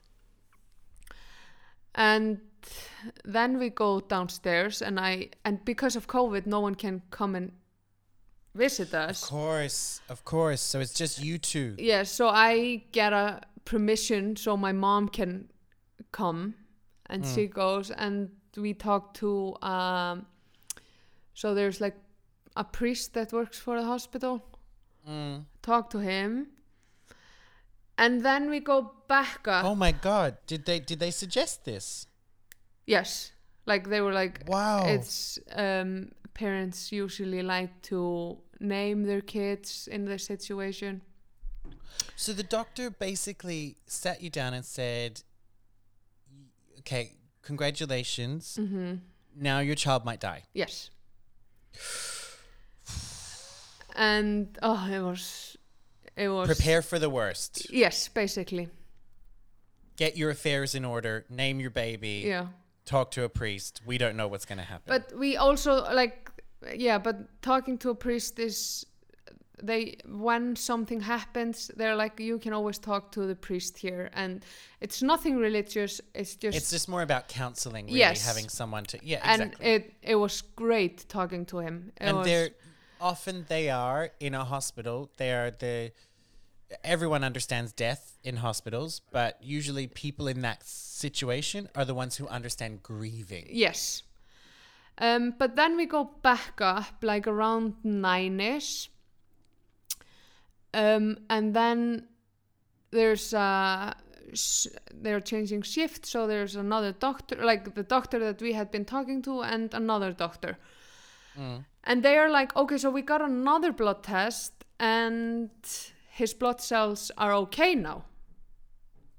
And 1.95 2.41
then 3.25 3.59
we 3.59 3.71
go 3.71 4.01
downstairs, 4.01 4.83
and 4.83 4.99
I 5.01 5.31
and 5.45 5.65
because 5.65 5.97
of 5.97 6.07
COVID, 6.07 6.47
no 6.47 6.61
one 6.61 6.75
can 6.75 7.03
come 7.11 7.35
and 7.35 7.53
visit 8.55 8.93
us. 8.95 9.23
Of 9.23 9.29
course, 9.31 10.01
of 10.09 10.25
course. 10.25 10.61
So 10.61 10.81
it's 10.81 10.95
just 10.95 11.23
you 11.23 11.39
two. 11.39 11.75
Yeah, 11.79 12.03
so 12.05 12.29
I 12.29 12.85
get 12.93 13.13
a 13.13 13.41
permission 13.65 14.37
so 14.37 14.57
my 14.57 14.73
mom 14.73 15.09
can 15.09 15.49
come, 16.13 16.55
and 17.07 17.25
Mm. 17.25 17.35
she 17.35 17.47
goes, 17.47 17.91
and 17.91 18.31
we 18.57 18.75
talk 18.75 19.15
to. 19.15 19.57
Um, 19.63 20.27
so 21.35 21.55
there's 21.55 21.81
like 21.81 21.97
a 22.59 22.65
priest 22.65 23.15
that 23.15 23.33
works 23.33 23.59
for 23.59 23.81
the 23.81 23.87
hospital. 23.87 24.43
Mm. 25.09 25.45
Talk 25.63 25.89
to 25.91 25.99
him, 25.99 26.49
and 27.97 28.23
then 28.23 28.51
we 28.51 28.61
go 28.61 28.93
back 29.09 29.49
up. 29.49 29.65
Oh 29.65 29.75
my 29.75 29.93
god! 29.93 30.37
Did 30.47 30.65
they 30.67 30.81
did 30.81 30.99
they 30.99 31.11
suggest 31.13 31.65
this? 31.65 32.07
Yes, 32.87 33.33
like 33.67 33.89
they 33.89 34.01
were 34.01 34.13
like, 34.13 34.45
Wow. 34.47 34.85
it's 34.87 35.39
um, 35.55 36.11
parents 36.35 36.91
usually 36.93 37.43
like 37.43 37.71
to 37.83 38.39
name 38.61 39.05
their 39.05 39.21
kids 39.21 39.89
in 39.91 40.05
this 40.05 40.25
situation. 40.25 41.01
So 42.17 42.33
the 42.33 42.43
doctor 42.43 42.91
basically 42.91 43.77
sat 43.87 44.21
you 44.23 44.31
down 44.31 44.53
and 44.55 44.65
said, 44.65 45.23
"Okay, 46.81 47.13
congratulations. 47.43 48.57
hmm 48.57 48.95
Now 49.37 49.61
your 49.61 49.77
child 49.77 50.05
might 50.05 50.21
die." 50.21 50.43
Yes. 50.55 50.91
And 53.97 54.57
oh, 54.63 54.89
it 54.91 55.01
was, 55.01 55.57
it 56.17 56.29
was. 56.29 56.47
Prepare 56.49 56.83
for 56.83 56.99
the 56.99 57.11
worst. 57.11 57.71
Yes, 57.73 58.09
basically. 58.09 58.69
get 59.97 60.17
your 60.17 60.31
affairs 60.31 60.75
in 60.75 60.85
order, 60.85 61.25
name 61.29 61.59
your 61.61 61.71
baby, 61.71 62.23
yeah. 62.25 62.47
talk 62.85 63.11
to 63.13 63.25
a 63.25 63.29
priest. 63.29 63.81
We 63.85 63.99
don't 63.99 64.17
know 64.17 64.29
what's 64.29 64.45
going 64.45 64.59
to 64.59 64.65
happen. 64.65 64.85
But 64.87 65.19
we 65.19 65.37
also 65.37 65.83
like, 65.93 66.31
yeah. 66.75 66.99
But 66.99 67.43
talking 67.43 67.79
to 67.79 67.91
a 67.91 67.95
priest 67.95 68.39
is 68.39 68.87
they 69.61 69.97
when 70.07 70.55
something 70.55 71.01
happens, 71.01 71.69
they're 71.77 71.97
like 71.97 72.21
you 72.21 72.39
can 72.39 72.53
always 72.53 72.79
talk 72.79 73.11
to 73.13 73.27
the 73.27 73.35
priest 73.35 73.77
here, 73.79 74.09
and 74.13 74.45
it's 74.81 75.03
nothing 75.03 75.37
religious. 75.37 76.01
It's 76.15 76.37
just 76.37 76.57
it's 76.57 76.71
just 76.71 76.89
more 76.89 77.03
about 77.03 77.27
counseling, 77.29 77.87
really, 77.87 77.99
Yes. 77.99 78.25
having 78.25 78.49
someone 78.49 78.85
to 78.85 78.99
yeah, 79.03 79.21
and 79.25 79.43
exactly. 79.43 79.67
it 79.73 79.95
it 80.03 80.15
was 80.15 80.43
great 80.55 81.09
talking 81.09 81.45
to 81.47 81.59
him. 81.59 81.91
It 81.97 82.05
and 82.05 82.25
they're 82.25 82.51
often 83.01 83.47
they 83.49 83.71
are 83.71 84.11
in 84.21 84.35
a 84.35 84.45
hospital. 84.45 85.11
They 85.17 85.33
are 85.33 85.51
the 85.51 85.93
everyone 86.85 87.25
understands 87.25 87.73
death 87.73 88.19
in 88.23 88.37
hospitals, 88.37 89.01
but 89.11 89.39
usually 89.43 89.87
people 89.87 90.29
in 90.29 90.43
that 90.43 90.65
situation 90.67 91.69
are 91.75 91.85
the 91.85 91.95
ones 91.95 92.17
who 92.17 92.29
understand 92.29 92.83
grieving. 92.83 93.47
Yes. 93.51 94.03
Um, 94.99 95.35
but 95.39 95.57
then 95.57 95.77
we 95.77 95.87
go 95.87 96.11
back 96.23 96.61
up 96.61 96.97
like 97.03 97.27
around 97.27 97.75
nine 97.85 98.41
ish. 98.41 98.91
Um, 100.75 101.19
and 101.31 101.55
then 101.55 102.05
there's 102.91 103.33
uh, 103.33 103.95
sh- 104.35 104.67
they're 104.93 105.21
changing 105.21 105.63
shift, 105.63 106.05
so 106.05 106.27
there's 106.27 106.57
another 106.57 106.93
doctor, 106.93 107.37
like 107.43 107.75
the 107.75 107.83
doctor 107.83 108.19
that 108.19 108.43
we 108.43 108.53
had 108.53 108.71
been 108.71 108.85
talking 108.85 109.23
to, 109.23 109.43
and 109.43 109.73
another 109.73 110.13
doctor. 110.13 110.59
Mm. 111.39 111.65
And 111.85 112.03
they 112.03 112.19
are 112.19 112.31
like, 112.31 112.55
okay, 112.57 112.79
so 112.79 112.91
we 112.91 113.03
got 113.03 113.23
another 113.23 113.73
blood 113.73 114.03
test, 114.03 114.53
and 114.79 115.51
his 116.11 116.35
blood 116.35 116.61
cells 116.61 117.11
are 117.17 117.33
okay 117.35 117.75
now. 117.75 118.05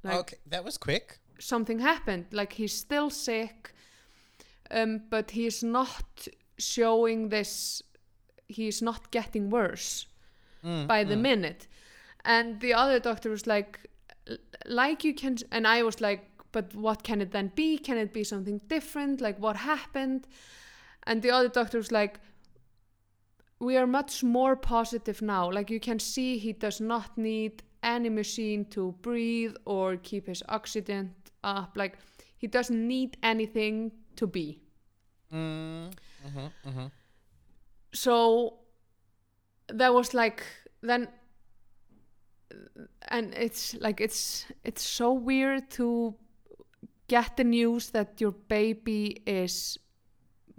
Like, 0.04 0.16
okay, 0.16 0.38
that 0.48 0.64
was 0.64 0.78
quick. 0.78 1.20
something 1.40 1.80
happened. 1.80 2.26
Like 2.32 2.54
he's 2.54 2.74
still 2.74 3.10
sick, 3.10 3.74
um, 4.72 5.02
but 5.10 5.32
he's 5.32 5.64
not 5.64 6.28
showing 6.58 7.30
this. 7.30 7.82
He's 8.48 8.82
not 8.82 9.12
getting 9.12 9.50
worse 9.50 10.08
Mm, 10.64 10.88
by 10.88 11.04
the 11.06 11.16
mm. 11.16 11.22
minute. 11.22 11.68
And 12.26 12.60
the 12.60 12.74
other 12.74 13.00
doctor 13.00 13.30
was 13.30 13.48
like, 13.48 13.80
like 14.66 15.04
you 15.06 15.14
can, 15.14 15.38
and 15.52 15.66
I 15.66 15.84
was 15.84 16.02
like, 16.02 16.26
but 16.52 16.76
what 16.76 17.04
can 17.04 17.22
it 17.22 17.32
then 17.32 17.52
be? 17.56 17.78
Can 17.78 17.98
it 17.98 18.14
be 18.14 18.24
something 18.24 18.60
different? 18.68 19.22
Like 19.22 19.40
what 19.40 19.56
happened? 19.56 20.28
And 21.04 21.22
the 21.22 21.32
other 21.32 21.50
doctor 21.50 21.78
was 21.78 21.92
like, 21.92 22.20
we 23.60 23.76
are 23.78 23.88
much 23.88 24.24
more 24.24 24.56
positive 24.56 25.22
now. 25.22 25.52
Like 25.52 25.70
you 25.70 25.80
can 25.80 26.00
see, 26.00 26.38
he 26.38 26.54
does 26.54 26.80
not 26.80 27.18
need 27.18 27.64
any 27.84 28.10
machine 28.10 28.66
to 28.66 28.94
breathe 29.02 29.56
or 29.66 29.98
keep 29.98 30.28
his 30.28 30.44
oxygen 30.50 31.14
up. 31.44 31.74
Like 31.76 31.98
he 32.38 32.48
doesn't 32.48 32.88
need 32.88 33.18
anything 33.22 33.92
to 34.16 34.28
be. 34.28 34.62
Mm, 35.32 35.92
mhm, 36.26 36.52
mhm. 36.66 36.92
so 37.94 38.60
that 39.68 39.94
was 39.94 40.16
like 40.16 40.44
then 40.82 41.08
and 43.10 43.34
it's 43.36 43.76
like 43.76 44.02
it's 44.02 44.46
it's 44.64 44.82
so 44.82 45.14
weird 45.14 45.70
to 45.70 46.16
get 47.08 47.38
the 47.38 47.44
news 47.44 47.92
that 47.92 48.20
your 48.20 48.32
baby 48.32 49.22
is 49.26 49.78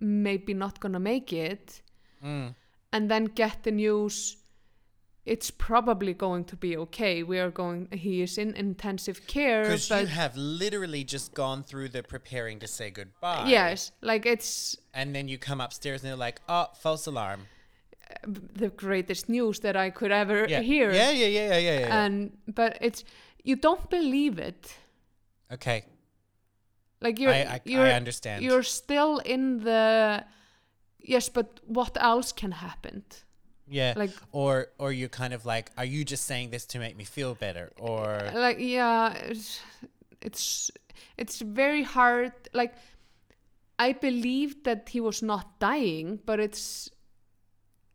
maybe 0.01 0.55
not 0.55 0.81
gonna 0.81 1.01
make 1.01 1.33
it 1.33 1.83
Mm. 2.25 2.55
and 2.93 3.11
then 3.11 3.25
get 3.27 3.63
the 3.63 3.71
news 3.71 4.37
it's 5.27 5.51
probably 5.51 6.13
going 6.15 6.45
to 6.45 6.57
be 6.57 6.77
okay 6.77 7.23
we 7.23 7.39
are 7.39 7.51
going 7.51 7.89
he 7.93 8.21
is 8.23 8.37
in 8.39 8.55
intensive 8.57 9.27
care 9.27 9.63
Because 9.63 9.89
you 9.91 10.07
have 10.07 10.37
literally 10.37 11.05
just 11.05 11.35
gone 11.35 11.63
through 11.63 11.91
the 11.91 12.03
preparing 12.03 12.59
to 12.61 12.67
say 12.67 12.91
goodbye. 12.91 13.47
yes 13.49 13.93
like 14.03 14.27
it's 14.27 14.77
And 14.95 15.15
then 15.15 15.29
you 15.29 15.39
come 15.39 15.61
upstairs 15.61 16.03
and 16.03 16.09
they're 16.11 16.17
like, 16.29 16.41
oh, 16.49 16.67
false 16.83 17.07
alarm. 17.07 17.41
the 18.25 18.71
greatest 18.71 19.29
news 19.29 19.61
that 19.61 19.77
i 19.77 19.89
could 19.91 20.11
ever 20.13 20.47
Yeah. 20.49 20.61
hear 20.63 20.91
Yeah, 20.93 21.11
yeah, 21.11 21.27
yeah, 21.27 21.49
yeah, 21.49 21.59
yeah. 21.59 21.59
yeah, 21.59 21.81
yeah. 21.87 22.05
and 22.05 22.33
but 22.55 22.77
it's 22.81 23.05
you 23.45 23.57
don't 23.57 23.89
believe 23.91 24.39
it 24.39 24.75
okay. 25.53 25.85
Like 27.01 27.19
you're 27.19 27.33
I, 27.33 27.43
I, 27.43 27.61
you're 27.65 27.87
I 27.87 27.93
understand. 27.93 28.45
you're 28.45 28.63
still 28.63 29.19
in 29.19 29.65
the 29.65 30.25
yes 30.99 31.29
but 31.29 31.61
what 31.67 31.97
else 32.01 32.33
can 32.33 32.53
happen 32.53 33.03
yeah. 33.67 33.95
like 33.97 34.11
or 34.33 34.67
or 34.79 34.93
you're 34.93 35.09
kind 35.09 35.33
of 35.33 35.47
like, 35.47 35.71
are 35.79 35.85
you 35.85 36.05
just 36.05 36.25
saying 36.27 36.51
this 36.51 36.67
to 36.67 36.79
make 36.79 36.97
me 36.97 37.05
feel 37.05 37.35
better? 37.37 37.71
Or 37.79 38.31
like 38.35 38.57
yeah 38.59 39.13
it's 39.15 39.61
it's 40.21 40.71
it's 41.17 41.41
very 41.41 41.83
hard 41.83 42.33
like 42.53 42.75
i 43.79 43.93
believed 43.93 44.65
that 44.65 44.89
he 44.91 45.01
was 45.01 45.23
not 45.23 45.59
dying 45.61 46.19
but 46.27 46.39
it's 46.41 46.91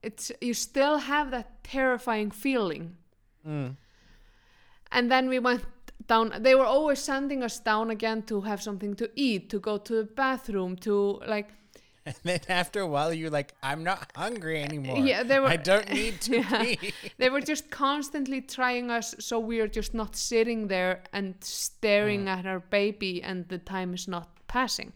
it's 0.02 0.32
you 0.42 0.54
still 0.54 0.98
have 0.98 1.30
that 1.32 1.64
terrifying 1.64 2.32
feeling 2.32 2.96
Mm. 3.46 3.76
and 4.92 5.12
then 5.12 5.30
we 5.30 5.38
went 5.38 5.64
down 6.08 6.34
they 6.40 6.56
were 6.56 6.66
always 6.66 7.00
sending 7.00 7.44
us 7.44 7.60
down 7.60 7.90
again 7.90 8.22
to 8.24 8.42
have 8.42 8.62
something 8.62 8.96
to 8.96 9.10
eat 9.16 9.50
to 9.50 9.60
go 9.60 9.78
to 9.78 9.94
the 9.96 10.04
bathroom 10.04 10.76
to 10.78 11.20
like 11.28 11.50
And 12.08 12.16
then 12.24 12.40
after 12.50 12.82
a 12.82 12.88
while, 12.88 13.12
you're 13.12 13.32
like, 13.32 13.56
I'm 13.64 13.84
not 13.84 14.12
hungry 14.16 14.62
anymore. 14.62 15.00
Yeah, 15.00 15.24
they 15.24 15.40
were- 15.40 15.48
I 15.48 15.56
don't 15.58 15.90
need 16.02 16.22
to 16.22 16.38
Yeah. 16.38 16.76
they 17.18 17.30
were 17.32 17.42
just 17.42 17.72
constantly 17.72 18.42
trying 18.42 18.92
us 18.92 19.16
so 19.20 19.40
we're 19.40 19.68
just 19.80 19.94
not 19.96 20.16
sitting 20.16 20.68
there 20.68 21.02
and 21.14 21.34
staring 21.42 22.28
at 22.30 22.46
our 22.46 22.60
baby 22.60 23.24
and 23.24 23.48
the 23.48 23.58
time 23.58 23.94
is 23.96 24.08
not 24.08 24.28
passing 24.48 24.92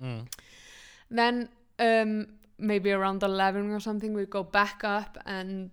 Mm. 0.00 0.26
then 1.10 1.48
um 1.80 2.26
maybe 2.58 2.92
around 2.92 3.22
11 3.24 3.70
or 3.70 3.80
something 3.80 4.14
we 4.14 4.24
go 4.26 4.44
back 4.44 4.84
up 4.84 5.18
and 5.26 5.70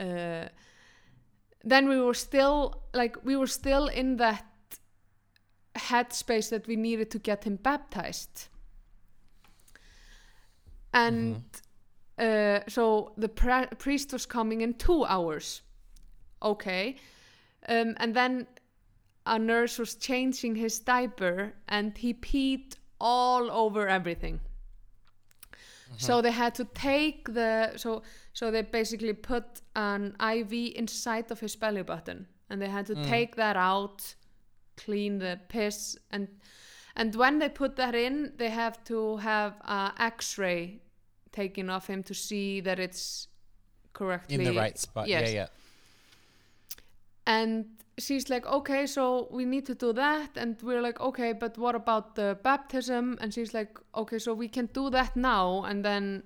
uh 0.00 0.48
then 1.64 1.88
we 1.88 2.00
were 2.00 2.14
still 2.14 2.82
like 2.94 3.16
we 3.24 3.36
were 3.36 3.46
still 3.46 3.88
in 3.88 4.16
that 4.16 4.44
headspace 5.76 6.50
that 6.50 6.66
we 6.66 6.76
needed 6.76 7.10
to 7.10 7.18
get 7.18 7.44
him 7.44 7.56
baptized. 7.56 8.48
And 10.92 11.44
uh, 12.18 12.60
so 12.66 13.12
the 13.16 13.28
pra- 13.28 13.68
priest 13.78 14.12
was 14.12 14.26
coming 14.26 14.60
in 14.62 14.74
two 14.74 15.04
hours. 15.04 15.62
Okay. 16.42 16.96
Um, 17.68 17.94
and 17.98 18.14
then 18.14 18.46
a 19.26 19.38
nurse 19.38 19.78
was 19.78 19.94
changing 19.94 20.56
his 20.56 20.80
diaper 20.80 21.52
and 21.68 21.96
he 21.96 22.14
peed 22.14 22.74
all 23.00 23.50
over 23.50 23.86
everything 23.86 24.40
Mm-hmm. 25.90 26.06
so 26.06 26.22
they 26.22 26.30
had 26.30 26.54
to 26.54 26.64
take 26.64 27.32
the 27.32 27.72
so 27.76 28.02
so 28.32 28.50
they 28.50 28.62
basically 28.62 29.12
put 29.12 29.44
an 29.74 30.14
iv 30.34 30.52
inside 30.52 31.30
of 31.32 31.40
his 31.40 31.56
belly 31.56 31.82
button 31.82 32.26
and 32.48 32.62
they 32.62 32.68
had 32.68 32.86
to 32.86 32.94
mm. 32.94 33.08
take 33.08 33.34
that 33.36 33.56
out 33.56 34.14
clean 34.76 35.18
the 35.18 35.40
piss 35.48 35.98
and 36.10 36.28
and 36.96 37.14
when 37.16 37.38
they 37.38 37.48
put 37.48 37.76
that 37.76 37.94
in 37.94 38.32
they 38.36 38.50
have 38.50 38.82
to 38.84 39.16
have 39.18 39.54
an 39.64 39.92
X-ray 39.98 40.80
taken 41.32 41.70
of 41.70 41.86
him 41.86 42.02
to 42.04 42.14
see 42.14 42.60
that 42.60 42.78
it's 42.78 43.28
correctly 43.92 44.36
In 44.36 44.44
the 44.44 44.52
right 44.52 44.78
spot. 44.78 45.08
Yes. 45.08 45.32
Yeah, 45.32 45.34
yeah. 45.34 45.46
and 47.26 47.66
she's 48.00 48.28
like 48.30 48.46
okay 48.46 48.86
so 48.86 49.28
we 49.30 49.44
need 49.44 49.66
to 49.66 49.74
do 49.74 49.92
that. 49.92 50.30
And 50.36 50.56
we're 50.62 50.82
like 50.82 51.00
okay 51.00 51.32
but 51.32 51.58
what 51.58 51.74
about 51.74 52.14
the 52.14 52.38
baptism? 52.42 53.18
And 53.20 53.32
she's 53.32 53.54
like 53.54 53.78
okay 53.94 54.18
so 54.18 54.34
we 54.34 54.48
can 54.48 54.66
do 54.72 54.90
that 54.90 55.16
now 55.16 55.64
and 55.64 55.84
then 55.84 56.22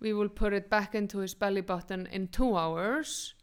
we 0.00 0.12
will 0.12 0.28
put 0.28 0.52
it 0.52 0.70
back 0.70 0.94
into 0.94 1.18
his 1.18 1.34
belly 1.34 1.62
button 1.62 2.06
in 2.06 2.28
two 2.28 2.56
hours. 2.56 3.34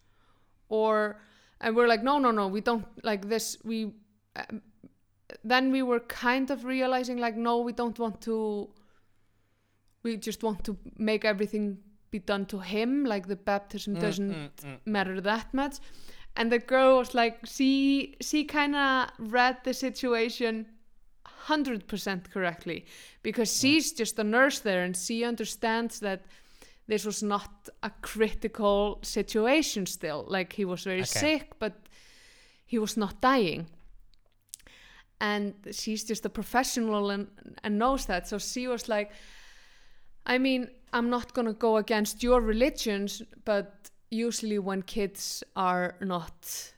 Or 0.70 1.20
and 1.61 1.76
we're 1.76 1.88
like 1.88 2.03
no 2.03 2.20
no 2.20 2.32
no 2.32 2.47
we 2.47 2.61
don't 2.61 2.86
like 3.03 3.30
this 3.30 3.57
we 3.63 3.93
um, 4.36 4.61
then 5.43 5.72
we 5.72 5.82
were 5.82 5.99
kind 6.01 6.51
of 6.51 6.66
realizing 6.66 7.18
like 7.18 7.36
no 7.36 7.59
we 7.59 7.72
don't 7.72 7.97
want 7.99 8.22
to 8.22 8.70
we 10.03 10.18
just 10.18 10.43
want 10.43 10.63
to 10.63 10.78
make 10.97 11.26
everything 11.26 11.78
be 12.11 12.20
done 12.20 12.45
to 12.45 12.59
him 12.59 13.03
like 13.05 13.28
the 13.28 13.36
baptism 13.36 13.95
Mm, 13.95 14.01
doesn't 14.01 14.32
mm, 14.32 14.49
mm. 14.63 14.78
matter 14.86 15.20
that 15.22 15.53
much 15.53 15.78
and 16.36 16.51
the 16.51 16.59
girl 16.59 16.97
was 16.97 17.13
like 17.13 17.38
she 17.45 18.15
she 18.21 18.43
kind 18.43 18.75
of 18.75 19.09
read 19.19 19.57
the 19.63 19.73
situation 19.73 20.65
100% 21.47 22.31
correctly 22.31 22.86
because 23.21 23.55
she's 23.55 23.93
just 23.93 24.17
a 24.19 24.23
nurse 24.23 24.59
there 24.59 24.83
and 24.83 24.97
she 24.97 25.23
understands 25.23 25.99
that 25.99 26.25
this 26.88 27.05
was 27.05 27.21
not 27.23 27.69
a 27.83 27.91
critical 28.01 28.99
situation 29.03 29.86
still. 29.86 30.25
Like 30.27 30.53
he 30.53 30.65
was 30.65 30.83
very 30.83 31.01
Okay. 31.01 31.19
sick 31.19 31.51
but 31.59 31.73
he 32.65 32.79
was 32.79 32.97
not 32.97 33.21
dying. 33.21 33.67
And 35.19 35.53
she's 35.71 36.03
just 36.03 36.25
a 36.25 36.29
professional 36.29 37.09
and, 37.09 37.27
and 37.63 37.79
knows 37.79 38.05
that. 38.07 38.27
So 38.27 38.38
she 38.39 38.67
was 38.67 38.89
like 38.89 39.11
i 40.27 40.38
mean 40.39 40.67
i'm 40.91 41.09
not 41.09 41.33
going 41.33 41.45
to 41.47 41.53
go 41.53 41.77
against 41.77 42.23
your 42.23 42.41
religions 42.41 43.21
but 43.45 43.91
usually 44.16 44.59
when 44.59 44.82
kids 44.82 45.43
are 45.55 45.95
not 46.01 46.74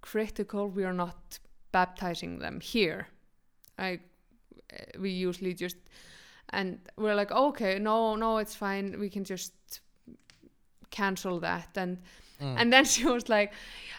critical 0.00 0.68
we 0.68 0.84
are 0.84 0.92
not 0.92 1.38
baptizing 1.72 2.38
them 2.38 2.60
here. 2.60 3.06
I 3.78 4.00
we 4.98 5.10
usually 5.10 5.54
just 5.54 5.76
and 6.50 6.78
we're 6.96 7.14
like 7.14 7.30
oh, 7.32 7.48
okay 7.48 7.78
no 7.78 8.16
no 8.16 8.38
it's 8.38 8.54
fine 8.54 8.98
we 8.98 9.08
can 9.08 9.24
just 9.24 9.52
cancel 10.90 11.40
that 11.40 11.68
and 11.76 11.98
Mm. 12.40 12.54
and 12.58 12.72
then 12.72 12.84
she 12.94 13.04
was 13.04 13.28
like 13.28 13.52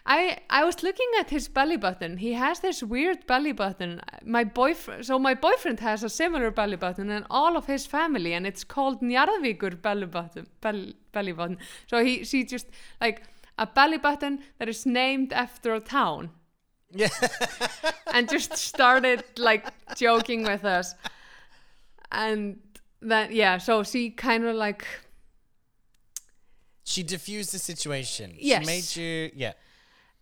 i 0.05 0.37
i 0.49 0.63
was 0.63 0.81
looking 0.81 1.09
at 1.19 1.29
his 1.29 1.47
belly 1.47 1.77
button. 1.77 2.17
He 2.17 2.33
has 2.33 2.59
this 2.59 2.81
weird 2.81 3.27
belly 3.27 3.51
button. 3.51 4.01
My 4.25 4.43
boyfriend 4.43 5.05
so 5.05 5.19
my 5.19 5.35
boyfriend 5.35 5.79
has 5.79 6.03
a 6.03 6.09
similar 6.09 6.49
belly 6.51 6.77
button 6.77 7.09
and 7.09 7.25
all 7.29 7.55
of 7.55 7.67
his 7.67 7.85
family 7.85 8.33
and 8.33 8.47
it's 8.47 8.63
called 8.63 9.01
Njarðvíkur 9.01 9.81
belly 9.81 10.07
button 10.07 10.47
belly, 10.61 10.95
belly 11.11 11.31
button. 11.33 11.57
So 11.87 12.03
he 12.03 12.23
she 12.23 12.43
just 12.43 12.67
like 12.99 13.23
a 13.57 13.67
belly 13.67 13.99
button 13.99 14.39
that 14.57 14.67
is 14.69 14.85
named 14.85 15.33
after 15.33 15.75
a 15.75 15.79
town. 15.79 16.31
Yeah. 16.93 17.09
and 18.13 18.27
just 18.27 18.57
started 18.57 19.23
like 19.37 19.67
joking 19.95 20.43
with 20.43 20.65
us. 20.65 20.95
And 22.11 22.59
then 23.01 23.29
yeah 23.31 23.57
so 23.57 23.83
she 23.83 24.09
kind 24.09 24.45
of 24.45 24.55
like 24.55 24.85
She 26.83 27.03
diffused 27.03 27.53
the 27.53 27.59
situation. 27.59 28.33
Yes. 28.37 28.61
She 28.61 28.65
made 28.65 28.95
you. 28.95 29.31
Yeah. 29.35 29.53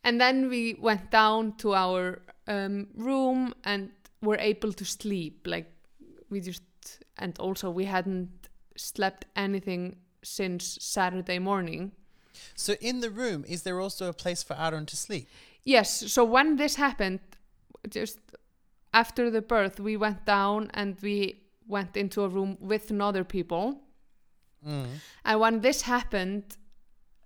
and 0.03 0.20
then 0.20 0.49
we 0.49 0.76
went 0.80 1.12
down 1.12 1.53
to 1.57 1.74
our 1.74 2.22
um, 2.47 2.88
room 2.95 3.53
and 3.64 3.89
were 4.22 4.38
able 4.39 4.72
to 4.74 4.86
sleep 4.86 5.45
like 5.45 5.68
we 6.30 6.39
just 6.39 6.64
and 7.18 7.38
also 7.39 7.70
we 7.70 7.86
hadn't 7.86 8.30
slept 8.78 9.26
anything 9.36 9.95
since 10.24 10.78
saturday 10.82 11.39
morning 11.39 11.91
So 12.55 12.74
in 12.82 13.01
the 13.01 13.10
room, 13.10 13.43
is 13.47 13.62
there 13.64 13.80
also 13.82 14.07
a 14.10 14.14
place 14.14 14.41
for 14.43 14.55
Aaron 14.57 14.86
to 14.86 14.95
sleep? 14.95 15.28
yes 15.66 15.89
so 16.14 16.24
when 16.24 16.55
this 16.57 16.76
happened 16.76 17.20
just 17.89 18.20
after 18.93 19.30
the 19.32 19.41
birth 19.41 19.80
we 19.80 19.97
went 19.97 20.26
down 20.26 20.70
and 20.74 20.95
we 21.01 21.41
went 21.68 21.95
into 21.97 22.24
a 22.24 22.30
room 22.30 22.57
with 22.60 22.91
other 23.01 23.24
people 23.26 23.82
Mm. 24.68 24.88
And 25.26 25.39
when 25.39 25.62
this 25.62 25.82
happened, 25.82 26.57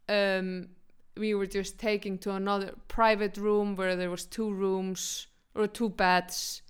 um, 0.10 0.70
we 1.18 1.34
were 1.36 1.46
just 1.48 1.80
taken 1.80 2.18
to 2.20 2.32
another 2.32 2.74
private 2.88 3.38
room 3.38 3.76
where 3.76 3.96
there 3.96 4.10
was 4.10 4.26
two 4.26 4.52
rooms 4.52 5.28
or 5.56 5.68
two 5.68 5.90
beds, 5.90 6.62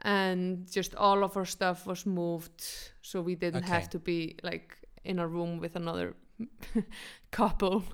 and 0.00 0.70
just 0.70 0.94
all 0.94 1.22
of 1.24 1.36
our 1.36 1.44
stuff 1.46 1.86
was 1.86 2.06
moved, 2.06 2.62
so 3.02 3.20
we 3.22 3.34
didn't 3.34 3.62
have 3.64 3.82
Okay. 3.82 3.90
to 3.90 3.98
be 3.98 4.36
like 4.42 4.76
in 5.04 5.18
a 5.18 5.26
room 5.26 5.58
with 5.60 5.76
another 5.76 6.14
couple. 7.30 7.84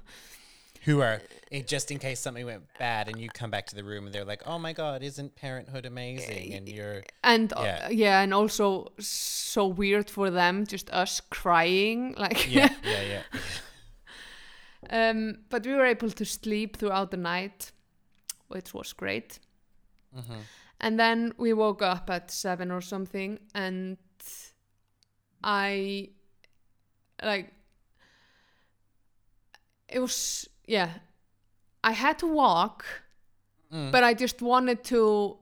Who 0.84 1.00
are 1.02 1.20
eh, 1.52 1.62
just 1.62 1.90
in 1.90 1.98
case 1.98 2.20
something 2.20 2.46
went 2.46 2.62
bad 2.78 3.08
and 3.08 3.20
you 3.20 3.28
come 3.28 3.50
back 3.50 3.66
to 3.66 3.74
the 3.74 3.84
room 3.84 4.06
and 4.06 4.14
they're 4.14 4.24
like, 4.24 4.42
"Oh 4.46 4.58
my 4.58 4.72
God, 4.72 5.02
isn't 5.02 5.34
parenthood 5.36 5.84
amazing?" 5.86 6.54
And 6.54 6.68
you're 6.68 7.02
And 7.22 7.52
uh, 7.52 7.62
Yeah. 7.62 7.88
yeah, 7.90 8.20
and 8.22 8.32
also 8.32 8.92
so 8.98 9.66
weird 9.66 10.08
for 10.08 10.30
them, 10.30 10.66
just 10.66 10.88
us 10.90 11.20
crying, 11.30 12.14
like. 12.16 12.50
yeah, 12.50 12.68
yeah, 12.84 13.22
yeah. 14.90 15.10
um, 15.10 15.38
but 15.50 15.66
we 15.66 15.72
were 15.74 15.86
able 15.86 16.10
to 16.10 16.24
sleep 16.24 16.76
throughout 16.76 17.10
the 17.10 17.16
night, 17.16 17.72
which 18.48 18.72
was 18.74 18.92
great. 18.92 19.38
hmm 20.14 20.40
And 20.80 20.98
then 20.98 21.32
we 21.36 21.52
woke 21.52 21.82
up 21.82 22.08
at 22.10 22.30
seven 22.30 22.70
or 22.70 22.80
something, 22.80 23.38
and 23.54 23.98
I 25.44 26.10
like 27.22 27.52
it 29.88 29.98
was 30.00 30.48
yeah. 30.70 30.90
I 31.82 31.92
had 31.92 32.18
to 32.18 32.26
walk, 32.26 32.84
Mm. 33.72 33.90
but 33.92 34.02
I 34.02 34.14
just 34.14 34.42
wanted 34.42 34.82
to 34.84 35.36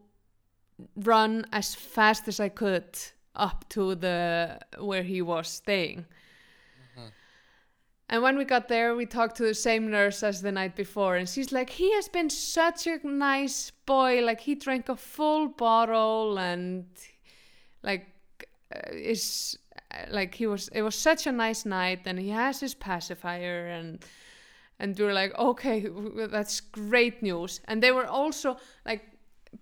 run 0.97 1.47
as 1.53 1.75
fast 1.75 2.29
as 2.29 2.41
I 2.41 2.49
could 2.51 2.85
up 3.35 3.65
to 3.71 3.95
the 3.95 4.59
where 4.79 5.03
he 5.03 5.23
was 5.23 5.49
staying. 5.49 6.07
And 8.11 8.23
when 8.23 8.39
we 8.39 8.45
got 8.45 8.69
there, 8.69 8.95
we 8.97 9.05
talked 9.07 9.37
to 9.37 9.43
the 9.43 9.55
same 9.55 9.91
nurse 9.91 10.23
as 10.23 10.41
the 10.41 10.51
night 10.53 10.75
before, 10.75 11.17
and 11.19 11.29
she's 11.29 11.53
like, 11.53 11.71
"He 11.71 11.93
has 11.93 12.09
been 12.09 12.31
such 12.31 12.87
a 12.87 12.99
nice 13.07 13.71
boy. 13.87 14.23
Like 14.25 14.41
he 14.41 14.55
drank 14.55 14.89
a 14.89 14.97
full 14.97 15.49
bottle, 15.49 16.39
and 16.39 16.87
like 17.83 18.07
uh, 18.75 18.93
is 19.15 19.59
like 20.11 20.35
he 20.35 20.47
was. 20.47 20.69
It 20.69 20.83
was 20.83 20.95
such 20.95 21.27
a 21.27 21.33
nice 21.33 21.67
night, 21.67 22.01
and 22.07 22.19
he 22.19 22.31
has 22.31 22.61
his 22.61 22.75
pacifier, 22.75 23.67
and 23.67 24.03
and 24.79 24.99
we 24.99 25.05
were 25.05 25.13
like, 25.13 25.37
okay, 25.39 25.87
that's 26.31 26.61
great 26.61 27.23
news. 27.23 27.61
And 27.67 27.83
they 27.83 27.93
were 27.93 28.07
also 28.07 28.57
like, 28.87 29.03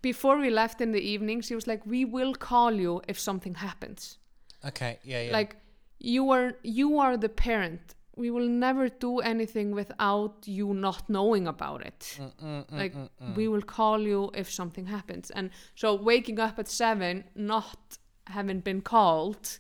before 0.03 0.39
we 0.39 0.51
left 0.51 0.81
in 0.81 0.93
the 0.93 1.01
evening, 1.01 1.41
she 1.41 1.55
was 1.55 1.67
like, 1.67 1.85
we 1.87 2.05
will 2.05 2.35
call 2.35 2.73
you 2.73 3.01
if 3.09 3.19
something 3.19 3.55
happens. 3.55 4.19
Okay, 4.64 4.99
yeah, 5.05 5.23
yeah. 5.23 5.33
Like 5.33 5.57
you 5.99 6.31
are 6.31 6.55
you 6.62 6.99
are 6.99 7.17
the 7.17 7.29
parent. 7.29 7.95
We 8.17 8.31
will 8.31 8.49
never 8.49 8.89
do 8.89 9.19
anything 9.21 9.73
without 9.75 10.37
you 10.47 10.73
not 10.73 11.09
knowing 11.09 11.47
about 11.47 11.85
it. 11.85 12.19
Mm, 12.19 12.33
mm, 12.43 12.67
mm, 12.67 12.79
Like 12.79 12.95
mm, 12.95 13.09
mm. 13.23 13.37
we 13.37 13.47
will 13.47 13.62
call 13.62 14.01
you 14.01 14.31
if 14.35 14.51
something 14.51 14.87
happens. 14.87 15.31
And 15.31 15.51
so 15.75 15.95
waking 15.95 16.41
up 16.41 16.59
at 16.59 16.69
seven, 16.69 17.25
not 17.35 17.99
having 18.27 18.61
been 18.61 18.81
called, 18.81 19.59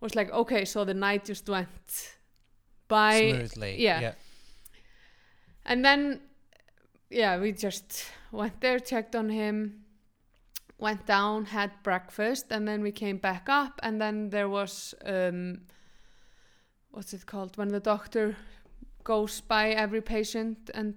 was 0.00 0.14
like 0.14 0.30
okay. 0.32 0.64
So 0.64 0.84
the 0.84 0.94
night 0.94 1.24
just 1.24 1.48
went 1.48 2.16
by 2.88 3.30
smoothly. 3.30 3.76
yeah. 3.80 4.00
yeah. 4.00 4.12
And 5.66 5.84
then, 5.84 6.20
yeah, 7.10 7.38
we 7.38 7.52
just 7.52 8.04
went 8.32 8.60
there, 8.60 8.78
checked 8.78 9.14
on 9.16 9.28
him, 9.30 9.84
went 10.78 11.06
down, 11.06 11.46
had 11.46 11.70
breakfast, 11.82 12.46
and 12.50 12.66
then 12.68 12.82
we 12.82 12.92
came 12.92 13.16
back 13.18 13.48
up. 13.48 13.80
And 13.82 14.00
then 14.00 14.30
there 14.30 14.48
was, 14.48 14.94
um, 15.04 15.62
what's 16.90 17.14
it 17.14 17.26
called? 17.26 17.56
When 17.56 17.68
the 17.68 17.80
doctor 17.80 18.36
goes 19.04 19.40
by 19.40 19.70
every 19.70 20.00
patient 20.02 20.70
and 20.74 20.94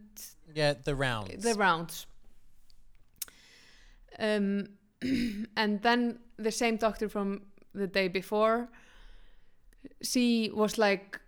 Yeah, 0.53 0.73
the 0.83 0.95
rounds. 0.95 1.43
the 1.43 1.53
rounds. 1.55 2.05
Um, 4.19 4.69
and 5.55 5.81
then 5.81 6.19
the 6.37 6.51
same 6.51 6.77
doctor 6.77 7.07
from 7.09 7.43
the 7.73 7.87
day 7.87 8.07
before, 8.07 8.69
she 10.01 10.49
was 10.53 10.77
like, 10.77 11.19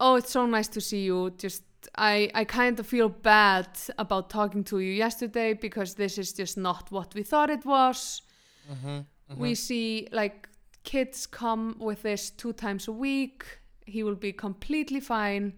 "Oh, 0.00 0.16
it's 0.16 0.30
so 0.32 0.46
nice 0.46 0.68
to 0.68 0.80
see 0.80 1.04
you. 1.04 1.30
Just 1.38 1.62
I 1.96 2.30
I 2.34 2.44
kind 2.44 2.80
of 2.80 2.86
feel 2.86 3.08
bad 3.08 3.68
about 3.98 4.30
talking 4.30 4.64
to 4.64 4.78
you 4.78 4.92
yesterday 4.92 5.54
because 5.54 5.94
this 5.94 6.18
is 6.18 6.32
just 6.32 6.56
not 6.56 6.90
what 6.90 7.14
we 7.14 7.22
thought 7.22 7.50
it 7.50 7.64
was. 7.64 8.22
Mhm, 8.70 9.06
mhm. 9.30 9.36
We 9.38 9.54
see 9.54 10.08
like 10.12 10.48
kids 10.84 11.26
come 11.26 11.76
with 11.78 12.02
this 12.02 12.30
two 12.30 12.52
times 12.52 12.88
a 12.88 12.92
week. 12.92 13.44
He 13.86 14.02
will 14.02 14.16
be 14.18 14.32
completely 14.32 15.00
fine. 15.00 15.52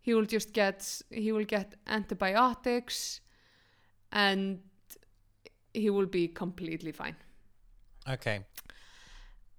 He 0.00 0.14
will 0.14 0.26
just 0.26 0.52
get 0.52 1.02
he 1.10 1.32
will 1.32 1.44
get 1.46 1.74
antibiotics 1.86 3.20
and 4.12 4.60
he 5.74 5.90
will 5.90 6.06
be 6.06 6.28
completely 6.28 6.92
fine. 6.92 7.16
okay. 8.08 8.44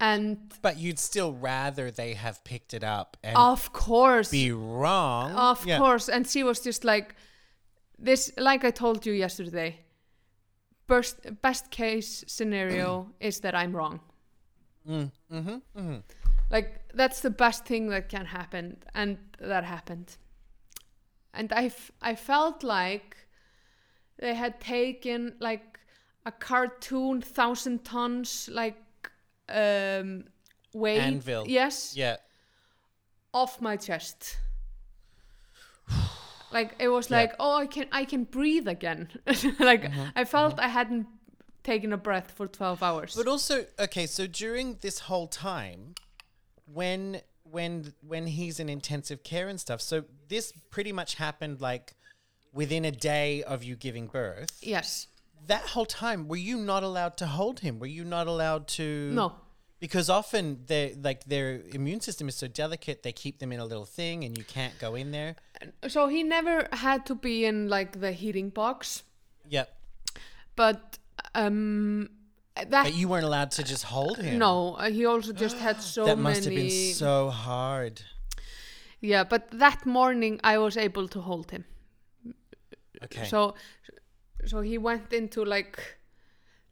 And 0.02 0.52
But 0.64 0.78
you'd 0.78 0.98
still 1.00 1.32
rather 1.34 1.92
they 1.92 2.16
have 2.16 2.44
picked 2.44 2.74
it 2.74 2.84
up 2.84 3.18
and 3.24 3.38
of 3.38 3.72
course 3.72 4.32
be 4.32 4.52
wrong. 4.52 5.32
Of 5.34 5.66
Yeah. 5.66 5.78
course. 5.78 6.10
And 6.10 6.28
she 6.28 6.44
was 6.44 6.60
just 6.60 6.84
like, 6.84 7.16
this, 8.00 8.32
like 8.36 8.66
I 8.66 8.72
told 8.72 9.06
you 9.06 9.14
yesterday, 9.14 9.80
best, 10.88 11.42
best 11.44 11.70
case 11.70 12.24
scenario 12.28 13.12
is 13.20 13.42
that 13.42 13.54
I'm 13.54 13.76
wrong. 13.76 14.00
Mm, 14.90 15.12
mm-hmm, 15.32 15.50
mm-hmm. 15.78 15.98
Like, 16.50 16.82
that's 16.96 17.22
the 17.22 17.30
best 17.30 17.66
thing 17.66 17.90
that 17.90 18.10
can 18.10 18.26
happen. 18.26 18.78
And 18.96 19.20
that 19.40 19.64
happened. 19.64 20.18
And 21.34 21.54
I, 21.54 21.66
f- 21.66 21.92
I 22.02 22.16
felt 22.16 22.64
like 22.64 23.16
they 24.18 24.34
had 24.34 24.60
taken 24.60 25.36
like 25.40 25.80
a 26.26 26.32
cartoon 26.32 27.22
thousand 27.22 27.84
tons, 27.86 28.50
like, 28.52 28.78
um, 29.50 30.26
weight. 30.74 31.00
Anvil. 31.00 31.46
Yes. 31.48 31.96
Yeah. 31.96 32.18
off 33.34 33.62
my 33.62 33.78
chest. 33.78 34.38
like 36.52 36.76
it 36.80 36.88
was 36.90 37.10
Yeah. 37.10 37.18
like, 37.18 37.34
oh, 37.40 37.56
I 37.56 37.66
can 37.68 37.88
I 37.92 38.06
can 38.06 38.24
breathe 38.26 38.68
again. 38.68 39.10
like 39.60 39.84
Mm-hmm, 39.84 40.04
I 40.16 40.26
felt 40.26 40.60
I 40.60 40.68
hadn't 40.68 41.08
taken 41.64 41.94
a 41.94 41.98
breath 41.98 42.32
for 42.32 42.48
12 42.48 42.82
hours. 42.84 43.16
But 43.16 43.28
also, 43.28 43.66
okay, 43.80 44.08
so 44.08 44.26
during 44.28 44.78
this 44.82 45.00
whole 45.00 45.28
time, 45.28 45.94
when 46.66 47.22
when 47.44 47.94
when 48.08 48.28
he's 48.28 48.60
in 48.60 48.70
intensive 48.70 49.24
care 49.24 49.48
and 49.48 49.60
stuff, 49.60 49.82
so 49.82 50.06
this 50.28 50.54
pretty 50.70 50.92
much 50.92 51.16
happened 51.16 51.62
like 51.62 51.94
within 52.54 52.84
a 52.86 52.92
day 52.92 53.44
of 53.44 53.64
you 53.64 53.76
giving 53.76 54.08
birth. 54.08 54.58
yes. 54.62 55.08
That 55.48 55.62
whole 55.70 55.86
time, 55.86 56.28
were 56.28 56.36
you 56.38 56.58
not 56.58 56.84
allowed 56.84 57.18
to 57.18 57.26
hold 57.26 57.60
him? 57.62 57.80
Were 57.80 57.88
you 57.88 58.04
not 58.04 58.28
allowed 58.28 58.68
to? 58.70 59.12
No. 59.12 59.34
Because 59.80 60.10
often 60.12 60.60
they 60.68 60.96
like 61.02 61.24
their 61.26 61.62
immune 61.74 62.02
system 62.02 62.28
is 62.30 62.36
so 62.36 62.48
delicate, 62.48 63.02
they 63.02 63.12
keep 63.12 63.40
them 63.40 63.52
in 63.52 63.60
a 63.60 63.66
little 63.66 63.86
thing, 63.86 64.24
and 64.24 64.38
you 64.38 64.44
can't 64.44 64.78
go 64.80 64.94
in 64.94 65.10
there. 65.12 65.36
So 65.88 66.08
he 66.08 66.22
never 66.22 66.68
had 66.72 67.06
to 67.08 67.16
be 67.16 67.46
in 67.46 67.68
like 67.68 68.00
the 68.00 68.12
heating 68.12 68.50
box. 68.50 69.04
Yep. 69.50 69.70
but 70.56 71.00
um, 71.34 72.10
that 72.56 72.84
But 72.84 72.94
you 72.94 73.08
weren't 73.08 73.26
allowed 73.26 73.52
to 73.52 73.64
just 73.64 73.86
hold 73.86 74.18
him. 74.20 74.38
no, 74.38 74.76
uh, 74.76 74.92
he 74.92 75.06
also 75.08 75.34
just 75.34 75.58
had 75.58 75.82
so 75.96 76.06
that 76.06 76.18
many. 76.18 76.36
must 76.36 76.46
have 76.46 76.54
been 76.54 76.94
so 76.94 77.30
hard. 77.32 78.04
yeah, 79.00 79.24
but 79.24 79.50
that 79.52 79.86
morning 79.88 80.40
I 80.44 80.60
was 80.60 80.78
able 80.78 81.08
to 81.08 81.22
hold 81.22 81.50
him. 81.50 81.66
Okay. 83.04 83.26
So, 83.26 83.56
so 84.46 84.62
he 84.62 84.78
went 84.78 85.14
into 85.14 85.44
like 85.46 85.98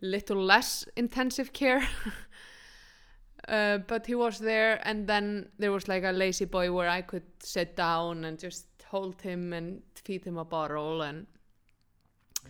little 0.01 0.41
less 0.43 0.85
intensive 0.95 1.51
care. 1.53 1.87
uh, 3.47 3.79
but 3.87 4.05
he 4.07 4.15
was 4.15 4.39
there, 4.39 4.79
and 4.87 5.07
then 5.07 5.49
there 5.57 5.71
was 5.71 5.87
like 5.87 6.03
a 6.03 6.11
lazy 6.11 6.45
boy 6.45 6.71
where 6.71 6.89
I 6.89 7.01
could 7.01 7.23
sit 7.39 7.75
down 7.75 8.23
and 8.25 8.37
just 8.39 8.65
hold 8.91 9.21
him 9.21 9.53
and 9.53 9.81
feed 9.95 10.25
him 10.25 10.37
a 10.37 10.45
bottle 10.45 11.01
and 11.01 11.27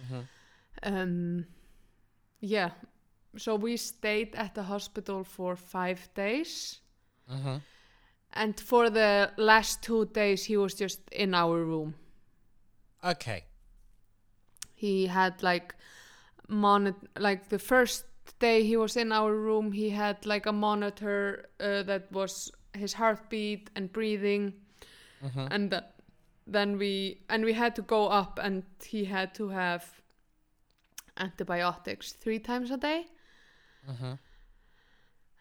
Mhm. 0.10 0.28
um, 0.84 1.46
yeah. 2.40 2.72
So 3.38 3.56
we 3.56 3.78
stayed 3.78 4.36
at 4.36 4.56
the 4.56 4.64
hospital 4.64 5.24
for 5.24 5.56
five 5.56 6.10
days. 6.16 6.82
Mhm. 7.30 7.62
And 8.34 8.60
for 8.60 8.90
the 8.90 9.32
last 9.38 9.82
two 9.84 10.06
days, 10.06 10.46
he 10.46 10.58
was 10.58 10.74
just 10.76 11.02
in 11.12 11.34
our 11.34 11.64
room. 11.66 11.96
Okay. 13.04 13.44
He 14.80 15.08
had 15.08 15.44
like 15.44 15.76
monitor, 16.48 17.08
like 17.20 17.50
the 17.50 17.60
first 17.60 18.06
day 18.40 18.64
he 18.64 18.78
was 18.78 18.96
in 18.96 19.12
our 19.12 19.36
room, 19.36 19.72
he 19.74 19.90
had 19.90 20.26
like 20.26 20.46
a 20.50 20.54
monitor 20.54 21.50
uh, 21.60 21.84
that 21.84 22.12
was 22.12 22.52
his 22.74 22.94
heartbeat 22.94 23.70
and 23.76 23.92
breathing, 23.92 24.54
Mhm. 25.22 25.48
and 25.52 25.72
th- 25.72 25.84
then 26.48 26.78
we 26.78 27.22
and 27.30 27.44
we 27.46 27.54
had 27.54 27.76
to 27.76 27.82
go 27.82 28.08
up, 28.08 28.40
and 28.42 28.64
he 28.90 29.06
had 29.06 29.34
to 29.36 29.50
have 29.50 29.84
antibiotics 31.18 32.14
three 32.14 32.40
times 32.40 32.72
a 32.72 32.78
day. 32.78 33.06
Mhm. 33.88 34.18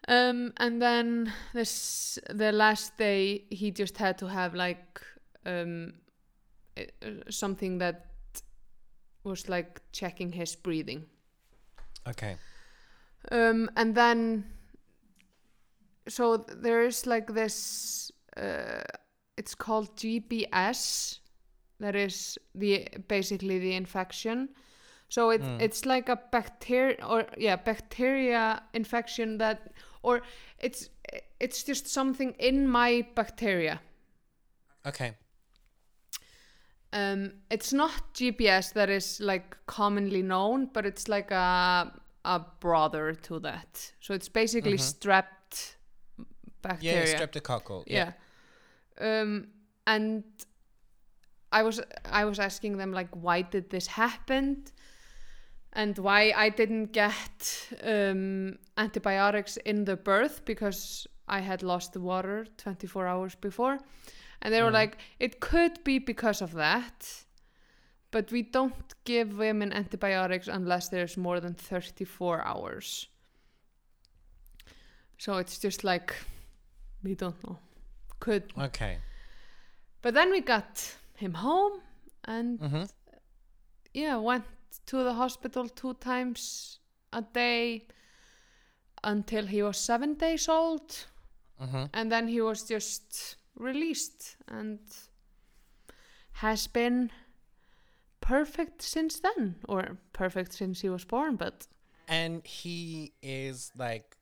Um, 0.07 0.53
and 0.57 0.81
then 0.81 1.33
this 1.53 2.19
the 2.29 2.51
last 2.51 2.97
day 2.97 3.45
he 3.49 3.71
just 3.71 3.97
had 3.97 4.17
to 4.17 4.27
have 4.27 4.55
like 4.55 5.01
um, 5.45 5.93
uh, 6.77 6.83
something 7.29 7.79
that 7.79 8.05
was 9.23 9.49
like 9.49 9.81
checking 9.91 10.31
his 10.31 10.55
breathing. 10.55 11.05
Okay. 12.07 12.37
Um, 13.31 13.69
and 13.75 13.95
then 13.95 14.45
so 16.07 16.37
there 16.37 16.85
is 16.85 17.05
like 17.05 17.33
this 17.33 18.11
uh, 18.37 18.81
it's 19.37 19.55
called 19.55 19.95
GBS 19.95 21.19
that 21.79 21.95
is 21.95 22.37
the 22.55 22.87
basically 23.07 23.59
the 23.59 23.73
infection. 23.75 24.49
So 25.09 25.31
it, 25.31 25.41
Mm. 25.41 25.61
it's 25.61 25.85
like 25.85 26.07
a 26.09 26.17
bacteria 26.31 26.97
or 27.05 27.25
yeah 27.37 27.55
bacteria 27.55 28.61
infection 28.73 29.37
that 29.39 29.71
or 30.03 30.21
it's 30.59 30.89
it's 31.39 31.63
just 31.63 31.87
something 31.87 32.33
in 32.39 32.67
my 32.67 33.07
bacteria. 33.15 33.79
Okay. 34.85 35.13
Um, 36.91 37.33
it's 37.51 37.71
not 37.71 38.13
GBS 38.13 38.73
that 38.73 38.89
is 38.89 39.19
like 39.21 39.57
commonly 39.67 40.21
known, 40.23 40.69
but 40.73 40.85
it's 40.85 41.07
like 41.07 41.31
a 41.31 41.91
a 42.25 42.39
brother 42.59 43.13
to 43.13 43.39
that. 43.39 43.93
So 44.01 44.13
it's 44.13 44.29
basically 44.29 44.77
Mhm. 44.77 44.79
strapped 44.79 45.77
Yeah, 46.17 46.25
bacteria. 46.61 47.17
streptococcal. 47.17 47.83
yeah. 47.87 48.11
Um, 48.99 49.47
and 49.85 50.23
I 51.51 51.63
was 51.63 51.81
I 52.05 52.25
was 52.25 52.39
asking 52.39 52.77
them 52.77 52.91
like 52.91 53.09
why 53.15 53.41
did 53.43 53.69
this 53.69 53.87
happen, 53.87 54.63
and 55.73 55.97
why 55.97 56.33
I 56.35 56.49
didn't 56.49 56.91
get 56.91 57.67
um, 57.83 58.57
antibiotics 58.77 59.57
in 59.57 59.85
the 59.85 59.95
birth 59.95 60.43
because 60.45 61.07
I 61.27 61.39
had 61.41 61.63
lost 61.63 61.93
the 61.93 61.99
water 62.01 62.45
24 62.57 63.07
hours 63.07 63.35
before, 63.35 63.79
and 64.41 64.53
they 64.53 64.61
were 64.61 64.71
like 64.71 64.97
it 65.19 65.39
could 65.39 65.83
be 65.83 65.99
because 65.99 66.41
of 66.41 66.53
that. 66.53 67.25
But 68.11 68.31
we 68.31 68.41
don't 68.41 68.93
give 69.03 69.37
women 69.37 69.71
antibiotics 69.71 70.47
unless 70.47 70.89
there's 70.89 71.15
more 71.17 71.39
than 71.39 71.53
34 71.53 72.41
hours. 72.43 73.07
So 75.17 75.37
it's 75.37 75.59
just 75.59 75.83
like, 75.83 76.15
we 77.03 77.13
don't 77.15 77.35
know. 77.43 77.59
Could. 78.19 78.51
Okay. 78.57 78.97
But 80.01 80.13
then 80.13 80.31
we 80.31 80.41
got 80.41 80.95
him 81.17 81.33
home 81.33 81.81
and 82.25 82.59
Mhm. 82.59 82.89
yeah, 83.93 84.17
went 84.17 84.45
to 84.85 85.03
the 85.03 85.13
hospital 85.13 85.67
two 85.69 85.93
times 85.95 86.79
a 87.13 87.21
day 87.21 87.87
until 89.03 89.45
he 89.45 89.61
was 89.61 89.77
seven 89.77 90.15
days 90.15 90.47
old. 90.49 91.05
Mhm. 91.59 91.89
And 91.93 92.11
then 92.11 92.27
he 92.27 92.41
was 92.41 92.63
just 92.63 93.35
released 93.59 94.35
and 94.47 94.79
has 96.33 96.67
been 96.67 97.11
perfect 98.21 98.81
since 98.81 99.19
then. 99.19 99.55
Or 99.67 99.97
perfect 100.13 100.53
since 100.53 100.81
he 100.81 100.89
was 100.89 101.05
born, 101.05 101.35
but 101.35 101.67
And 102.07 102.45
he 102.45 103.13
is 103.21 103.71
like, 103.77 104.17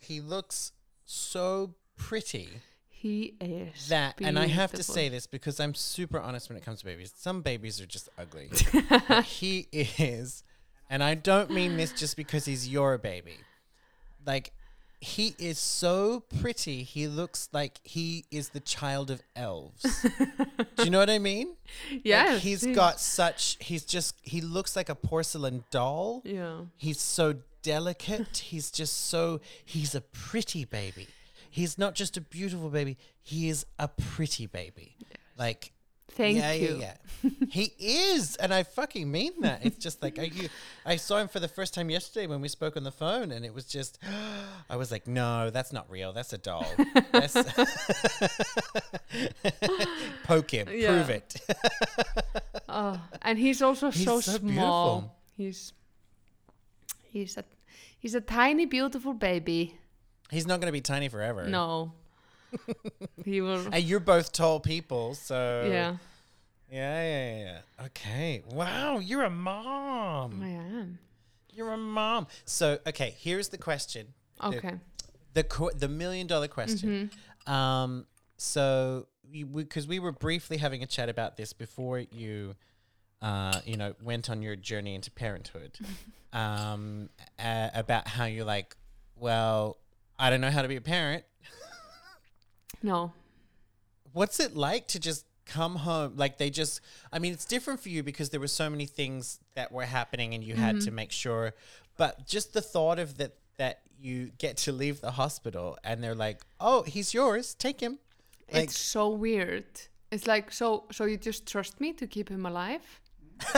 he 0.00 0.20
looks 0.20 0.72
so 1.04 1.74
pretty 1.96 2.48
he 2.88 3.34
is. 3.40 3.88
that, 3.88 4.20
and 4.22 4.38
I 4.38 4.46
have 4.46 4.72
to 4.72 4.82
say 4.82 5.08
this 5.08 5.26
because 5.26 5.60
I'm 5.60 5.74
super 5.74 6.18
honest 6.18 6.48
when 6.48 6.56
it 6.56 6.64
comes 6.64 6.80
to 6.80 6.86
babies. 6.86 7.12
Some 7.14 7.42
babies 7.42 7.80
are 7.80 7.86
just 7.86 8.08
ugly. 8.18 8.50
He 9.24 9.68
is, 9.72 10.42
and 10.88 11.04
I 11.04 11.14
don't 11.14 11.50
mean 11.50 11.76
this 11.76 11.92
just 11.92 12.16
because 12.16 12.46
he's 12.46 12.68
your 12.68 12.96
baby. 12.98 13.36
Like, 14.24 14.52
he 15.00 15.34
is 15.38 15.58
so 15.58 16.24
pretty. 16.40 16.82
He 16.82 17.06
looks 17.06 17.48
like 17.52 17.80
he 17.82 18.24
is 18.30 18.50
the 18.50 18.60
child 18.60 19.10
of 19.10 19.22
elves. 19.34 20.06
Do 20.76 20.84
you 20.84 20.90
know 20.90 20.98
what 20.98 21.10
I 21.10 21.18
mean? 21.18 21.56
Yeah. 22.02 22.24
Like, 22.24 22.38
he's 22.38 22.66
got 22.66 23.00
such. 23.00 23.56
He's 23.60 23.84
just. 23.84 24.16
He 24.22 24.40
looks 24.40 24.74
like 24.74 24.88
a 24.88 24.94
porcelain 24.94 25.64
doll. 25.70 26.22
Yeah. 26.24 26.60
He's 26.76 27.00
so 27.00 27.36
delicate. 27.62 28.36
He's 28.38 28.70
just 28.70 29.08
so. 29.08 29.40
He's 29.64 29.94
a 29.94 30.00
pretty 30.00 30.64
baby. 30.64 31.08
He's 31.50 31.78
not 31.78 31.94
just 31.94 32.16
a 32.16 32.20
beautiful 32.20 32.68
baby. 32.68 32.96
He 33.22 33.48
is 33.48 33.66
a 33.78 33.88
pretty 33.88 34.46
baby. 34.46 34.96
Like 35.38 35.72
Thank 36.12 36.38
yeah, 36.38 36.52
you. 36.52 36.76
yeah, 36.80 36.94
yeah. 37.22 37.30
he 37.50 37.72
is, 37.78 38.36
and 38.36 38.54
I 38.54 38.62
fucking 38.62 39.10
mean 39.10 39.32
that. 39.42 39.64
It's 39.66 39.76
just 39.76 40.02
like 40.02 40.18
I, 40.18 40.22
you, 40.24 40.48
I 40.86 40.96
saw 40.96 41.18
him 41.18 41.28
for 41.28 41.40
the 41.40 41.48
first 41.48 41.74
time 41.74 41.90
yesterday 41.90 42.26
when 42.26 42.40
we 42.40 42.48
spoke 42.48 42.76
on 42.76 42.84
the 42.84 42.90
phone, 42.92 43.32
and 43.32 43.44
it 43.44 43.52
was 43.52 43.66
just, 43.66 43.98
I 44.70 44.76
was 44.76 44.90
like, 44.90 45.06
no, 45.06 45.50
that's 45.50 45.72
not 45.74 45.90
real. 45.90 46.12
That's 46.14 46.32
a 46.32 46.38
doll. 46.38 46.64
That's 47.12 47.34
Poke 50.24 50.50
him, 50.50 50.68
Yeah. 50.72 50.88
prove 50.88 51.10
it. 51.10 51.36
Oh, 52.68 53.00
and 53.22 53.38
he's 53.38 53.62
also 53.62 53.90
He's 53.92 54.04
so, 54.04 54.20
so 54.20 54.32
small. 54.32 54.40
beautiful. 54.50 55.16
He's 55.36 55.72
he's 57.04 57.36
a 57.38 57.44
he's 57.98 58.14
a 58.14 58.20
tiny 58.20 58.66
beautiful 58.66 59.14
baby. 59.14 59.78
He's 60.30 60.46
not 60.48 60.60
going 60.60 60.66
to 60.66 60.72
be 60.72 60.80
tiny 60.80 61.08
forever. 61.08 61.46
No. 61.46 61.92
he 63.24 63.40
will 63.40 63.66
And 63.72 63.82
you're 63.84 64.00
both 64.00 64.32
tall 64.32 64.60
people, 64.60 65.14
so 65.14 65.68
Yeah, 65.70 65.96
yeah, 66.70 67.02
yeah, 67.02 67.38
yeah. 67.44 67.84
Okay. 67.86 68.42
Wow, 68.50 68.98
you're 68.98 69.24
a 69.24 69.30
mom. 69.30 70.42
I 70.42 70.48
am. 70.48 70.98
You're 71.52 71.72
a 71.72 71.78
mom. 71.78 72.26
So, 72.44 72.78
okay, 72.86 73.14
here's 73.18 73.48
the 73.48 73.58
question. 73.58 74.08
Okay. 74.42 74.74
the 75.32 75.44
qu- 75.44 75.72
the 75.74 75.88
million 75.88 76.26
dollar 76.26 76.48
question. 76.48 77.10
Um, 77.46 78.06
so 78.36 79.06
because 79.54 79.86
we, 79.86 79.98
were 79.98 80.12
briefly 80.12 80.56
having 80.56 80.82
a 80.82 80.86
chat 80.86 81.08
about 81.08 81.36
this 81.36 81.52
before 81.52 81.98
you, 81.98 82.54
uh, 83.22 83.60
you 83.64 83.76
know, 83.76 83.94
went 84.02 84.30
on 84.30 84.42
your 84.42 84.56
journey 84.56 84.94
into 84.94 85.10
parenthood, 85.10 85.78
um, 86.32 87.08
about 87.38 88.08
how 88.08 88.24
you're 88.24 88.44
like, 88.44 88.76
well, 89.16 89.78
I 90.18 90.30
don't 90.30 90.40
know 90.40 90.50
how 90.50 90.62
to 90.62 90.68
be 90.68 90.76
a 90.76 90.80
parent. 90.80 91.24
No. 92.82 93.12
What's 94.12 94.40
it 94.40 94.56
like 94.56 94.86
to 94.88 94.98
just 94.98 95.26
come 95.44 95.76
home? 95.76 96.14
Like 96.16 96.38
they 96.38 96.50
just, 96.50 96.80
I 97.12 97.18
mean, 97.18 97.32
it's 97.32 97.44
different 97.44 97.80
for 97.80 97.88
you 97.88 98.02
because 98.02 98.30
there 98.30 98.40
were 98.40 98.48
so 98.48 98.70
many 98.70 98.86
things 98.86 99.40
that 99.54 99.72
were 99.72 99.84
happening 99.84 100.34
and 100.34 100.42
you 100.42 100.54
had 100.54 100.80
to 100.80 100.86
mm-hmm. 100.86 100.94
make 100.94 101.12
sure. 101.12 101.54
But 101.96 102.26
just 102.26 102.52
the 102.52 102.60
thought 102.60 102.98
of 102.98 103.18
that, 103.18 103.34
that 103.58 103.80
you 103.98 104.30
get 104.38 104.56
to 104.58 104.72
leave 104.72 105.00
the 105.00 105.12
hospital 105.12 105.78
and 105.84 106.02
they're 106.02 106.14
like, 106.14 106.42
oh, 106.60 106.82
he's 106.82 107.14
yours, 107.14 107.54
take 107.54 107.80
him. 107.80 107.98
Like, 108.52 108.64
it's 108.64 108.78
so 108.78 109.08
weird. 109.08 109.64
It's 110.10 110.26
like 110.26 110.52
so 110.52 110.84
so 110.92 111.04
you 111.04 111.16
just 111.16 111.46
trust 111.46 111.80
me 111.80 111.92
to 111.94 112.06
keep 112.06 112.28
him 112.28 112.46
alive? 112.46 113.00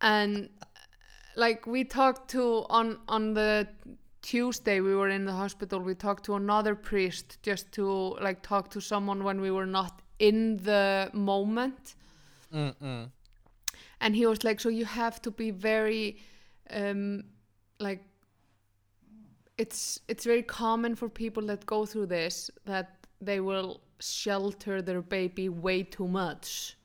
and 0.00 0.50
like 1.34 1.66
we 1.66 1.84
talked 1.84 2.30
to 2.30 2.66
on 2.68 2.98
on 3.08 3.34
the 3.34 3.66
Tuesday 4.32 4.80
we 4.80 4.94
were 5.00 5.10
in 5.18 5.24
the 5.30 5.36
hospital 5.42 5.78
we 5.90 5.94
talked 5.94 6.24
to 6.24 6.34
another 6.34 6.74
priest 6.90 7.26
just 7.48 7.64
to 7.72 7.84
like 8.26 8.38
talk 8.52 8.64
to 8.70 8.80
someone 8.80 9.20
when 9.28 9.38
we 9.46 9.50
were 9.58 9.66
not 9.78 9.92
in 10.18 10.38
the 10.68 11.10
moment 11.12 11.94
mm-mm. 12.52 13.10
and 14.02 14.10
he 14.16 14.24
was 14.26 14.40
like 14.48 14.58
so 14.64 14.68
you 14.80 14.86
have 14.86 15.16
to 15.26 15.30
be 15.42 15.50
very 15.50 16.16
um 16.80 17.24
like 17.86 18.02
it's 19.58 20.00
it's 20.08 20.24
very 20.24 20.42
common 20.42 20.94
for 21.00 21.08
people 21.08 21.42
that 21.50 21.60
go 21.66 21.84
through 21.86 22.06
this 22.06 22.50
that 22.64 22.88
they 23.20 23.40
will 23.40 23.80
shelter 24.00 24.82
their 24.82 25.02
baby 25.02 25.48
way 25.48 25.82
too 25.82 26.08
much 26.08 26.76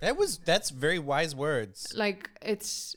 That 0.00 0.16
was 0.16 0.38
that's 0.50 0.70
very 0.70 0.98
wise 0.98 1.34
words. 1.34 1.78
like 1.94 2.30
it's 2.52 2.96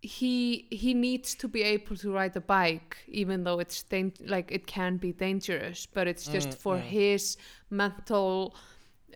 he 0.00 0.66
he 0.70 0.94
needs 0.94 1.34
to 1.34 1.48
be 1.48 1.62
able 1.62 1.96
to 1.96 2.12
ride 2.12 2.36
a 2.36 2.40
bike 2.40 2.96
even 3.08 3.42
though 3.44 3.58
it's 3.58 3.84
like 4.20 4.52
it 4.52 4.66
can 4.66 4.96
be 4.96 5.12
dangerous 5.12 5.86
but 5.86 6.06
it's 6.06 6.28
just 6.28 6.50
Mm, 6.50 6.58
for 6.58 6.76
mm. 6.76 6.82
his 6.82 7.36
mental 7.70 8.54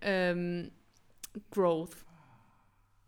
um 0.02 0.70
growth 1.50 2.04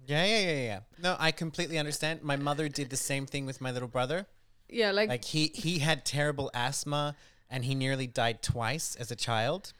Yeah, 0.06 0.24
yeah, 0.24 0.40
yeah, 0.40 0.62
yeah. 0.64 0.80
No, 0.98 1.16
I 1.18 1.32
completely 1.32 1.78
understand. 1.78 2.22
My 2.22 2.36
mother 2.36 2.68
did 2.68 2.90
the 2.90 2.96
same 2.96 3.26
thing 3.26 3.46
with 3.46 3.60
my 3.60 3.70
little 3.70 3.88
brother. 3.88 4.26
yeah 4.68 4.90
like, 4.92 5.08
Like 5.08 5.24
he 5.24 5.48
he 5.54 5.78
had 5.80 6.04
terrible 6.04 6.50
asthma 6.54 7.16
and 7.50 7.64
he 7.64 7.74
nearly 7.74 8.06
died 8.06 8.42
twice 8.42 8.96
as 8.96 9.10
a 9.10 9.16
child. 9.16 9.72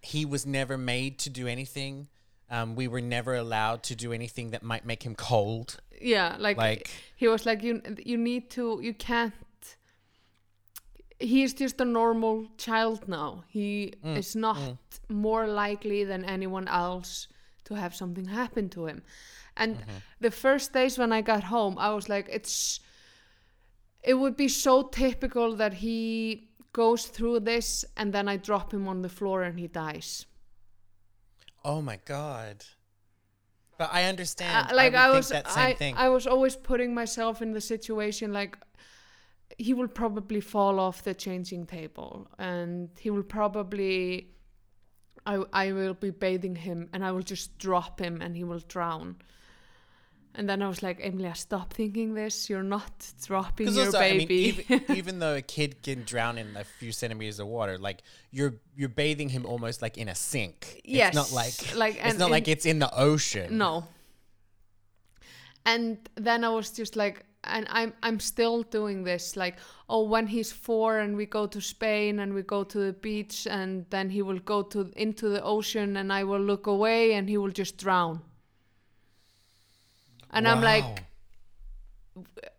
He 0.00 0.24
was 0.24 0.44
never 0.44 0.76
made 0.76 1.18
to 1.20 1.30
do 1.30 1.46
anything. 1.46 2.08
Um, 2.50 2.74
we 2.74 2.88
were 2.88 3.00
never 3.00 3.34
allowed 3.34 3.82
to 3.84 3.94
do 3.96 4.12
anything 4.12 4.50
that 4.50 4.62
might 4.62 4.84
make 4.84 5.04
him 5.04 5.14
cold. 5.14 5.78
Yeah 6.02 6.36
like, 6.38 6.56
Like 6.56 6.90
he 7.16 7.28
was 7.28 7.46
like 7.46 7.62
you 7.62 7.80
you 8.04 8.16
need 8.18 8.50
to 8.50 8.80
you 8.82 8.94
can't 8.94 9.34
he's 11.18 11.54
just 11.54 11.80
a 11.80 11.84
normal 11.84 12.46
child 12.58 13.06
now 13.08 13.44
he 13.48 13.92
Mm, 14.04 14.16
is 14.16 14.34
not 14.34 14.58
more 15.08 15.46
likely 15.46 16.04
than 16.04 16.24
anyone 16.24 16.66
else 16.68 17.28
to 17.64 17.74
have 17.74 17.94
something 17.94 18.26
happen 18.26 18.68
to 18.70 18.86
him 18.86 19.02
and 19.56 19.76
Mm-hmm. 19.76 19.98
the 20.20 20.30
first 20.30 20.72
days 20.72 20.98
when 20.98 21.12
i 21.12 21.20
got 21.22 21.44
home 21.44 21.78
i 21.78 21.94
was 21.94 22.08
like 22.08 22.28
it's 22.28 22.80
it 24.02 24.14
would 24.14 24.36
be 24.36 24.48
so 24.48 24.82
typical 24.82 25.54
that 25.56 25.74
he 25.74 26.48
goes 26.72 27.06
through 27.06 27.38
this 27.40 27.84
and 27.96 28.12
then 28.12 28.28
i 28.28 28.36
drop 28.36 28.72
him 28.74 28.88
on 28.88 29.02
the 29.02 29.08
floor 29.08 29.42
and 29.42 29.58
he 29.60 29.68
dies 29.68 30.26
oh 31.64 31.80
my 31.80 31.98
god. 32.04 32.64
But 33.78 33.90
I 33.92 34.04
understand. 34.04 34.70
Uh, 34.70 34.76
like 34.76 34.94
I, 34.94 35.06
I, 35.06 35.10
was, 35.10 35.28
think 35.28 35.44
that 35.44 35.52
same 35.52 35.64
I, 35.64 35.72
thing. 35.74 35.94
I 35.96 36.08
was 36.08 36.26
always 36.26 36.56
putting 36.56 36.94
myself 36.94 37.42
in 37.42 37.52
the 37.52 37.60
situation 37.60 38.32
like 38.32 38.56
he 39.58 39.74
will 39.74 39.88
probably 39.88 40.40
fall 40.40 40.78
off 40.78 41.02
the 41.02 41.14
changing 41.14 41.66
table, 41.66 42.28
and 42.38 42.90
he 42.98 43.10
will 43.10 43.22
probably, 43.22 44.28
I, 45.26 45.42
I 45.52 45.72
will 45.72 45.94
be 45.94 46.10
bathing 46.10 46.56
him, 46.56 46.88
and 46.92 47.04
I 47.04 47.12
will 47.12 47.22
just 47.22 47.58
drop 47.58 48.00
him, 48.00 48.20
and 48.20 48.36
he 48.36 48.44
will 48.44 48.60
drown. 48.60 49.16
And 50.34 50.48
then 50.48 50.62
I 50.62 50.68
was 50.68 50.82
like, 50.82 50.98
Emilia, 51.04 51.34
stop 51.34 51.74
thinking 51.74 52.14
this. 52.14 52.48
You're 52.48 52.62
not 52.62 52.90
dropping 53.26 53.68
your 53.68 53.86
also, 53.86 53.98
I 53.98 54.12
mean, 54.12 54.28
baby. 54.28 54.64
even, 54.68 54.84
even 54.96 55.18
though 55.18 55.34
a 55.34 55.42
kid 55.42 55.82
can 55.82 56.04
drown 56.04 56.38
in 56.38 56.56
a 56.56 56.64
few 56.64 56.90
centimeters 56.90 57.38
of 57.38 57.48
water, 57.48 57.76
like 57.76 58.02
you're 58.30 58.54
you're 58.74 58.88
bathing 58.88 59.28
him 59.28 59.44
almost 59.44 59.82
like 59.82 59.98
in 59.98 60.08
a 60.08 60.14
sink. 60.14 60.80
yes, 60.84 61.08
it's 61.08 61.16
not 61.16 61.32
like 61.32 61.76
like 61.76 62.00
it's 62.02 62.18
not 62.18 62.26
in- 62.26 62.32
like 62.32 62.48
it's 62.48 62.64
in 62.64 62.78
the 62.78 62.90
ocean. 62.96 63.58
No. 63.58 63.84
And 65.64 65.98
then 66.16 66.44
I 66.44 66.48
was 66.48 66.70
just 66.70 66.96
like, 66.96 67.24
and 67.44 67.66
I'm 67.68 67.92
I'm 68.02 68.18
still 68.18 68.62
doing 68.62 69.04
this. 69.04 69.36
Like, 69.36 69.58
oh, 69.88 70.04
when 70.04 70.26
he's 70.26 70.50
four 70.50 70.98
and 70.98 71.14
we 71.14 71.26
go 71.26 71.46
to 71.46 71.60
Spain 71.60 72.20
and 72.20 72.32
we 72.32 72.42
go 72.42 72.64
to 72.64 72.78
the 72.78 72.92
beach, 72.94 73.46
and 73.46 73.84
then 73.90 74.08
he 74.08 74.22
will 74.22 74.38
go 74.38 74.62
to 74.62 74.90
into 74.96 75.28
the 75.28 75.42
ocean, 75.42 75.98
and 75.98 76.10
I 76.10 76.24
will 76.24 76.40
look 76.40 76.66
away, 76.66 77.12
and 77.12 77.28
he 77.28 77.36
will 77.36 77.50
just 77.50 77.76
drown. 77.76 78.22
And 80.32 80.48
I'm 80.48 80.62
like, 80.62 81.04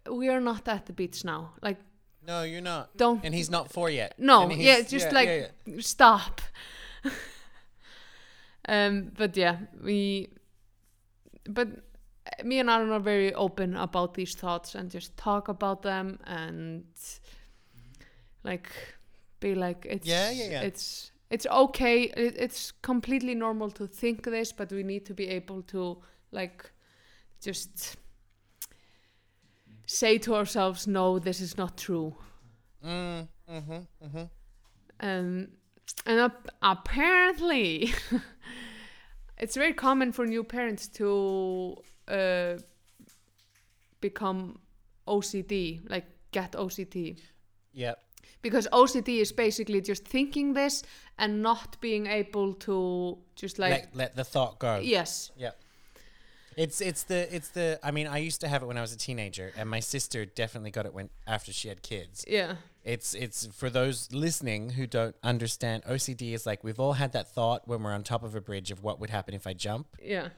we 0.10 0.30
are 0.30 0.42
not 0.42 0.68
at 0.68 0.86
the 0.86 0.94
beach 0.94 1.26
now. 1.26 1.54
Like, 1.62 1.78
no, 2.26 2.44
you're 2.44 2.62
not. 2.62 2.96
don't. 2.96 3.24
And 3.24 3.34
he's 3.34 3.50
not 3.50 3.72
four 3.72 3.90
yet. 3.90 4.16
No, 4.18 4.50
yeah, 4.50 4.82
just 4.82 5.08
yeah, 5.08 5.14
like 5.14 5.28
yeah, 5.28 5.48
yeah. 5.66 5.76
stop. 5.80 6.42
um, 8.68 9.12
but 9.18 9.36
yeah, 9.36 9.58
we, 9.84 10.30
but 11.46 11.68
me 12.44 12.60
and 12.60 12.70
Aaron 12.70 12.92
are 12.92 13.00
very 13.00 13.34
open 13.34 13.76
about 13.76 14.14
these 14.14 14.36
thoughts 14.36 14.76
and 14.76 14.90
just 14.90 15.18
talk 15.18 15.48
about 15.50 15.82
them 15.82 16.20
and 16.26 16.86
like 18.44 18.70
be 19.40 19.56
like 19.56 19.86
it's 19.90 20.08
Yeah, 20.08 20.32
yeah, 20.32 20.50
yeah. 20.50 20.62
it's 20.62 21.12
it's 21.30 21.46
okay. 21.48 22.04
It, 22.04 22.36
it's 22.38 22.72
completely 22.82 23.36
normal 23.36 23.72
to 23.72 23.88
think 23.88 24.24
this, 24.24 24.52
but 24.52 24.72
we 24.72 24.84
need 24.84 25.06
to 25.08 25.14
be 25.14 25.28
able 25.28 25.62
to 25.64 25.98
like 26.32 26.72
just 27.44 27.98
say 29.86 30.18
to 30.20 30.36
ourselves, 30.36 30.88
no, 30.88 31.20
this 31.20 31.42
is 31.42 31.58
not 31.58 31.78
true. 31.78 32.16
Mm, 32.86 33.28
mm-hmm, 33.50 33.72
mm-hmm. 34.06 34.24
Um, 35.00 35.48
and 36.06 36.20
ap- 36.20 36.48
apparently, 36.62 37.94
it's 39.38 39.56
very 39.56 39.74
common 39.74 40.12
for 40.12 40.26
new 40.26 40.44
parents 40.44 40.88
to 40.90 41.76
uh, 42.08 42.56
become 44.02 44.60
OCD, 45.08 45.82
like 45.90 46.06
get 46.32 46.54
OCD. 46.54 47.20
Yeah. 47.74 47.94
Because 48.42 48.68
OCD 48.74 49.22
is 49.22 49.32
basically 49.32 49.82
just 49.82 50.06
thinking 50.06 50.54
this 50.54 50.84
and 51.18 51.42
not 51.42 51.80
being 51.80 52.08
able 52.08 52.54
to 52.56 53.18
just 53.36 53.58
like, 53.60 53.72
let, 53.72 53.96
let 53.96 54.16
the 54.16 54.24
thought 54.24 54.60
go. 54.60 54.80
yes, 54.80 55.32
Yep. 55.38 55.60
It's 56.58 56.82
it's 56.82 57.04
the 57.04 57.34
it's 57.36 57.50
the 57.50 57.80
I 57.84 57.92
mean 57.92 58.08
I 58.08 58.18
used 58.18 58.42
to 58.42 58.48
have 58.48 58.62
it 58.64 58.66
when 58.66 58.78
I 58.78 58.82
was 58.82 58.94
a 58.94 58.98
teenager 58.98 59.52
and 59.58 59.70
my 59.70 59.80
sister 59.80 60.26
definitely 60.26 60.72
got 60.72 60.86
it 60.86 60.94
when 60.94 61.10
after 61.28 61.52
she 61.54 61.68
had 61.70 61.82
kids. 61.82 62.24
yeah, 62.28 62.56
It's 62.84 63.14
it's 63.14 63.48
for 63.48 63.70
those 63.70 64.12
listening 64.14 64.72
who 64.72 64.86
don't 64.88 65.16
understand 65.24 65.84
OCD 65.84 66.34
is 66.34 66.46
like 66.46 66.64
we've 66.64 66.80
all 66.80 66.94
had 66.94 67.14
that 67.14 67.32
thought 67.34 67.68
when 67.68 67.84
we're 67.84 67.94
on 67.94 68.04
top 68.04 68.24
of 68.24 68.36
a 68.36 68.42
bridge 68.42 68.72
of 68.72 68.84
what 68.84 69.00
would 69.00 69.10
happen 69.10 69.34
if 69.34 69.46
I 69.48 69.54
jump. 69.54 69.88
yeah, 70.02 70.30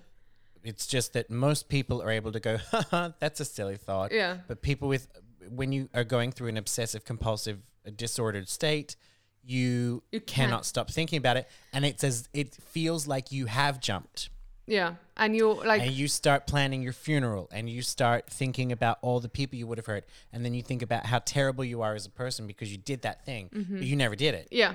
It's 0.63 0.88
just 0.88 1.13
that 1.13 1.30
most 1.30 1.70
people 1.70 2.01
are 2.01 2.09
able 2.11 2.32
to 2.32 2.39
go, 2.39 2.57
Haha, 2.72 3.09
that's 3.20 3.39
a 3.39 3.45
silly 3.45 3.78
thought. 3.78 4.11
yeah, 4.11 4.38
But 4.47 4.61
people 4.61 4.88
with 4.88 5.07
when 5.49 5.72
you 5.72 5.89
are 5.93 6.03
going 6.03 6.32
through 6.32 6.47
an 6.49 6.57
obsessive 6.57 7.05
compulsive 7.05 7.59
uh, 7.86 7.91
disordered 7.95 8.49
state, 8.49 8.95
you, 9.43 10.01
You 10.11 10.22
cannot 10.22 10.66
stop 10.66 10.89
thinking 10.89 11.18
about 11.18 11.38
it 11.38 11.47
and 11.72 11.86
it's 11.86 12.03
as 12.03 12.28
it 12.34 12.55
feels 12.55 13.05
like 13.05 13.32
you 13.32 13.45
have 13.45 13.80
jumped. 13.80 14.30
Yeah. 14.68 14.95
And 15.18 15.36
you 15.36 15.53
like, 15.53 15.82
and 15.82 15.91
you 15.91 16.07
start 16.07 16.45
planning 16.47 16.82
your 16.82 16.93
funeral 16.93 17.47
and 17.51 17.70
you 17.70 17.82
start 17.82 18.30
thinking 18.30 18.72
about 18.72 18.97
all 19.01 19.20
the 19.20 19.30
people 19.30 19.57
you 19.57 19.68
would 19.68 19.78
have 19.78 19.86
hurt 19.86 20.05
and 20.34 20.43
then 20.43 20.53
you 20.53 20.61
think 20.61 20.82
about 20.82 21.05
how 21.05 21.20
terrible 21.20 21.63
you 21.63 21.82
are 21.82 21.95
as 21.95 22.05
a 22.05 22.09
person 22.09 22.47
because 22.47 22.72
you 22.72 22.78
did 22.78 23.01
that 23.03 23.26
thing 23.26 23.49
Mm-hmm. 23.53 23.78
but 23.78 23.86
you 23.86 23.95
never 23.95 24.16
did 24.16 24.34
it 24.36 24.47
yeah, 24.51 24.74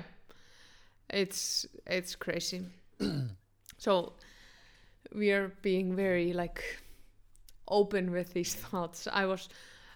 it's 1.09 1.65
it's 1.85 2.15
crazy. 2.15 2.61
so 3.77 4.13
we 5.13 5.31
are 5.31 5.51
being 5.61 5.95
very 5.95 6.33
like 6.33 6.63
open 7.67 8.11
with 8.11 8.33
these 8.33 8.53
thoughts. 8.71 9.07
I 9.11 9.25
was, 9.25 9.49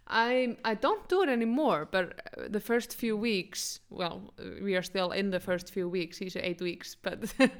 I 0.08 0.58
I 0.66 0.76
don't 0.76 1.08
do 1.08 1.24
it 1.24 1.30
anymore, 1.30 1.88
but 1.90 2.06
uh, 2.38 2.48
the 2.50 2.60
first 2.60 2.94
few 2.96 3.18
weeks, 3.18 3.80
well, 3.90 4.34
we 4.62 4.76
are 4.76 4.84
still 4.84 5.12
in 5.12 5.32
the 5.32 5.40
first 5.40 5.72
few 5.74 5.90
weeks. 5.90 6.18
He's 6.18 6.36
eight 6.36 6.62
weeks, 6.62 6.96
but 7.02 7.34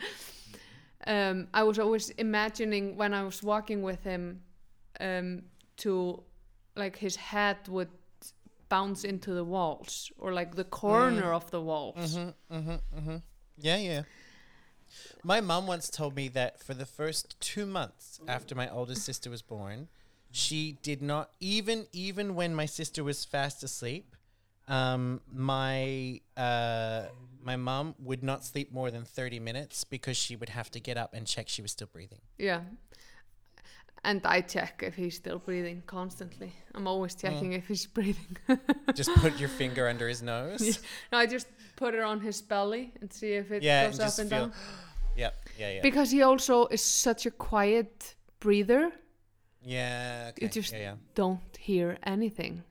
um, 1.08 1.48
I 1.54 1.64
was 1.64 1.80
always 1.80 2.10
imagining 2.12 2.96
when 2.98 3.14
I 3.14 3.24
was 3.24 3.44
walking 3.44 3.82
with 3.84 4.04
him, 4.04 4.42
um, 5.00 5.44
to 5.78 6.24
like 6.76 6.98
his 6.98 7.16
head 7.16 7.58
would 7.68 7.90
bounce 8.70 9.04
into 9.04 9.34
the 9.34 9.44
walls 9.44 10.12
or 10.18 10.34
like 10.34 10.56
the 10.56 10.64
corner 10.64 11.34
of 11.34 11.50
the 11.52 11.62
walls. 11.62 12.18
mm-hmm, 12.18 12.56
mm-hmm, 12.56 12.98
mm-hmm. 12.98 13.18
yeah 13.58 13.78
yeah 13.78 14.02
my 15.24 15.40
mom 15.42 15.68
once 15.68 15.90
told 15.90 16.16
me 16.16 16.28
that 16.30 16.60
for 16.62 16.74
the 16.74 16.86
first 16.86 17.40
two 17.40 17.66
months 17.66 18.20
after 18.28 18.56
my 18.56 18.68
oldest 18.70 19.04
sister 19.04 19.30
was 19.30 19.42
born 19.42 19.88
she 20.32 20.78
did 20.82 21.02
not 21.02 21.30
even 21.40 21.86
even 21.92 22.36
when 22.36 22.56
my 22.56 22.66
sister 22.66 23.04
was 23.04 23.24
fast 23.24 23.64
asleep 23.64 24.15
um, 24.68 25.22
my 25.32 26.20
uh, 26.38 27.04
my 27.44 27.56
mom 27.56 27.96
would 28.00 28.24
not 28.24 28.44
sleep 28.44 28.72
more 28.72 28.90
than 28.92 29.04
30 29.06 29.40
minutes 29.40 29.84
because 29.84 30.18
she 30.18 30.36
would 30.36 30.50
have 30.50 30.72
to 30.72 30.80
get 30.80 30.98
up 30.98 31.14
and 31.14 31.28
check 31.28 31.48
she 31.48 31.62
was 31.62 31.72
still 31.72 31.88
breathing 31.92 32.20
Yeah. 32.38 32.62
And 34.04 34.22
I 34.24 34.42
check 34.42 34.84
if 34.86 34.94
he's 34.96 35.16
still 35.16 35.40
breathing 35.40 35.82
constantly. 35.88 36.54
I'm 36.76 36.86
always 36.88 37.16
checking 37.16 37.54
if 37.54 37.68
he's 37.68 37.88
breathing. 37.98 38.38
just 38.94 39.10
put 39.16 39.40
your 39.40 39.50
finger 39.50 39.88
under 39.88 40.08
his 40.08 40.22
nose. 40.22 40.80
no, 41.12 41.18
I 41.18 41.26
just 41.26 41.48
put 41.76 41.96
it 41.96 42.02
on 42.02 42.20
his 42.22 42.40
belly 42.40 42.94
and 43.02 43.12
see 43.12 43.32
if 43.34 43.52
it 43.52 43.64
Yeah, 43.64 43.88
goes 43.88 44.00
and 44.00 44.08
up 44.10 44.20
and 44.20 44.30
down. 44.30 44.54
Yep. 45.18 45.34
Yeah. 45.58 45.72
Yeah. 45.72 45.82
Because 45.82 46.12
he 46.12 46.22
also 46.22 46.68
is 46.68 46.84
such 46.84 47.26
a 47.26 47.32
quiet 47.32 48.16
breather, 48.40 48.92
yeah. 49.64 50.28
Okay. 50.30 50.46
you 50.46 50.50
just 50.50 50.74
yeah. 50.74 50.80
Yeah. 50.80 50.94
don't 51.16 51.58
hear 51.58 51.98
anything. 52.04 52.64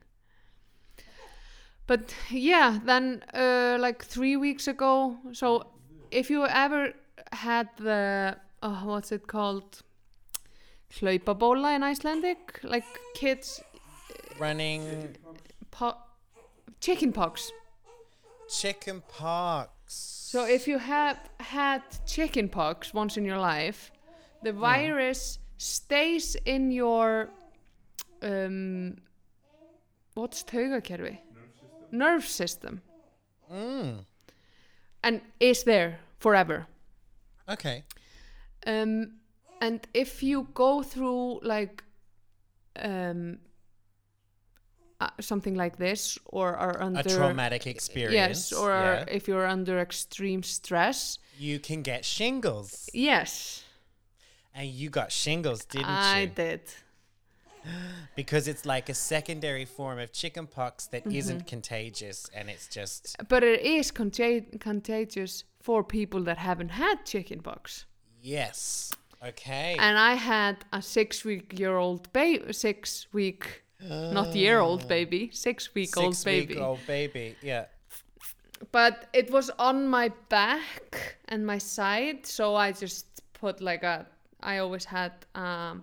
But 1.86 2.14
yeah, 2.30 2.78
then 2.84 3.22
uh, 3.34 3.76
like 3.78 4.04
three 4.04 4.36
weeks 4.36 4.68
ago. 4.68 5.16
So 5.32 5.66
if 6.10 6.30
you 6.30 6.46
ever 6.46 6.92
had 7.32 7.68
the 7.76 8.36
oh, 8.62 8.82
what's 8.84 9.12
it 9.12 9.26
called? 9.26 9.82
hlaupabóla 11.00 11.74
in 11.74 11.82
Icelandic, 11.82 12.60
like 12.62 12.84
kids 13.14 13.60
Running 14.38 15.16
po- 15.70 15.96
chicken 16.80 17.12
pox. 17.12 17.50
chicken 18.48 19.02
pox. 19.08 19.70
So 19.86 20.44
if 20.44 20.68
you 20.68 20.78
have 20.78 21.18
had 21.40 21.82
chicken 22.06 22.48
pox 22.48 22.94
once 22.94 23.16
in 23.16 23.24
your 23.24 23.38
life, 23.38 23.90
the 24.42 24.52
virus 24.52 25.38
stays 25.58 26.36
in 26.44 26.70
your 26.70 27.28
um, 28.22 28.96
what's 30.14 30.42
taugakerfi? 30.44 31.18
Nerve 31.94 32.26
system. 32.26 32.80
Mm. 33.52 34.04
And 35.02 35.20
is 35.38 35.62
there 35.64 36.00
forever. 36.18 36.66
Okay. 37.48 37.84
Um, 38.66 39.20
and 39.60 39.80
if 39.94 40.22
you 40.22 40.48
go 40.54 40.82
through 40.82 41.40
like 41.42 41.84
um, 42.76 43.38
uh, 45.00 45.10
something 45.20 45.54
like 45.54 45.76
this 45.76 46.18
or 46.24 46.56
are 46.56 46.82
under 46.82 47.00
A 47.00 47.02
traumatic 47.02 47.66
experience. 47.66 48.50
yes, 48.50 48.52
or 48.52 48.70
yeah. 48.70 49.04
if 49.08 49.28
you're 49.28 49.46
under 49.46 49.78
extreme 49.78 50.42
stress, 50.42 51.18
you 51.38 51.58
can 51.58 51.82
get 51.82 52.04
shingles. 52.04 52.88
yes, 52.94 53.62
And 54.54 54.68
you 54.68 54.88
got 54.90 55.12
shingles, 55.12 55.64
didn't 55.64 55.86
I 55.88 56.22
you? 56.22 56.26
did. 56.28 56.60
Because 58.16 58.46
it's 58.48 58.64
like 58.64 58.88
a 58.88 58.94
secondary 58.94 59.64
form 59.64 59.98
of 59.98 60.12
chickenpox 60.12 60.86
that 60.88 61.02
Mm-hmm. 61.04 61.12
not 61.16 61.46
contagious 61.46 62.28
and 62.34 62.48
it's 62.48 62.68
just 62.68 63.16
But 63.28 63.42
it 63.42 63.60
is 63.62 63.90
contag- 63.92 64.60
contagious 64.60 65.44
for 65.60 65.82
people 65.84 66.20
that 66.24 66.38
haven't 66.38 66.70
had 66.70 67.04
chickenpox. 67.04 67.86
yes. 68.22 68.92
Okay. 69.26 69.74
And 69.78 69.96
I 69.98 70.14
had 70.14 70.56
a 70.72 70.82
six 70.82 71.24
week 71.24 71.58
year 71.58 71.78
old 71.78 72.12
baby, 72.12 72.52
six 72.52 73.06
week, 73.14 73.62
not 73.80 74.34
year 74.36 74.58
old 74.58 74.86
baby, 74.86 75.30
six 75.32 75.74
week 75.74 75.96
old 75.96 76.14
baby. 76.24 76.46
Six 76.46 76.54
week 76.56 76.60
old 76.60 76.80
baby. 76.86 77.34
Yeah. 77.42 77.64
But 78.70 79.08
it 79.14 79.30
was 79.30 79.48
on 79.58 79.88
my 79.88 80.10
back 80.28 81.16
and 81.28 81.46
my 81.46 81.56
side, 81.58 82.26
so 82.26 82.54
I 82.54 82.72
just 82.72 83.06
put 83.32 83.60
like 83.62 83.82
a. 83.82 84.06
I 84.42 84.58
always 84.58 84.84
had 84.84 85.12
um, 85.34 85.82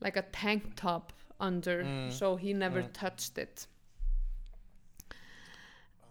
like 0.00 0.16
a 0.16 0.22
tank 0.22 0.74
top 0.76 1.12
under, 1.38 1.84
Mm. 1.84 2.12
so 2.12 2.36
he 2.36 2.52
never 2.52 2.82
touched 2.82 3.38
it. 3.38 3.66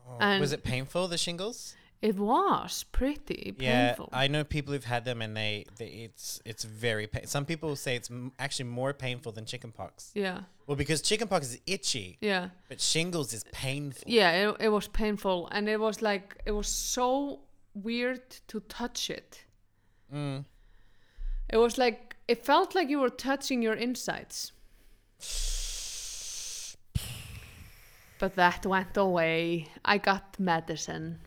Oh, 0.07 0.17
And- 0.19 0.41
was 0.41 0.51
it 0.51 0.63
painful 0.63 1.07
the 1.07 1.17
shingles? 1.17 1.75
It 2.01 2.15
was 2.15 2.85
pretty 2.93 3.55
Yeah, 3.59 3.89
painful. 3.89 4.09
I 4.13 4.27
know 4.27 4.45
people 4.45 4.73
who've 4.73 4.85
had 4.85 5.03
them 5.03 5.21
and 5.21 5.35
they, 5.35 5.65
they 5.77 5.87
it's 5.87 6.39
it's 6.45 6.63
very 6.63 7.07
pa- 7.07 7.25
some 7.25 7.45
people 7.45 7.75
say 7.75 7.97
it's 7.97 8.09
m- 8.09 8.31
actually 8.39 8.69
more 8.69 8.93
painful 8.93 9.33
than 9.33 9.45
chickenpox. 9.45 10.11
yeah, 10.15 10.43
Well, 10.65 10.77
because 10.77 11.01
chickenpox 11.01 11.47
is 11.47 11.59
itchy, 11.67 12.17
yeah. 12.21 12.51
but 12.69 12.79
shingles 12.79 13.33
is 13.33 13.43
painful. 13.51 14.09
Yeah, 14.09 14.31
it, 14.49 14.55
it 14.61 14.69
was 14.69 14.87
painful, 14.87 15.49
and 15.51 15.67
it 15.67 15.77
was 15.81 16.01
like 16.01 16.41
it 16.45 16.51
was 16.53 16.69
so 16.69 17.41
weird 17.73 18.29
to 18.47 18.61
touch 18.61 19.09
it. 19.09 19.43
Mm. 20.13 20.45
It 21.49 21.57
was 21.57 21.77
like 21.77 22.08
it 22.29 22.45
felt 22.45 22.75
like 22.75 22.89
you 22.89 22.99
were 22.99 23.09
touching 23.09 23.61
your 23.61 23.73
insides. 23.73 24.51
But 28.19 28.35
that 28.35 28.65
went 28.65 28.95
away. 28.97 29.67
I 29.83 29.97
got 29.97 30.39
medicine. 30.39 31.19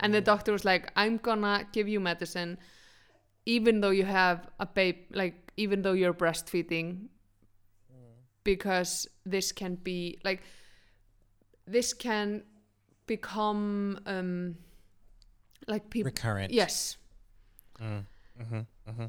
And 0.00 0.14
the 0.14 0.20
doctor 0.20 0.52
was 0.52 0.64
like, 0.64 0.90
I'm 0.96 1.18
gonna 1.18 1.66
give 1.72 1.88
you 1.88 2.00
medicine 2.00 2.58
even 3.46 3.80
though 3.80 3.90
you 3.90 4.04
have 4.04 4.48
a 4.58 4.66
babe 4.66 4.96
like 5.12 5.52
even 5.56 5.82
though 5.82 5.92
you're 5.92 6.12
breastfeeding 6.12 7.06
because 8.42 9.06
this 9.24 9.52
can 9.52 9.76
be 9.76 10.18
like 10.24 10.42
this 11.66 11.94
can 11.94 12.42
become 13.06 13.98
um 14.06 14.56
like 15.68 15.88
people 15.90 16.10
Recurrent. 16.10 16.52
yes 16.52 16.96
Mm. 17.80 18.04
hmm 18.38 18.60
hmm 18.88 19.04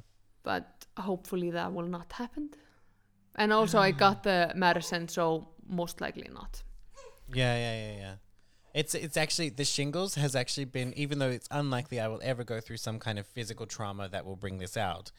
but 0.47 0.85
hopefully 0.97 1.51
that 1.51 1.73
will 1.73 1.91
not 1.97 2.09
happen. 2.13 2.49
And 3.35 3.51
also, 3.51 3.77
I 3.79 3.91
got 3.91 4.23
the 4.23 4.39
medicine, 4.55 5.09
so 5.09 5.49
most 5.67 5.99
likely 5.99 6.29
not. 6.33 6.63
Yeah, 7.33 7.55
yeah, 7.65 7.75
yeah, 7.83 7.95
yeah. 8.03 8.15
It's 8.73 8.93
it's 8.95 9.17
actually 9.17 9.49
the 9.49 9.65
shingles 9.65 10.15
has 10.15 10.33
actually 10.35 10.65
been 10.77 10.93
even 11.03 11.19
though 11.19 11.33
it's 11.37 11.49
unlikely 11.51 11.99
I 11.99 12.07
will 12.07 12.21
ever 12.23 12.43
go 12.53 12.57
through 12.61 12.77
some 12.77 12.97
kind 12.99 13.17
of 13.19 13.25
physical 13.27 13.65
trauma 13.65 14.07
that 14.13 14.23
will 14.25 14.37
bring 14.37 14.57
this 14.59 14.77
out. 14.77 15.11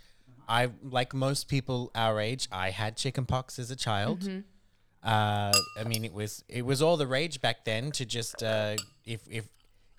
I 0.49 0.71
like 0.83 1.13
most 1.13 1.49
people 1.49 1.91
our 1.95 2.19
age, 2.21 2.49
I 2.51 2.71
had 2.71 2.97
chickenpox 2.97 3.59
as 3.59 3.71
a 3.71 3.77
child. 3.77 4.21
Mm-hmm. 4.21 4.41
Uh, 5.03 5.53
I 5.81 5.85
mean, 5.85 6.05
it 6.05 6.15
was 6.15 6.45
it 6.49 6.65
was 6.65 6.81
all 6.81 6.97
the 6.97 7.07
rage 7.07 7.41
back 7.41 7.65
then 7.65 7.93
to 7.93 8.07
just 8.07 8.43
uh, 8.43 8.77
if 9.05 9.21
if 9.29 9.45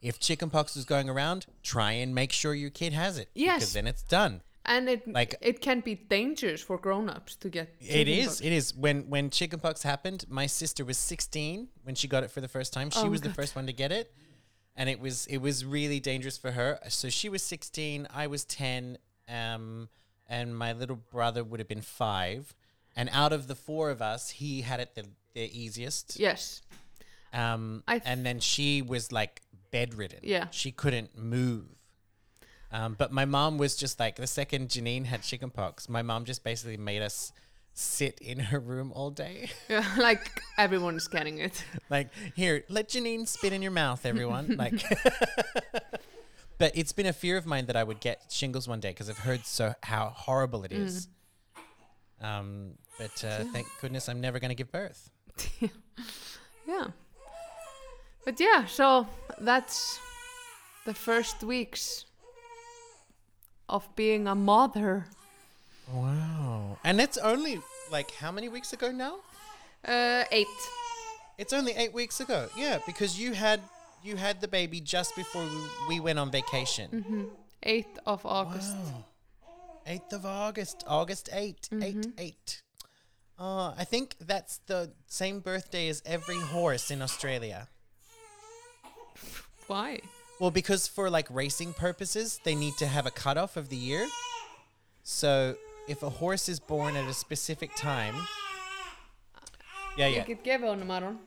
if 0.02 0.20
chickenpox 0.20 0.76
was 0.76 0.86
going 0.86 1.08
around, 1.10 1.46
try 1.62 1.92
and 1.92 2.16
make 2.16 2.32
sure 2.32 2.54
your 2.56 2.72
kid 2.72 2.94
has 2.94 3.18
it. 3.20 3.30
Yes. 3.36 3.60
because 3.60 3.74
then 3.74 3.88
it's 3.88 4.04
done. 4.04 4.42
And 4.66 4.90
it 4.90 5.08
Like- 5.08 5.36
it 5.42 5.62
can 5.62 5.80
be 5.80 5.96
dangerous 5.96 6.62
for 6.62 6.78
grown-ups 6.78 7.36
to 7.38 7.50
get. 7.50 7.76
It 7.80 8.08
is. 8.08 8.42
It 8.42 8.52
is. 8.52 8.74
When 8.76 9.10
when 9.10 9.30
chickenpox 9.30 9.84
happened, 9.84 10.26
my 10.30 10.48
sister 10.48 10.84
was 10.86 10.98
16 10.98 11.70
when 11.84 11.96
she 11.96 12.08
got 12.08 12.24
it 12.24 12.30
for 12.32 12.42
the 12.42 12.48
first 12.48 12.74
time. 12.74 12.90
She 12.92 13.00
Oh, 13.00 13.10
was 13.10 13.22
the 13.22 13.34
first 13.34 13.56
one 13.56 13.66
to 13.68 13.74
get 13.74 13.92
it, 13.92 14.14
and 14.76 14.90
it 14.90 15.00
was 15.00 15.26
it 15.28 15.38
was 15.38 15.66
really 15.66 16.00
dangerous 16.00 16.38
for 16.38 16.52
her. 16.52 16.80
So 16.90 17.10
she 17.10 17.30
was 17.30 17.42
16. 17.44 18.08
I 18.14 18.28
was 18.28 18.46
10. 18.46 18.98
Um, 19.28 19.90
and 20.28 20.56
my 20.56 20.74
little 20.74 20.96
brother 20.98 21.44
would 21.44 21.60
have 21.60 21.68
been 21.70 21.82
five. 21.82 22.54
And 22.96 23.10
out 23.12 23.32
of 23.34 23.48
the 23.48 23.56
four 23.56 23.90
of 23.90 24.02
us, 24.02 24.30
he 24.30 24.62
had 24.62 24.80
it 24.80 24.94
the, 24.96 25.06
the 25.34 25.50
easiest. 25.58 26.20
Yes. 26.20 26.62
Um, 27.34 27.84
I 27.88 28.00
th- 28.00 28.04
and 28.12 28.26
then 28.26 28.40
she 28.40 28.82
was 28.82 29.12
like 29.12 29.42
bedridden. 29.72 30.20
Yeah. 30.24 30.48
She 30.52 30.72
couldn't 30.72 31.18
move. 31.18 31.66
Um, 32.72 32.96
but 32.98 33.12
my 33.12 33.26
mom 33.26 33.58
was 33.58 33.76
just 33.76 34.00
like 34.00 34.16
the 34.16 34.28
second 34.28 34.70
Janine 34.70 35.06
had 35.06 35.24
chickenpox, 35.24 35.90
my 35.90 36.02
mom 36.02 36.26
just 36.26 36.44
basically 36.44 36.78
made 36.78 37.02
us 37.02 37.32
sit 37.74 38.20
in 38.20 38.40
her 38.40 38.60
room 38.60 38.92
all 38.94 39.10
day. 39.10 39.50
Yeah, 39.70 39.86
like 39.98 40.42
everyone's 40.58 41.08
getting 41.08 41.40
it. 41.40 41.64
like, 41.90 42.10
here, 42.36 42.64
let 42.70 42.90
Janine 42.90 43.28
spit 43.28 43.54
in 43.54 43.62
your 43.62 43.72
mouth, 43.72 44.06
everyone. 44.06 44.56
like, 44.58 44.84
but 46.58 46.78
it's 46.78 46.92
been 46.92 47.08
a 47.08 47.14
fear 47.14 47.38
of 47.38 47.46
mine 47.46 47.66
that 47.68 47.76
I 47.76 47.84
would 47.84 48.00
get 48.00 48.26
shingles 48.30 48.68
one 48.68 48.80
day 48.80 48.90
because 48.90 49.10
I've 49.10 49.20
heard 49.20 49.46
so 49.46 49.74
how 49.84 50.14
horrible 50.16 50.64
it 50.64 50.72
is. 50.72 51.08
Um, 52.22 52.74
but 52.98 53.24
uh, 53.24 53.46
thank 53.54 53.66
goodness 53.82 54.10
I'm 54.10 54.20
never 54.20 54.40
going 54.40 54.50
to 54.50 54.56
give 54.56 54.72
birth. 54.72 55.10
Yeah. 56.68 56.88
But 58.26 58.40
yeah, 58.40 58.66
so 58.66 59.08
that's 59.40 60.00
the 60.86 60.94
first 60.94 61.44
weeks 61.44 62.06
of 63.70 63.88
being 63.96 64.28
a 64.28 64.36
mother. 64.36 65.06
Wow. 65.92 66.78
And 66.84 67.00
it's 67.00 67.18
only 67.18 67.62
like 67.92 68.12
how 68.12 68.32
many 68.32 68.50
weeks 68.50 68.74
ago 68.74 68.92
now? 68.92 69.16
Uh, 69.86 70.24
eight. 70.32 70.48
It's 71.38 71.54
only 71.54 71.74
eight 71.74 71.94
weeks 71.94 72.20
ago. 72.20 72.50
Yeah, 72.58 72.80
because 72.86 73.20
you 73.20 73.34
had 73.34 73.62
you 74.04 74.18
had 74.18 74.42
the 74.42 74.48
baby 74.48 74.80
just 74.80 75.16
before 75.16 75.44
we, 75.44 75.96
we 75.96 76.00
went 76.00 76.20
on 76.20 76.32
vacation. 76.32 77.32
8th 77.66 77.98
of 78.06 78.26
August. 78.26 78.76
Wow. 78.76 79.06
Eighth 79.86 80.14
of 80.14 80.26
August, 80.26 80.84
August 80.88 81.30
8 81.32 81.70
eight 81.82 82.08
eight. 82.18 82.62
Uh, 83.40 83.74
I 83.78 83.86
think 83.86 84.16
that's 84.20 84.60
the 84.68 84.92
same 85.08 85.40
birthday 85.40 85.88
as 85.90 86.04
every 86.06 86.40
horse 86.40 86.92
in 86.92 87.02
Australia. 87.02 87.68
Why? 89.68 90.02
Well, 90.40 90.52
because 90.52 90.88
for 90.88 91.10
like 91.10 91.28
racing 91.30 91.74
purposes, 91.74 92.40
they 92.44 92.56
need 92.56 92.78
to 92.78 92.88
have 92.88 93.06
a 93.06 93.12
cutoff 93.12 93.58
of 93.58 93.70
the 93.70 93.76
year. 93.76 94.08
So 95.04 95.56
if 95.88 96.02
a 96.02 96.10
horse 96.10 96.48
is 96.48 96.60
born 96.60 96.96
at 96.96 97.10
a 97.10 97.14
specific 97.14 97.76
time, 97.76 98.16
yeah, 99.98 100.08
yeah. 100.08 100.24
Get 100.24 100.44
gefið 100.44 100.62
honum 100.62 100.90
Aron. 100.90 101.20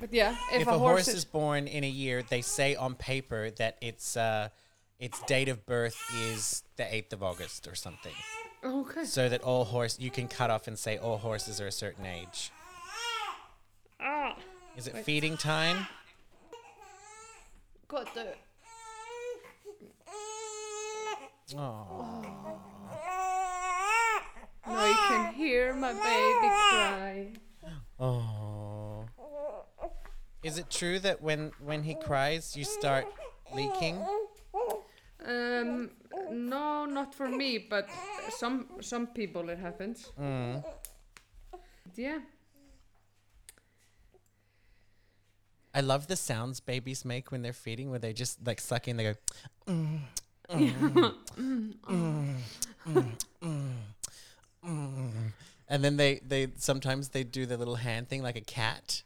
But 0.00 0.14
yeah, 0.14 0.34
if, 0.52 0.62
if 0.62 0.68
a 0.68 0.78
horse 0.78 1.08
is 1.08 1.26
born 1.26 1.66
in 1.66 1.84
a 1.84 1.88
year, 1.88 2.22
they 2.22 2.40
say 2.40 2.74
on 2.74 2.94
paper 2.94 3.50
that 3.58 3.76
its 3.82 4.16
uh, 4.16 4.48
its 4.98 5.20
date 5.24 5.50
of 5.50 5.66
birth 5.66 5.98
is 6.16 6.62
the 6.76 6.94
eighth 6.94 7.12
of 7.12 7.22
August 7.22 7.66
or 7.66 7.74
something, 7.74 8.14
Okay. 8.64 9.04
so 9.04 9.28
that 9.28 9.42
all 9.42 9.66
horse 9.66 9.98
you 10.00 10.10
can 10.10 10.26
cut 10.26 10.48
off 10.48 10.66
and 10.68 10.78
say 10.78 10.96
all 10.96 11.18
horses 11.18 11.60
are 11.60 11.66
a 11.66 11.72
certain 11.72 12.06
age. 12.06 12.50
Ah, 14.00 14.36
Is 14.80 14.86
it 14.86 14.96
feeding 15.04 15.36
time? 15.36 15.86
gott. 17.86 18.08
uh, 18.16 18.22
Oh, 21.54 22.24
Now 24.66 24.86
you 24.86 24.94
can 25.08 25.34
hear 25.34 25.74
my 25.74 25.92
baby 25.92 26.48
cry. 26.70 27.28
oh. 28.00 29.04
Is 30.42 30.56
it 30.56 30.70
true 30.70 30.98
that 31.00 31.20
when 31.20 31.52
when 31.62 31.82
he 31.82 31.94
cries, 31.94 32.56
you 32.56 32.64
start 32.64 33.04
leaking? 33.54 34.02
Um, 35.26 35.90
no, 36.30 36.86
not 36.86 37.14
for 37.14 37.28
me, 37.28 37.58
but 37.58 37.86
some 38.30 38.80
some 38.80 39.08
people 39.08 39.50
it 39.50 39.58
happens. 39.58 40.10
Mm. 40.18 40.64
Yeah. 41.96 42.20
I 45.72 45.80
love 45.82 46.08
the 46.08 46.16
sounds 46.16 46.58
babies 46.58 47.04
make 47.04 47.30
when 47.30 47.42
they're 47.42 47.52
feeding, 47.52 47.90
where 47.90 47.98
they 48.00 48.12
just 48.12 48.44
like 48.44 48.60
sucking. 48.60 48.96
They 48.96 49.04
go, 49.04 49.14
"Mm, 49.68 50.00
mm, 50.48 51.14
mm, 51.36 51.74
mm, 51.88 52.36
mm, 52.86 53.74
mm." 54.64 55.32
and 55.68 55.84
then 55.84 55.96
they 55.96 56.20
they 56.26 56.48
sometimes 56.56 57.10
they 57.10 57.22
do 57.22 57.46
the 57.46 57.56
little 57.56 57.76
hand 57.76 58.08
thing 58.08 58.22
like 58.22 58.34
a 58.34 58.40
cat. 58.40 59.04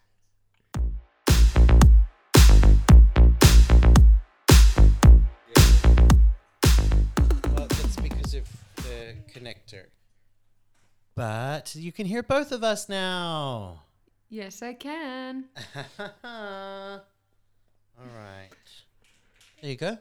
Well, 7.53 7.67
that's 7.69 7.97
because 7.97 8.35
of 8.35 8.49
the 8.77 9.17
connector. 9.31 9.89
But 11.15 11.75
you 11.75 11.93
can 11.93 12.07
hear 12.07 12.23
both 12.23 12.51
of 12.51 12.65
us 12.65 12.89
now. 12.89 13.83
Yes, 14.35 14.63
I 14.63 14.73
can. 14.73 15.45
All 16.25 17.01
right. 18.17 18.49
There 19.61 19.71
you 19.71 19.77
go. 19.77 19.97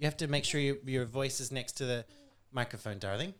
You 0.00 0.06
have 0.06 0.16
to 0.16 0.26
make 0.26 0.44
sure 0.44 0.60
you, 0.60 0.78
your 0.84 1.04
voice 1.04 1.38
is 1.38 1.52
next 1.52 1.74
to 1.74 1.84
the 1.84 2.04
microphone, 2.50 2.98
darling. 2.98 3.32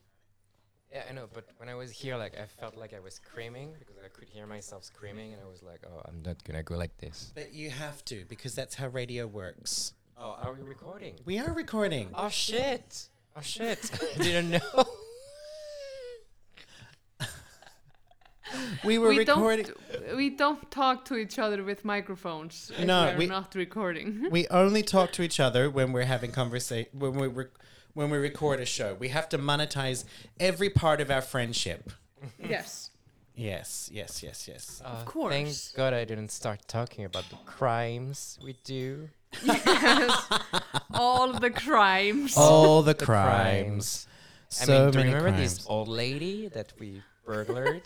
Yeah, 0.93 1.03
I 1.11 1.15
know, 1.15 1.27
but 1.35 1.49
when 1.57 1.69
I 1.69 1.75
was 1.75 1.91
here, 1.91 2.17
like, 2.17 2.39
I 2.39 2.47
felt 2.47 2.77
like 2.77 2.95
I 2.95 3.01
was 3.01 3.15
screaming 3.15 3.75
because 3.77 3.97
I 4.05 4.07
could 4.07 4.29
hear 4.29 4.47
myself 4.47 4.85
screaming, 4.85 5.33
and 5.33 5.43
I 5.45 5.51
was 5.51 5.65
like, 5.65 5.81
oh, 5.85 6.01
I'm 6.07 6.23
not 6.25 6.45
gonna 6.45 6.63
go 6.63 6.77
like 6.77 6.97
this. 6.99 7.33
But 7.35 7.53
you 7.53 7.71
have 7.71 8.05
to 8.05 8.25
because 8.29 8.55
that's 8.55 8.77
how 8.77 8.87
radio 8.87 9.27
works. 9.27 9.95
Oh, 10.17 10.37
are 10.41 10.53
we 10.53 10.63
recording? 10.63 11.17
We 11.25 11.41
are 11.41 11.53
recording. 11.53 12.11
Oh, 12.15 12.29
shit! 12.29 13.09
Oh, 13.37 13.41
shit! 13.41 13.91
I 14.17 14.23
didn't 14.23 14.51
know. 14.51 14.85
We 18.85 18.99
were 18.99 19.09
we 19.09 19.19
recording. 19.19 19.67
don't 19.67 20.17
we 20.17 20.31
don't 20.31 20.71
talk 20.71 21.05
to 21.07 21.17
each 21.17 21.39
other 21.39 21.63
with 21.65 21.85
microphones. 21.85 22.71
No, 22.79 23.07
we're 23.13 23.19
we- 23.19 23.27
not 23.27 23.55
recording. 23.55 24.29
we 24.31 24.47
only 24.49 24.83
talk 24.83 25.13
to 25.13 25.23
each 25.23 25.41
other 25.41 25.71
when 25.71 25.93
we're 25.93 26.05
having 26.05 26.33
conversation 26.33 26.91
when 26.93 27.13
we 27.15 27.27
rec- 27.27 27.59
when 27.95 28.11
we 28.11 28.19
record 28.19 28.61
a 28.61 28.67
show. 28.67 28.95
We 28.95 29.09
have 29.09 29.29
to 29.31 29.39
monetize 29.39 30.05
every 30.39 30.71
part 30.71 31.01
of 31.01 31.11
our 31.11 31.23
friendship. 31.23 31.93
yes. 32.43 32.91
Yes, 33.39 33.91
yes, 33.93 34.23
yes, 34.23 34.49
yes. 34.49 34.81
Uh, 34.83 35.05
course. 35.05 35.33
Thank 35.35 35.77
God 35.77 35.93
I 35.93 36.05
didn't 36.07 36.31
start 36.31 36.61
talking 36.69 37.05
about 37.05 37.29
the 37.29 37.37
crimes 37.45 38.39
we 38.43 38.57
do. 38.65 39.11
yes. 39.45 40.33
All 40.95 41.33
the 41.35 41.51
crimes. 41.51 42.35
All 42.37 42.81
the, 42.83 42.95
The 42.95 43.05
crimes. 43.05 43.27
crimes. 43.67 44.09
So 44.49 44.65
I 44.65 44.67
mean, 44.85 44.91
do 44.93 44.99
you 45.01 45.05
remember 45.05 45.31
crimes. 45.33 45.59
this 45.59 45.67
old 45.69 45.89
lady 45.89 46.49
that 46.49 46.73
we 46.79 47.03
burglared? 47.27 47.83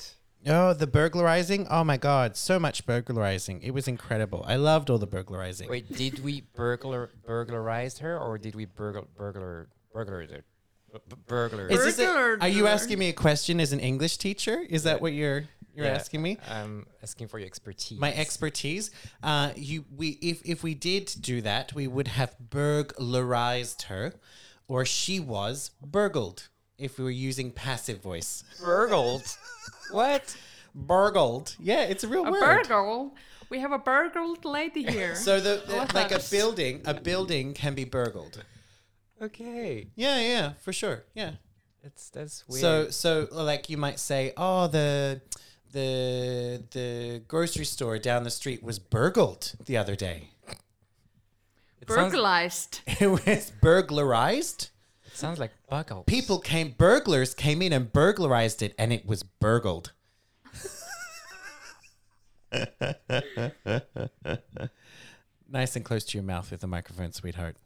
Oh, 0.46 0.72
the 0.72 0.86
burglarizing! 0.86 1.66
Oh 1.68 1.84
my 1.84 1.96
God, 1.98 2.36
so 2.36 2.58
much 2.58 2.86
burglarizing! 2.86 3.60
It 3.62 3.72
was 3.72 3.86
incredible. 3.86 4.42
I 4.46 4.56
loved 4.56 4.88
all 4.88 4.98
the 4.98 5.06
burglarizing. 5.06 5.68
Wait, 5.68 5.94
did 5.94 6.24
we 6.24 6.42
burglar 6.54 7.10
burglarize 7.26 7.98
her, 7.98 8.18
or 8.18 8.38
did 8.38 8.54
we 8.54 8.64
burglar 8.64 9.04
burglar 9.16 9.68
burglar 9.92 10.20
her? 10.22 10.44
B- 10.92 10.98
b- 11.08 11.16
burglar. 11.26 11.68
Is 11.68 11.84
this 11.84 11.98
a- 11.98 12.06
Burglar- 12.06 12.38
are 12.40 12.48
you 12.48 12.66
asking 12.66 12.98
me 12.98 13.10
a 13.10 13.12
question 13.12 13.60
as 13.60 13.72
an 13.72 13.80
English 13.80 14.16
teacher? 14.16 14.60
Is 14.68 14.84
that 14.84 15.00
what 15.02 15.12
you're 15.12 15.44
you're 15.74 15.86
Yeah, 15.86 15.92
asking 15.92 16.22
me? 16.22 16.38
I'm 16.48 16.86
asking 17.02 17.28
for 17.28 17.38
your 17.38 17.46
expertise. 17.46 17.98
My 18.00 18.12
expertise. 18.14 18.90
Uh, 19.22 19.52
you 19.56 19.84
we 19.94 20.18
if 20.22 20.40
if 20.44 20.62
we 20.62 20.74
did 20.74 21.14
do 21.20 21.42
that, 21.42 21.74
we 21.74 21.86
would 21.86 22.08
have 22.08 22.34
burglarized 22.40 23.82
her, 23.82 24.14
or 24.68 24.84
she 24.86 25.20
was 25.20 25.70
burgled. 25.84 26.48
If 26.78 26.96
we 26.96 27.04
were 27.04 27.10
using 27.10 27.50
passive 27.50 28.00
voice, 28.02 28.42
burgled. 28.58 29.22
what? 29.92 30.36
burgled. 30.74 31.56
Yeah, 31.58 31.82
it's 31.82 32.04
a 32.04 32.08
real 32.08 32.26
A 32.26 32.30
word. 32.30 32.68
burgle. 32.68 33.14
We 33.50 33.58
have 33.58 33.72
a 33.72 33.78
burgled 33.78 34.44
lady 34.44 34.84
here. 34.84 35.16
So 35.16 35.40
the, 35.40 35.62
the- 35.66 35.76
What 35.76 35.94
like 35.94 36.12
a 36.12 36.20
building, 36.30 36.82
a 36.84 36.94
building 36.94 37.54
can 37.54 37.74
be 37.74 37.84
burgled. 37.84 38.44
Okay, 39.20 39.88
Yeah, 39.96 40.18
yeah, 40.20 40.52
for 40.60 40.72
sure. 40.72 41.04
Yeah. 41.14 41.32
It's 41.82 42.10
that's 42.10 42.46
weird. 42.48 42.60
So 42.60 42.90
so 42.90 43.28
like 43.32 43.68
you 43.70 43.76
might 43.76 43.98
say, 43.98 44.32
oh 44.36 44.66
the 44.68 45.20
the 45.72 46.62
the 46.70 47.22
grocery 47.26 47.64
store 47.64 47.98
down 47.98 48.22
the 48.24 48.30
street 48.30 48.62
was 48.62 48.78
burgled 48.78 49.54
the 49.66 49.76
other 49.76 49.96
day. 49.96 50.30
it 51.80 51.88
sounds, 51.88 52.12
Burglarized. 52.12 52.80
It 53.00 53.06
was 53.08 53.50
burglarized. 53.62 54.70
It 55.20 55.26
sounds 55.26 55.38
like 55.38 55.52
buckle. 55.68 56.04
People 56.04 56.38
came, 56.38 56.74
burglars 56.78 57.34
came 57.34 57.60
in 57.60 57.74
and 57.74 57.92
burglarized 57.92 58.62
it, 58.62 58.74
and 58.78 58.90
it 58.92 59.04
was 59.04 59.22
burgled. 59.22 59.92
nice 65.50 65.76
and 65.76 65.84
close 65.84 66.04
to 66.04 66.16
your 66.16 66.24
mouth 66.24 66.50
with 66.50 66.60
the 66.60 66.66
microphone, 66.66 67.12
sweetheart. 67.12 67.56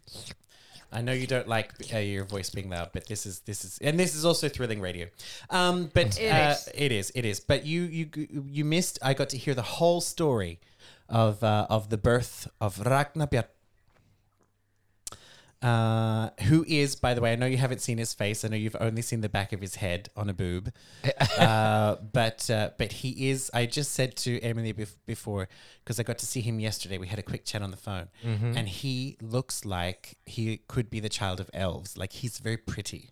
I 0.93 1.01
know 1.01 1.13
you 1.13 1.29
don't 1.29 1.47
like 1.49 1.73
uh, 1.93 1.99
your 1.99 2.25
voice 2.25 2.51
being 2.51 2.71
loud, 2.71 2.91
but 2.93 3.07
this 3.07 3.25
is 3.27 3.41
this 3.41 3.65
is 3.65 3.79
and 3.81 3.99
this 3.99 4.15
is 4.15 4.25
also 4.25 4.49
thrilling 4.49 4.81
radio. 4.81 5.07
Um, 5.51 5.91
but 5.95 6.19
It 6.21 6.31
uh, 6.31 6.55
is. 6.57 6.69
it 6.75 6.93
is 6.93 7.13
it 7.15 7.25
is. 7.25 7.41
But 7.41 7.67
you 7.67 7.83
you 7.83 8.09
you 8.47 8.65
missed. 8.65 8.99
I 9.03 9.15
got 9.15 9.29
to 9.31 9.37
hear 9.37 9.55
the 9.55 9.63
whole 9.63 10.01
story 10.01 10.61
of 11.09 11.43
uh, 11.43 11.67
of 11.71 11.91
the 11.91 11.99
birth 11.99 12.49
of 12.61 12.81
Ragnar 12.81 13.27
Bjarn. 13.27 13.45
Uh, 15.65 16.29
who 16.43 16.63
is, 16.69 16.95
by 16.95 17.15
the 17.15 17.21
way, 17.23 17.33
I 17.33 17.37
know 17.37 17.47
you 17.47 17.57
haven't 17.57 17.81
seen 17.81 17.97
his 17.97 18.13
face. 18.13 18.45
I 18.45 18.49
know 18.49 18.57
you've 18.57 18.77
only 18.81 19.01
seen 19.01 19.23
the 19.23 19.31
back 19.31 19.53
of 19.55 19.61
his 19.63 19.77
head 19.77 20.11
on 20.15 20.29
a 20.29 20.35
boob. 20.35 20.71
uh, 21.39 21.97
but 22.13 22.51
uh, 22.51 22.71
but 22.77 22.93
he 22.93 23.31
is. 23.31 23.51
I 23.55 23.65
just 23.65 23.93
said 23.93 24.15
to 24.19 24.39
Emily 24.41 24.75
bef- 24.75 24.97
before 25.07 25.49
because 25.83 25.99
I 25.99 26.03
got 26.03 26.19
to 26.19 26.27
see 26.27 26.43
him 26.43 26.61
yesterday. 26.61 26.99
We 26.99 27.07
had 27.07 27.19
a 27.19 27.23
quick 27.23 27.45
chat 27.47 27.63
on 27.63 27.71
the 27.71 27.79
phone, 27.79 28.09
Mm-hmm. 28.25 28.59
and 28.59 28.69
he 28.69 29.17
looks 29.23 29.65
like 29.65 30.19
he 30.27 30.59
could 30.69 30.91
be 30.91 31.01
the 31.01 31.09
child 31.09 31.41
of 31.41 31.49
elves. 31.55 31.97
Like 31.97 32.13
he's 32.13 32.39
very 32.41 32.59
pretty. 32.59 33.11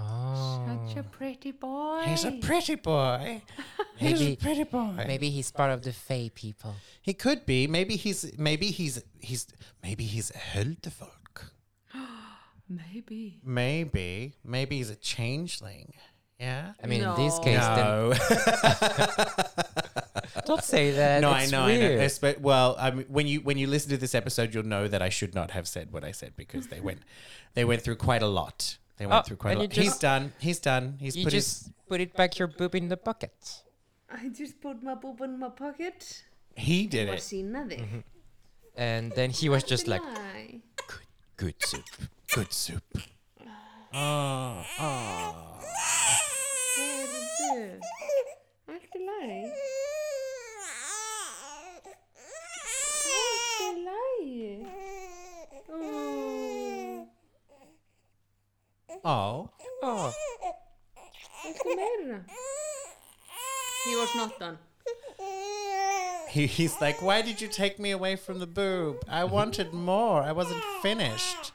Oh, 0.00 0.86
Such 0.88 0.96
a 0.96 1.02
pretty 1.04 1.52
boy. 1.52 2.02
He's 2.06 2.24
a 2.24 2.32
pretty 2.32 2.74
boy. 2.76 3.42
he's 3.96 4.20
a 4.20 4.24
Maybe- 4.24 4.36
pretty 4.36 4.64
boy. 4.64 5.04
maybe 5.06 5.30
he's 5.30 5.52
part 5.52 5.70
of 5.70 5.82
the 5.82 5.92
Fey 5.92 6.30
people. 6.30 6.74
he 7.02 7.14
could 7.14 7.46
be. 7.46 7.66
Maybe 7.66 7.96
he's. 7.96 8.36
Maybe 8.38 8.68
he's. 8.70 9.02
He's. 9.20 9.46
Maybe 9.82 10.04
he's 10.04 10.32
Huldufólk. 10.54 11.10
Maybe. 12.68 13.40
Maybe. 13.44 14.34
Maybe 14.44 14.76
he's 14.78 14.90
a 14.90 14.96
changeling. 14.96 15.92
Yeah. 16.40 16.72
I 16.82 16.86
mean, 16.86 17.02
in 17.02 17.14
this 17.16 17.36
No. 17.38 17.44
case, 17.44 17.60
No. 17.60 18.14
don't 20.46 20.62
say 20.62 20.92
that. 20.92 21.20
no, 21.20 21.30
I 21.30 21.42
It's 21.42 21.52
know, 21.52 21.62
I 21.62 21.72
know. 21.74 21.78
weird. 21.78 21.92
It's- 21.92 22.18
but- 22.18 22.40
well, 22.40 22.76
I 22.78 22.90
mean, 22.90 23.06
when 23.08 23.26
you 23.26 23.40
when 23.40 23.58
you 23.58 23.66
listen 23.66 23.90
to 23.90 23.96
this 23.96 24.14
episode, 24.14 24.54
you'll 24.54 24.66
know 24.66 24.88
that 24.88 25.02
I 25.02 25.08
should 25.08 25.34
not 25.34 25.50
have 25.52 25.66
said 25.68 25.92
what 25.92 26.04
I 26.04 26.12
said 26.12 26.34
because 26.36 26.68
they 26.68 26.80
went 26.80 27.00
they 27.54 27.64
went 27.64 27.82
through 27.82 27.96
quite 27.96 28.22
a 28.22 28.26
lot. 28.26 28.78
They 28.96 29.06
went 29.06 29.20
Oh, 29.20 29.22
through 29.26 29.36
quite 29.38 29.56
a 29.56 29.60
and 29.60 29.68
lot. 29.70 29.76
you 29.76 29.82
He's 29.82 29.92
just- 29.92 30.00
done. 30.00 30.32
He's 30.38 30.58
done. 30.60 30.96
He's 31.00 31.16
You 31.16 31.24
put 31.24 31.32
just 31.32 31.70
put 31.88 32.00
it 32.00 32.14
back 32.16 32.38
your 32.38 32.48
boob 32.48 32.74
in 32.74 32.88
the 32.88 32.96
bucket. 32.96 33.62
I 34.10 34.28
just 34.28 34.60
put 34.60 34.82
my 34.82 34.94
boob 34.94 35.20
in 35.22 35.38
my 35.38 35.48
pocket. 35.50 36.22
his. 36.56 36.64
He 36.66 36.86
did 36.86 37.06
Var 37.08 37.16
it. 37.16 37.20
sinnade. 37.20 37.80
Mm-hmm. 37.80 37.98
And 38.76 39.12
then 39.12 39.30
he 39.30 39.48
was 39.48 39.64
just 39.64 39.86
like, 39.88 40.02
Lie. 40.02 40.60
Good 41.36 41.54
soup. 41.64 41.84
Good 42.32 42.52
soup. 42.52 42.82
Ah, 43.92 44.64
oh, 44.80 44.84
oh. 44.84 45.60
Heyrðu. 46.76 47.80
Allt 48.68 48.96
í 48.98 49.02
lagi. 49.06 49.40
Allt 53.14 53.60
í 53.60 53.70
lagi. 53.86 54.66
Ó, 59.04 59.06
Oh. 59.06 59.50
oh, 59.82 60.12
Viltu 61.44 61.76
meira? 61.76 62.24
He 63.84 63.94
was 63.96 64.14
not 64.16 64.38
done. 64.40 64.58
He, 66.30 66.46
he's 66.46 66.80
like, 66.80 67.00
why 67.02 67.20
did 67.22 67.40
you 67.40 67.48
take 67.48 67.78
me 67.78 67.90
away 67.92 68.16
from 68.16 68.38
the 68.40 68.46
boob? 68.46 69.04
I 69.08 69.24
wanted 69.24 69.72
more. 69.74 70.22
I 70.22 70.32
wasn't 70.32 70.64
finished. 70.82 71.52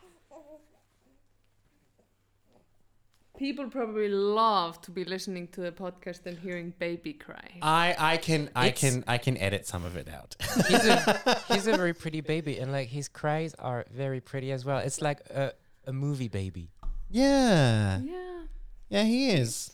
People 3.39 3.69
probably 3.69 4.09
love 4.09 4.81
to 4.81 4.91
be 4.91 5.05
listening 5.05 5.47
to 5.53 5.61
the 5.61 5.71
podcast 5.71 6.25
and 6.25 6.37
hearing 6.37 6.73
baby 6.77 7.13
cry. 7.13 7.47
I 7.61 7.95
I 8.13 8.17
can 8.17 8.49
I 8.55 8.67
It's- 8.67 8.81
can 8.81 9.03
I 9.07 9.17
can 9.17 9.37
edit 9.37 9.65
some 9.65 9.85
of 9.85 9.95
it 9.95 10.09
out. 10.09 10.35
he's 10.67 10.85
a 10.85 11.41
he's 11.53 11.65
a 11.67 11.75
very 11.77 11.93
pretty 11.93 12.21
baby, 12.21 12.59
and 12.59 12.71
like 12.77 12.89
his 12.89 13.07
cries 13.07 13.53
are 13.69 13.85
very 14.03 14.19
pretty 14.19 14.51
as 14.51 14.65
well. 14.65 14.79
It's 14.79 15.01
like 15.01 15.19
a 15.29 15.53
a 15.87 15.93
movie 15.93 16.27
baby. 16.27 16.65
yeah. 17.09 18.01
Yeah. 18.01 18.41
Yeah, 18.89 19.03
he 19.03 19.29
is. 19.29 19.71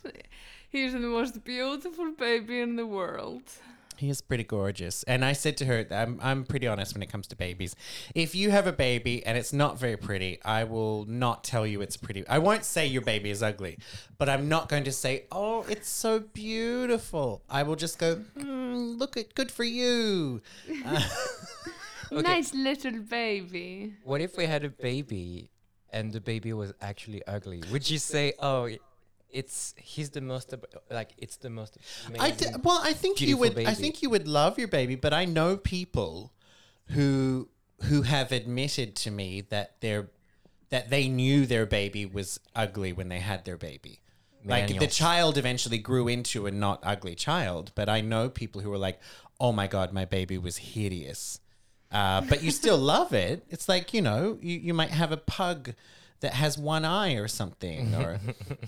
He's 0.69 0.91
the 0.93 0.99
most 0.99 1.43
beautiful 1.43 2.11
baby 2.27 2.59
in 2.59 2.75
the 2.75 2.85
world. 2.85 3.43
He 3.97 4.09
is 4.09 4.21
pretty 4.21 4.43
gorgeous. 4.43 5.03
And 5.03 5.23
I 5.23 5.33
said 5.33 5.57
to 5.57 5.65
her, 5.65 5.85
I'm, 5.91 6.19
I'm 6.21 6.43
pretty 6.43 6.67
honest 6.67 6.93
when 6.93 7.03
it 7.03 7.09
comes 7.09 7.27
to 7.27 7.35
babies. 7.35 7.75
If 8.13 8.35
you 8.35 8.51
have 8.51 8.67
a 8.67 8.73
baby 8.73 9.25
and 9.25 9.37
it's 9.37 9.53
not 9.53 9.79
very 9.79 9.97
pretty, 9.97 10.39
I 10.43 10.63
will 10.65 11.05
not 11.05 11.43
tell 11.43 11.65
you 11.65 11.81
it's 11.81 11.97
pretty. 11.97 12.27
I 12.27 12.39
won't 12.39 12.65
say 12.65 12.85
your 12.85 13.01
baby 13.01 13.29
is 13.29 13.41
ugly, 13.41 13.77
but 14.17 14.29
I'm 14.29 14.49
not 14.49 14.69
going 14.69 14.83
to 14.85 14.91
say, 14.91 15.25
oh, 15.31 15.65
it's 15.69 15.89
so 15.89 16.19
beautiful. 16.19 17.41
I 17.49 17.63
will 17.63 17.75
just 17.75 17.97
go, 17.97 18.17
mm, 18.37 18.99
look 18.99 19.17
at 19.17 19.33
good 19.35 19.51
for 19.51 19.63
you. 19.63 20.41
Nice 22.11 22.53
little 22.53 22.99
baby. 22.99 23.93
What 24.03 24.21
if 24.21 24.37
we 24.37 24.45
had 24.45 24.63
a 24.63 24.69
baby 24.69 25.49
and 25.91 26.13
the 26.13 26.21
baby 26.21 26.53
was 26.53 26.73
actually 26.81 27.25
ugly? 27.25 27.63
Would 27.71 27.89
you 27.89 27.97
say, 27.97 28.33
oh, 28.39 28.69
it's 29.35 29.75
he's 29.77 30.11
the 30.11 30.21
most 30.21 30.53
like 30.89 31.11
it's 31.17 31.35
the 31.37 31.49
most 31.49 31.77
I 32.17 32.29
amazing? 32.29 32.61
well, 32.63 32.79
I 32.81 32.93
think 32.93 33.19
you 33.21 33.37
would. 33.37 33.59
I 33.59 33.73
think 33.73 34.01
you 34.01 34.09
would 34.09 34.27
love 34.27 34.57
your 34.57 34.69
baby, 34.69 34.95
but 34.95 35.13
I 35.13 35.25
know 35.25 35.57
people 35.57 36.31
who 36.87 37.49
who 37.83 38.03
have 38.03 38.31
admitted 38.31 38.95
to 38.95 39.11
me 39.11 39.41
that 39.41 39.81
their 39.81 40.09
that 40.69 40.89
they 40.89 41.07
knew 41.07 41.45
their 41.45 41.65
baby 41.65 42.05
was 42.05 42.39
ugly 42.55 42.93
when 42.93 43.09
they 43.09 43.19
had 43.19 43.45
their 43.45 43.57
baby. 43.57 43.99
Like 44.47 44.79
the 44.79 44.87
child 44.87 45.37
eventually 45.37 45.79
grew 45.79 46.07
into 46.07 46.45
a 46.45 46.51
not 46.51 46.79
ugly 46.83 47.15
child, 47.15 47.71
but 47.73 47.89
I 47.89 48.01
know 48.01 48.29
people 48.29 48.61
who 48.61 48.69
were 48.69 48.77
like, 48.77 48.99
"Oh 49.39 49.51
my 49.51 49.67
god, 49.67 49.91
my 49.91 50.05
baby 50.05 50.37
was 50.37 50.57
hideous," 50.57 51.39
uh, 51.91 52.21
but 52.21 52.43
you 52.43 52.51
still 52.51 52.77
love 52.93 53.11
it. 53.11 53.43
It's 53.49 53.67
like 53.67 53.93
you 53.93 54.03
know, 54.03 54.37
you, 54.41 54.59
you 54.59 54.73
might 54.73 54.91
have 54.91 55.11
a 55.11 55.17
pug 55.17 55.73
that 56.21 56.33
has 56.33 56.57
one 56.57 56.85
eye 56.85 57.13
or 57.15 57.27
something, 57.27 57.91
mm-hmm. 57.91 58.01
or 58.01 58.19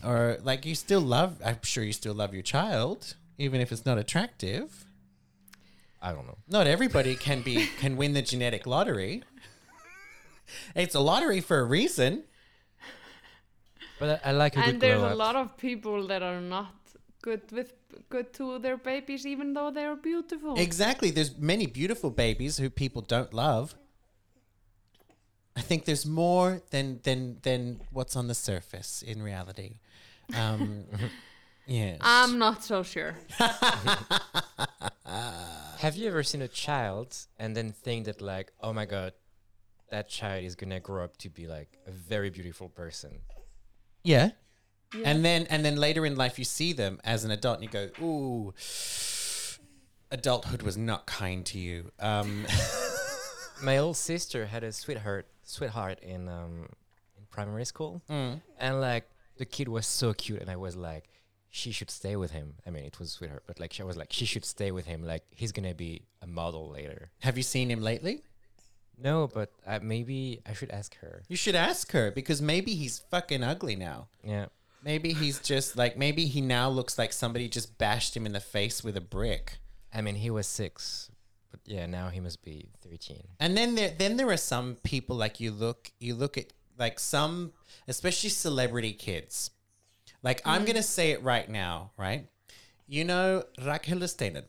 or 0.03 0.37
like 0.43 0.65
you 0.65 0.75
still 0.75 1.01
love. 1.01 1.41
I'm 1.43 1.59
sure 1.63 1.83
you 1.83 1.93
still 1.93 2.13
love 2.13 2.33
your 2.33 2.43
child, 2.43 3.15
even 3.37 3.61
if 3.61 3.71
it's 3.71 3.85
not 3.85 3.97
attractive. 3.97 4.85
I 6.01 6.13
don't 6.13 6.27
know. 6.27 6.37
Not 6.47 6.67
everybody 6.67 7.15
can 7.15 7.41
be 7.41 7.67
can 7.79 7.97
win 7.97 8.13
the 8.13 8.21
genetic 8.21 8.65
lottery. 8.65 9.23
It's 10.75 10.95
a 10.95 10.99
lottery 10.99 11.41
for 11.41 11.59
a 11.59 11.65
reason. 11.65 12.23
But 13.99 14.21
I, 14.23 14.29
I 14.29 14.31
like 14.31 14.55
a 14.55 14.59
good 14.59 14.69
And 14.69 14.81
there's 14.81 15.01
a 15.01 15.15
lot 15.15 15.35
of 15.35 15.57
people 15.57 16.07
that 16.07 16.21
are 16.21 16.39
not 16.39 16.73
good 17.21 17.41
with 17.51 17.73
good 18.09 18.33
to 18.33 18.59
their 18.59 18.77
babies, 18.77 19.25
even 19.25 19.53
though 19.53 19.71
they're 19.71 19.95
beautiful. 19.95 20.55
Exactly. 20.57 21.09
There's 21.11 21.37
many 21.37 21.65
beautiful 21.65 22.11
babies 22.11 22.57
who 22.57 22.69
people 22.69 23.01
don't 23.01 23.33
love. 23.33 23.75
I 25.57 25.61
think 25.61 25.85
there's 25.85 26.05
more 26.05 26.61
than 26.69 26.99
than 27.03 27.39
than 27.41 27.81
what's 27.91 28.15
on 28.15 28.27
the 28.27 28.35
surface 28.35 29.01
in 29.01 29.23
reality. 29.23 29.79
Um, 30.35 30.85
yes. 31.67 31.97
I'm 32.01 32.38
not 32.38 32.63
so 32.63 32.84
sure. 32.84 33.15
Have 35.79 35.95
you 35.95 36.07
ever 36.07 36.23
seen 36.23 36.41
a 36.41 36.47
child 36.47 37.17
and 37.39 37.55
then 37.57 37.71
think 37.71 38.05
that 38.05 38.21
like, 38.21 38.51
oh 38.61 38.71
my 38.71 38.85
god, 38.85 39.13
that 39.89 40.09
child 40.09 40.43
is 40.43 40.55
gonna 40.55 40.79
grow 40.79 41.03
up 41.03 41.17
to 41.17 41.29
be 41.29 41.47
like 41.47 41.77
a 41.88 41.91
very 41.91 42.29
beautiful 42.29 42.69
person? 42.69 43.21
yeah. 44.03 44.29
And 45.03 45.25
then 45.25 45.47
and 45.49 45.65
then 45.65 45.75
later 45.75 46.05
in 46.05 46.15
life 46.15 46.39
you 46.39 46.45
see 46.45 46.71
them 46.71 46.99
as 47.03 47.25
an 47.25 47.31
adult 47.31 47.61
and 47.61 47.63
you 47.63 47.69
go, 47.69 47.89
ooh, 48.01 48.53
adulthood 50.11 50.61
was 50.61 50.77
not 50.77 51.05
kind 51.07 51.45
to 51.47 51.59
you. 51.59 51.91
Um, 51.99 52.45
My 53.63 53.77
old 53.79 53.97
sister 53.97 54.45
had 54.45 54.63
a 54.63 54.71
sweetheart, 54.71 55.27
sweetheart 55.47 55.99
in 56.01 56.27
um 56.27 56.69
in 57.17 57.25
primary 57.29 57.65
school, 57.65 58.01
mm. 58.09 58.41
and 58.59 58.81
like 58.81 59.09
the 59.37 59.45
kid 59.45 59.67
was 59.67 59.85
so 59.85 60.13
cute, 60.13 60.41
and 60.41 60.49
I 60.49 60.55
was 60.55 60.75
like, 60.75 61.09
she 61.49 61.71
should 61.71 61.89
stay 61.89 62.15
with 62.15 62.31
him. 62.31 62.55
I 62.65 62.69
mean, 62.69 62.83
it 62.83 62.99
was 62.99 63.11
sweetheart, 63.11 63.43
but 63.47 63.59
like 63.59 63.73
she 63.73 63.83
was 63.83 63.97
like, 63.97 64.11
she 64.11 64.25
should 64.25 64.45
stay 64.45 64.71
with 64.71 64.85
him. 64.85 65.03
Like 65.03 65.23
he's 65.31 65.51
gonna 65.51 65.73
be 65.73 66.03
a 66.21 66.27
model 66.27 66.69
later. 66.69 67.11
Have 67.19 67.37
you 67.37 67.43
seen 67.43 67.69
him 67.69 67.81
lately? 67.81 68.23
No, 68.99 69.27
but 69.31 69.51
uh, 69.65 69.79
maybe 69.81 70.41
I 70.45 70.53
should 70.53 70.71
ask 70.71 70.97
her. 70.97 71.23
You 71.27 71.35
should 71.35 71.55
ask 71.55 71.91
her 71.91 72.11
because 72.11 72.41
maybe 72.41 72.73
he's 72.73 72.99
fucking 72.99 73.43
ugly 73.43 73.75
now. 73.75 74.07
Yeah. 74.23 74.47
Maybe 74.83 75.13
he's 75.13 75.39
just 75.39 75.75
like 75.75 75.97
maybe 75.97 76.25
he 76.25 76.41
now 76.41 76.69
looks 76.69 76.97
like 76.97 77.13
somebody 77.13 77.47
just 77.47 77.77
bashed 77.77 78.15
him 78.15 78.25
in 78.25 78.33
the 78.33 78.39
face 78.39 78.83
with 78.83 78.97
a 78.97 79.01
brick. 79.01 79.59
I 79.93 80.01
mean, 80.01 80.15
he 80.15 80.29
was 80.29 80.47
six, 80.47 81.09
but 81.51 81.59
yeah, 81.65 81.85
now 81.85 82.09
he 82.09 82.19
must 82.19 82.43
be 82.43 82.69
thirteen. 82.81 83.27
And 83.39 83.57
then 83.57 83.75
there 83.75 83.93
then 83.97 84.17
there 84.17 84.29
are 84.29 84.37
some 84.37 84.75
people 84.83 85.15
like 85.15 85.39
you 85.39 85.51
look 85.51 85.91
you 85.99 86.15
look 86.15 86.37
at 86.37 86.53
like 86.77 86.99
some 86.99 87.53
especially 87.87 88.29
celebrity 88.29 88.93
kids. 88.93 89.51
Like 90.23 90.41
I'm 90.45 90.63
mm. 90.63 90.67
gonna 90.67 90.83
say 90.83 91.11
it 91.11 91.23
right 91.23 91.49
now, 91.49 91.91
right? 91.97 92.27
You 92.87 93.03
know 93.03 93.43
Raquel 93.63 93.99
Steinen. 93.99 94.45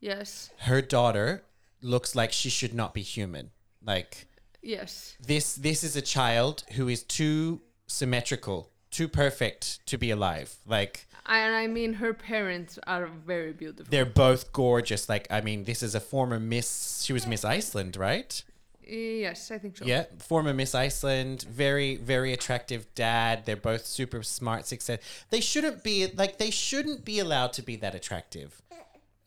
Yes. 0.00 0.50
Her 0.58 0.82
daughter 0.82 1.44
looks 1.80 2.14
like 2.14 2.32
she 2.32 2.50
should 2.50 2.74
not 2.74 2.92
be 2.92 3.02
human. 3.02 3.50
Like 3.84 4.26
Yes. 4.62 5.16
this 5.20 5.54
this 5.54 5.82
is 5.82 5.96
a 5.96 6.02
child 6.02 6.64
who 6.72 6.88
is 6.88 7.02
too 7.02 7.60
symmetrical, 7.86 8.70
too 8.90 9.08
perfect 9.08 9.84
to 9.86 9.98
be 9.98 10.10
alive. 10.10 10.54
Like 10.66 11.06
And 11.26 11.54
I 11.54 11.66
mean, 11.66 11.94
her 11.94 12.12
parents 12.12 12.78
are 12.86 13.06
very 13.06 13.52
beautiful. 13.52 13.86
they're 13.90 14.04
both 14.04 14.52
gorgeous. 14.52 15.08
Like 15.08 15.26
I 15.30 15.40
mean, 15.40 15.64
this 15.64 15.82
is 15.82 15.94
a 15.94 16.00
former 16.00 16.40
Miss. 16.40 17.02
She 17.02 17.12
was 17.12 17.26
Miss 17.26 17.44
Iceland, 17.44 17.96
right? 17.96 18.42
Yes, 18.84 19.50
I 19.50 19.58
think 19.58 19.76
so. 19.76 19.84
Yeah, 19.84 20.04
former 20.18 20.52
Miss 20.52 20.74
Iceland, 20.74 21.42
very 21.42 21.96
very 21.96 22.32
attractive 22.32 22.92
dad. 22.94 23.46
They're 23.46 23.56
both 23.56 23.86
super 23.86 24.22
smart, 24.22 24.66
success. 24.66 24.98
They 25.30 25.40
shouldn't 25.40 25.84
be 25.84 26.08
like 26.08 26.38
they 26.38 26.50
shouldn't 26.50 27.04
be 27.04 27.20
allowed 27.20 27.52
to 27.54 27.62
be 27.62 27.76
that 27.76 27.94
attractive. 27.94 28.60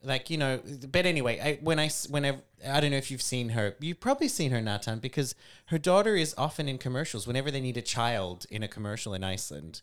Like 0.03 0.29
you 0.29 0.37
know, 0.37 0.59
but 0.91 1.05
anyway, 1.05 1.39
I, 1.39 1.59
when 1.63 1.79
I 1.79 1.89
whenever 2.09 2.39
I 2.67 2.79
don't 2.79 2.91
know 2.91 2.97
if 2.97 3.09
you've 3.09 3.21
seen 3.21 3.49
her, 3.49 3.75
you've 3.79 3.99
probably 3.99 4.27
seen 4.27 4.51
her 4.51 4.61
Natan 4.61 4.99
because 4.99 5.33
her 5.67 5.77
daughter 5.77 6.15
is 6.15 6.35
often 6.37 6.67
in 6.67 6.77
commercials. 6.77 7.25
Whenever 7.25 7.49
they 7.49 7.61
need 7.61 7.77
a 7.77 7.81
child 7.81 8.45
in 8.51 8.61
a 8.61 8.67
commercial 8.67 9.13
in 9.13 9.23
Iceland, 9.23 9.81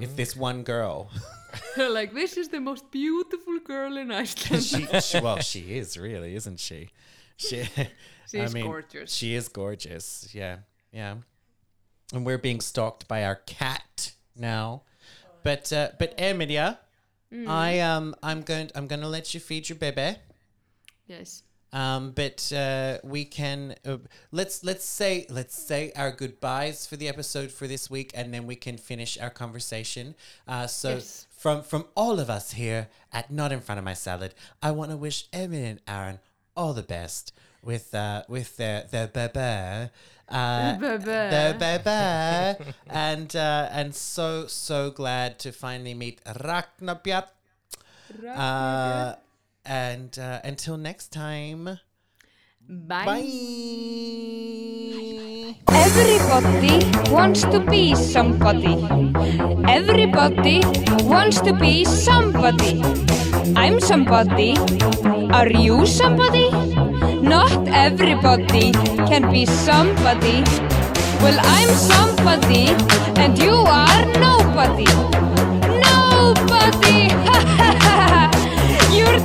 if 0.00 0.16
this 0.16 0.36
one 0.36 0.62
girl, 0.62 1.10
like 1.76 2.12
this 2.14 2.36
is 2.36 2.48
the 2.48 2.60
most 2.60 2.90
beautiful 2.90 3.58
girl 3.60 3.96
in 3.96 4.10
Iceland. 4.10 4.62
she, 4.64 4.86
she 5.00 5.20
well 5.20 5.38
she 5.52 5.76
is 5.76 5.96
really, 5.96 6.34
isn't 6.34 6.60
she? 6.60 6.90
She, 7.36 7.68
She's 8.30 8.54
gorgeous. 8.54 9.12
She 9.12 9.34
is 9.34 9.48
gorgeous. 9.48 10.28
Yeah, 10.32 10.58
yeah. 10.92 11.16
And 12.14 12.24
we're 12.24 12.38
being 12.38 12.60
stalked 12.60 13.06
by 13.08 13.24
our 13.24 13.36
cat 13.36 14.12
now. 14.36 14.82
But 15.42 15.72
uh, 15.72 15.90
but 15.98 16.14
Emilia, 16.18 16.78
Mm. 17.32 17.48
I 17.48 17.80
um 17.80 18.14
I'm 18.22 18.42
going 18.42 18.70
I'm 18.74 18.86
going 18.86 19.00
to 19.00 19.08
let 19.08 19.32
you 19.32 19.40
feed 19.40 19.70
your 19.70 19.78
baby. 19.78 20.18
yes. 21.06 21.42
Um, 21.72 22.10
but 22.12 22.52
uh, 22.52 22.98
we 23.02 23.24
can 23.24 23.74
uh, 23.86 23.96
let's 24.30 24.62
let's 24.62 24.84
say 24.84 25.26
let's 25.30 25.56
say 25.58 25.90
our 25.96 26.10
goodbyes 26.12 26.86
for 26.86 26.96
the 26.96 27.08
episode 27.08 27.50
for 27.50 27.66
this 27.66 27.88
week, 27.90 28.12
and 28.14 28.32
then 28.32 28.46
we 28.46 28.56
can 28.56 28.76
finish 28.76 29.18
our 29.18 29.30
conversation. 29.30 30.14
Uh, 30.46 30.66
so 30.66 30.94
Yes. 30.94 31.26
from 31.30 31.62
from 31.62 31.86
all 31.96 32.20
of 32.20 32.28
us 32.28 32.52
here 32.52 32.88
at 33.12 33.30
Not 33.30 33.52
in 33.52 33.60
Front 33.60 33.78
of 33.78 33.84
My 33.84 33.94
Salad, 33.94 34.34
I 34.62 34.70
want 34.72 34.90
to 34.90 34.96
wish 34.98 35.28
Emily 35.32 35.64
and 35.64 35.80
Aaron 35.88 36.18
all 36.54 36.74
the 36.74 36.82
best 36.82 37.32
with 37.62 37.94
uh, 37.94 38.24
with 38.28 38.56
their 38.58 38.82
their 38.90 39.08
baby. 39.08 39.90
Uh, 40.28 40.76
their 41.30 41.54
baby, 41.54 42.72
and 42.88 43.34
uh, 43.36 43.68
and 43.70 43.94
so 43.94 44.46
so 44.46 44.90
glad 44.90 45.38
to 45.40 45.52
finally 45.52 45.94
meet 45.94 46.22
Raknapjat. 46.24 47.26
Uh, 48.34 49.14
and 49.64 50.18
uh, 50.18 50.40
until 50.44 50.76
next 50.76 51.12
time. 51.12 51.78
Bye. 52.68 53.04
Bye. 53.04 53.22
Everybody 55.68 57.10
wants 57.10 57.42
to 57.42 57.60
be 57.60 57.94
somebody. 57.94 58.82
Everybody 59.68 60.62
wants 61.04 61.40
to 61.42 61.52
be 61.52 61.84
somebody. 61.84 62.82
I'm 63.56 63.80
somebody. 63.80 64.56
Are 65.32 65.48
you 65.50 65.86
somebody? 65.86 66.50
Not 67.20 67.68
everybody 67.68 68.72
can 69.08 69.30
be 69.30 69.46
somebody. 69.46 70.42
Well, 71.22 71.38
I'm 71.42 71.68
somebody 71.74 72.68
and 73.20 73.38
you 73.38 73.52
are 73.52 74.04
nobody. 74.18 74.42
Nobody! 74.52 75.11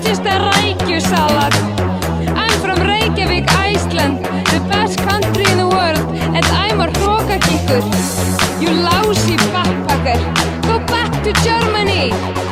Just 0.08 0.24
a 0.26 0.36
rækjusalad. 0.52 1.54
I'm 2.42 2.58
from 2.64 2.80
Reykjavík, 2.90 3.46
Iceland, 3.72 4.24
the 4.54 4.62
best 4.72 4.96
country 5.10 5.46
in 5.52 5.58
the 5.64 5.70
world, 5.78 6.04
and 6.36 6.46
I'm 6.64 6.80
a 6.80 6.88
hrókakikkur. 6.98 7.84
You 8.62 8.70
lousy 8.88 9.36
backpacker, 9.54 10.20
go 10.70 10.76
back 10.94 11.12
to 11.26 11.32
Germany. 11.48 12.47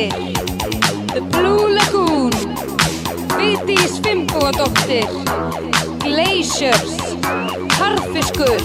dóttir 0.00 0.12
The 1.12 1.20
Blue 1.20 1.68
Lagoon 1.74 2.32
Vitiðs 3.36 4.00
Fimbúa 4.00 4.52
dóttir 4.52 5.06
Glaciers 6.00 6.96
Harfiskur 7.78 8.60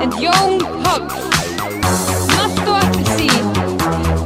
and 0.00 0.12
Jón 0.14 0.64
Hugg 0.82 1.12
Matt 2.36 2.58
og 2.66 2.76
Appelsín 2.80 3.46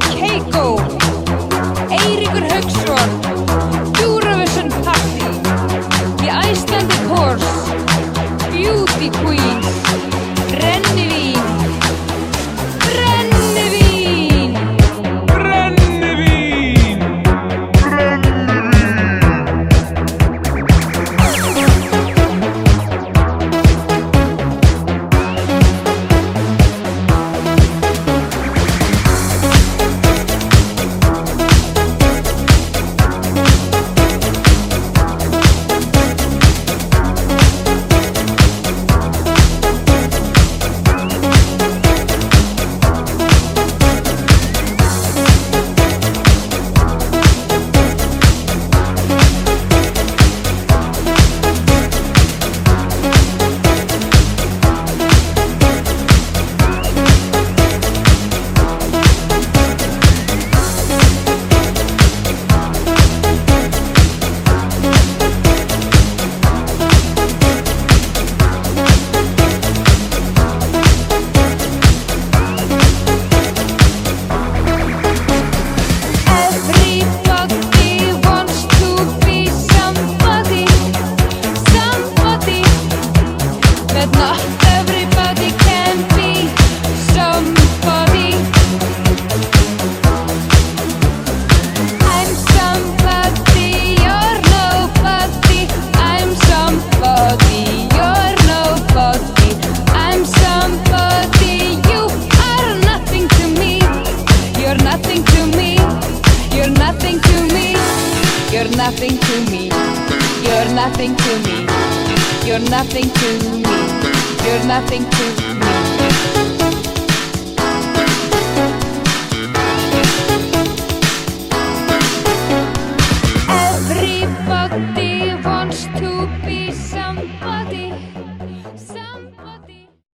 Keiko. 0.09 1.00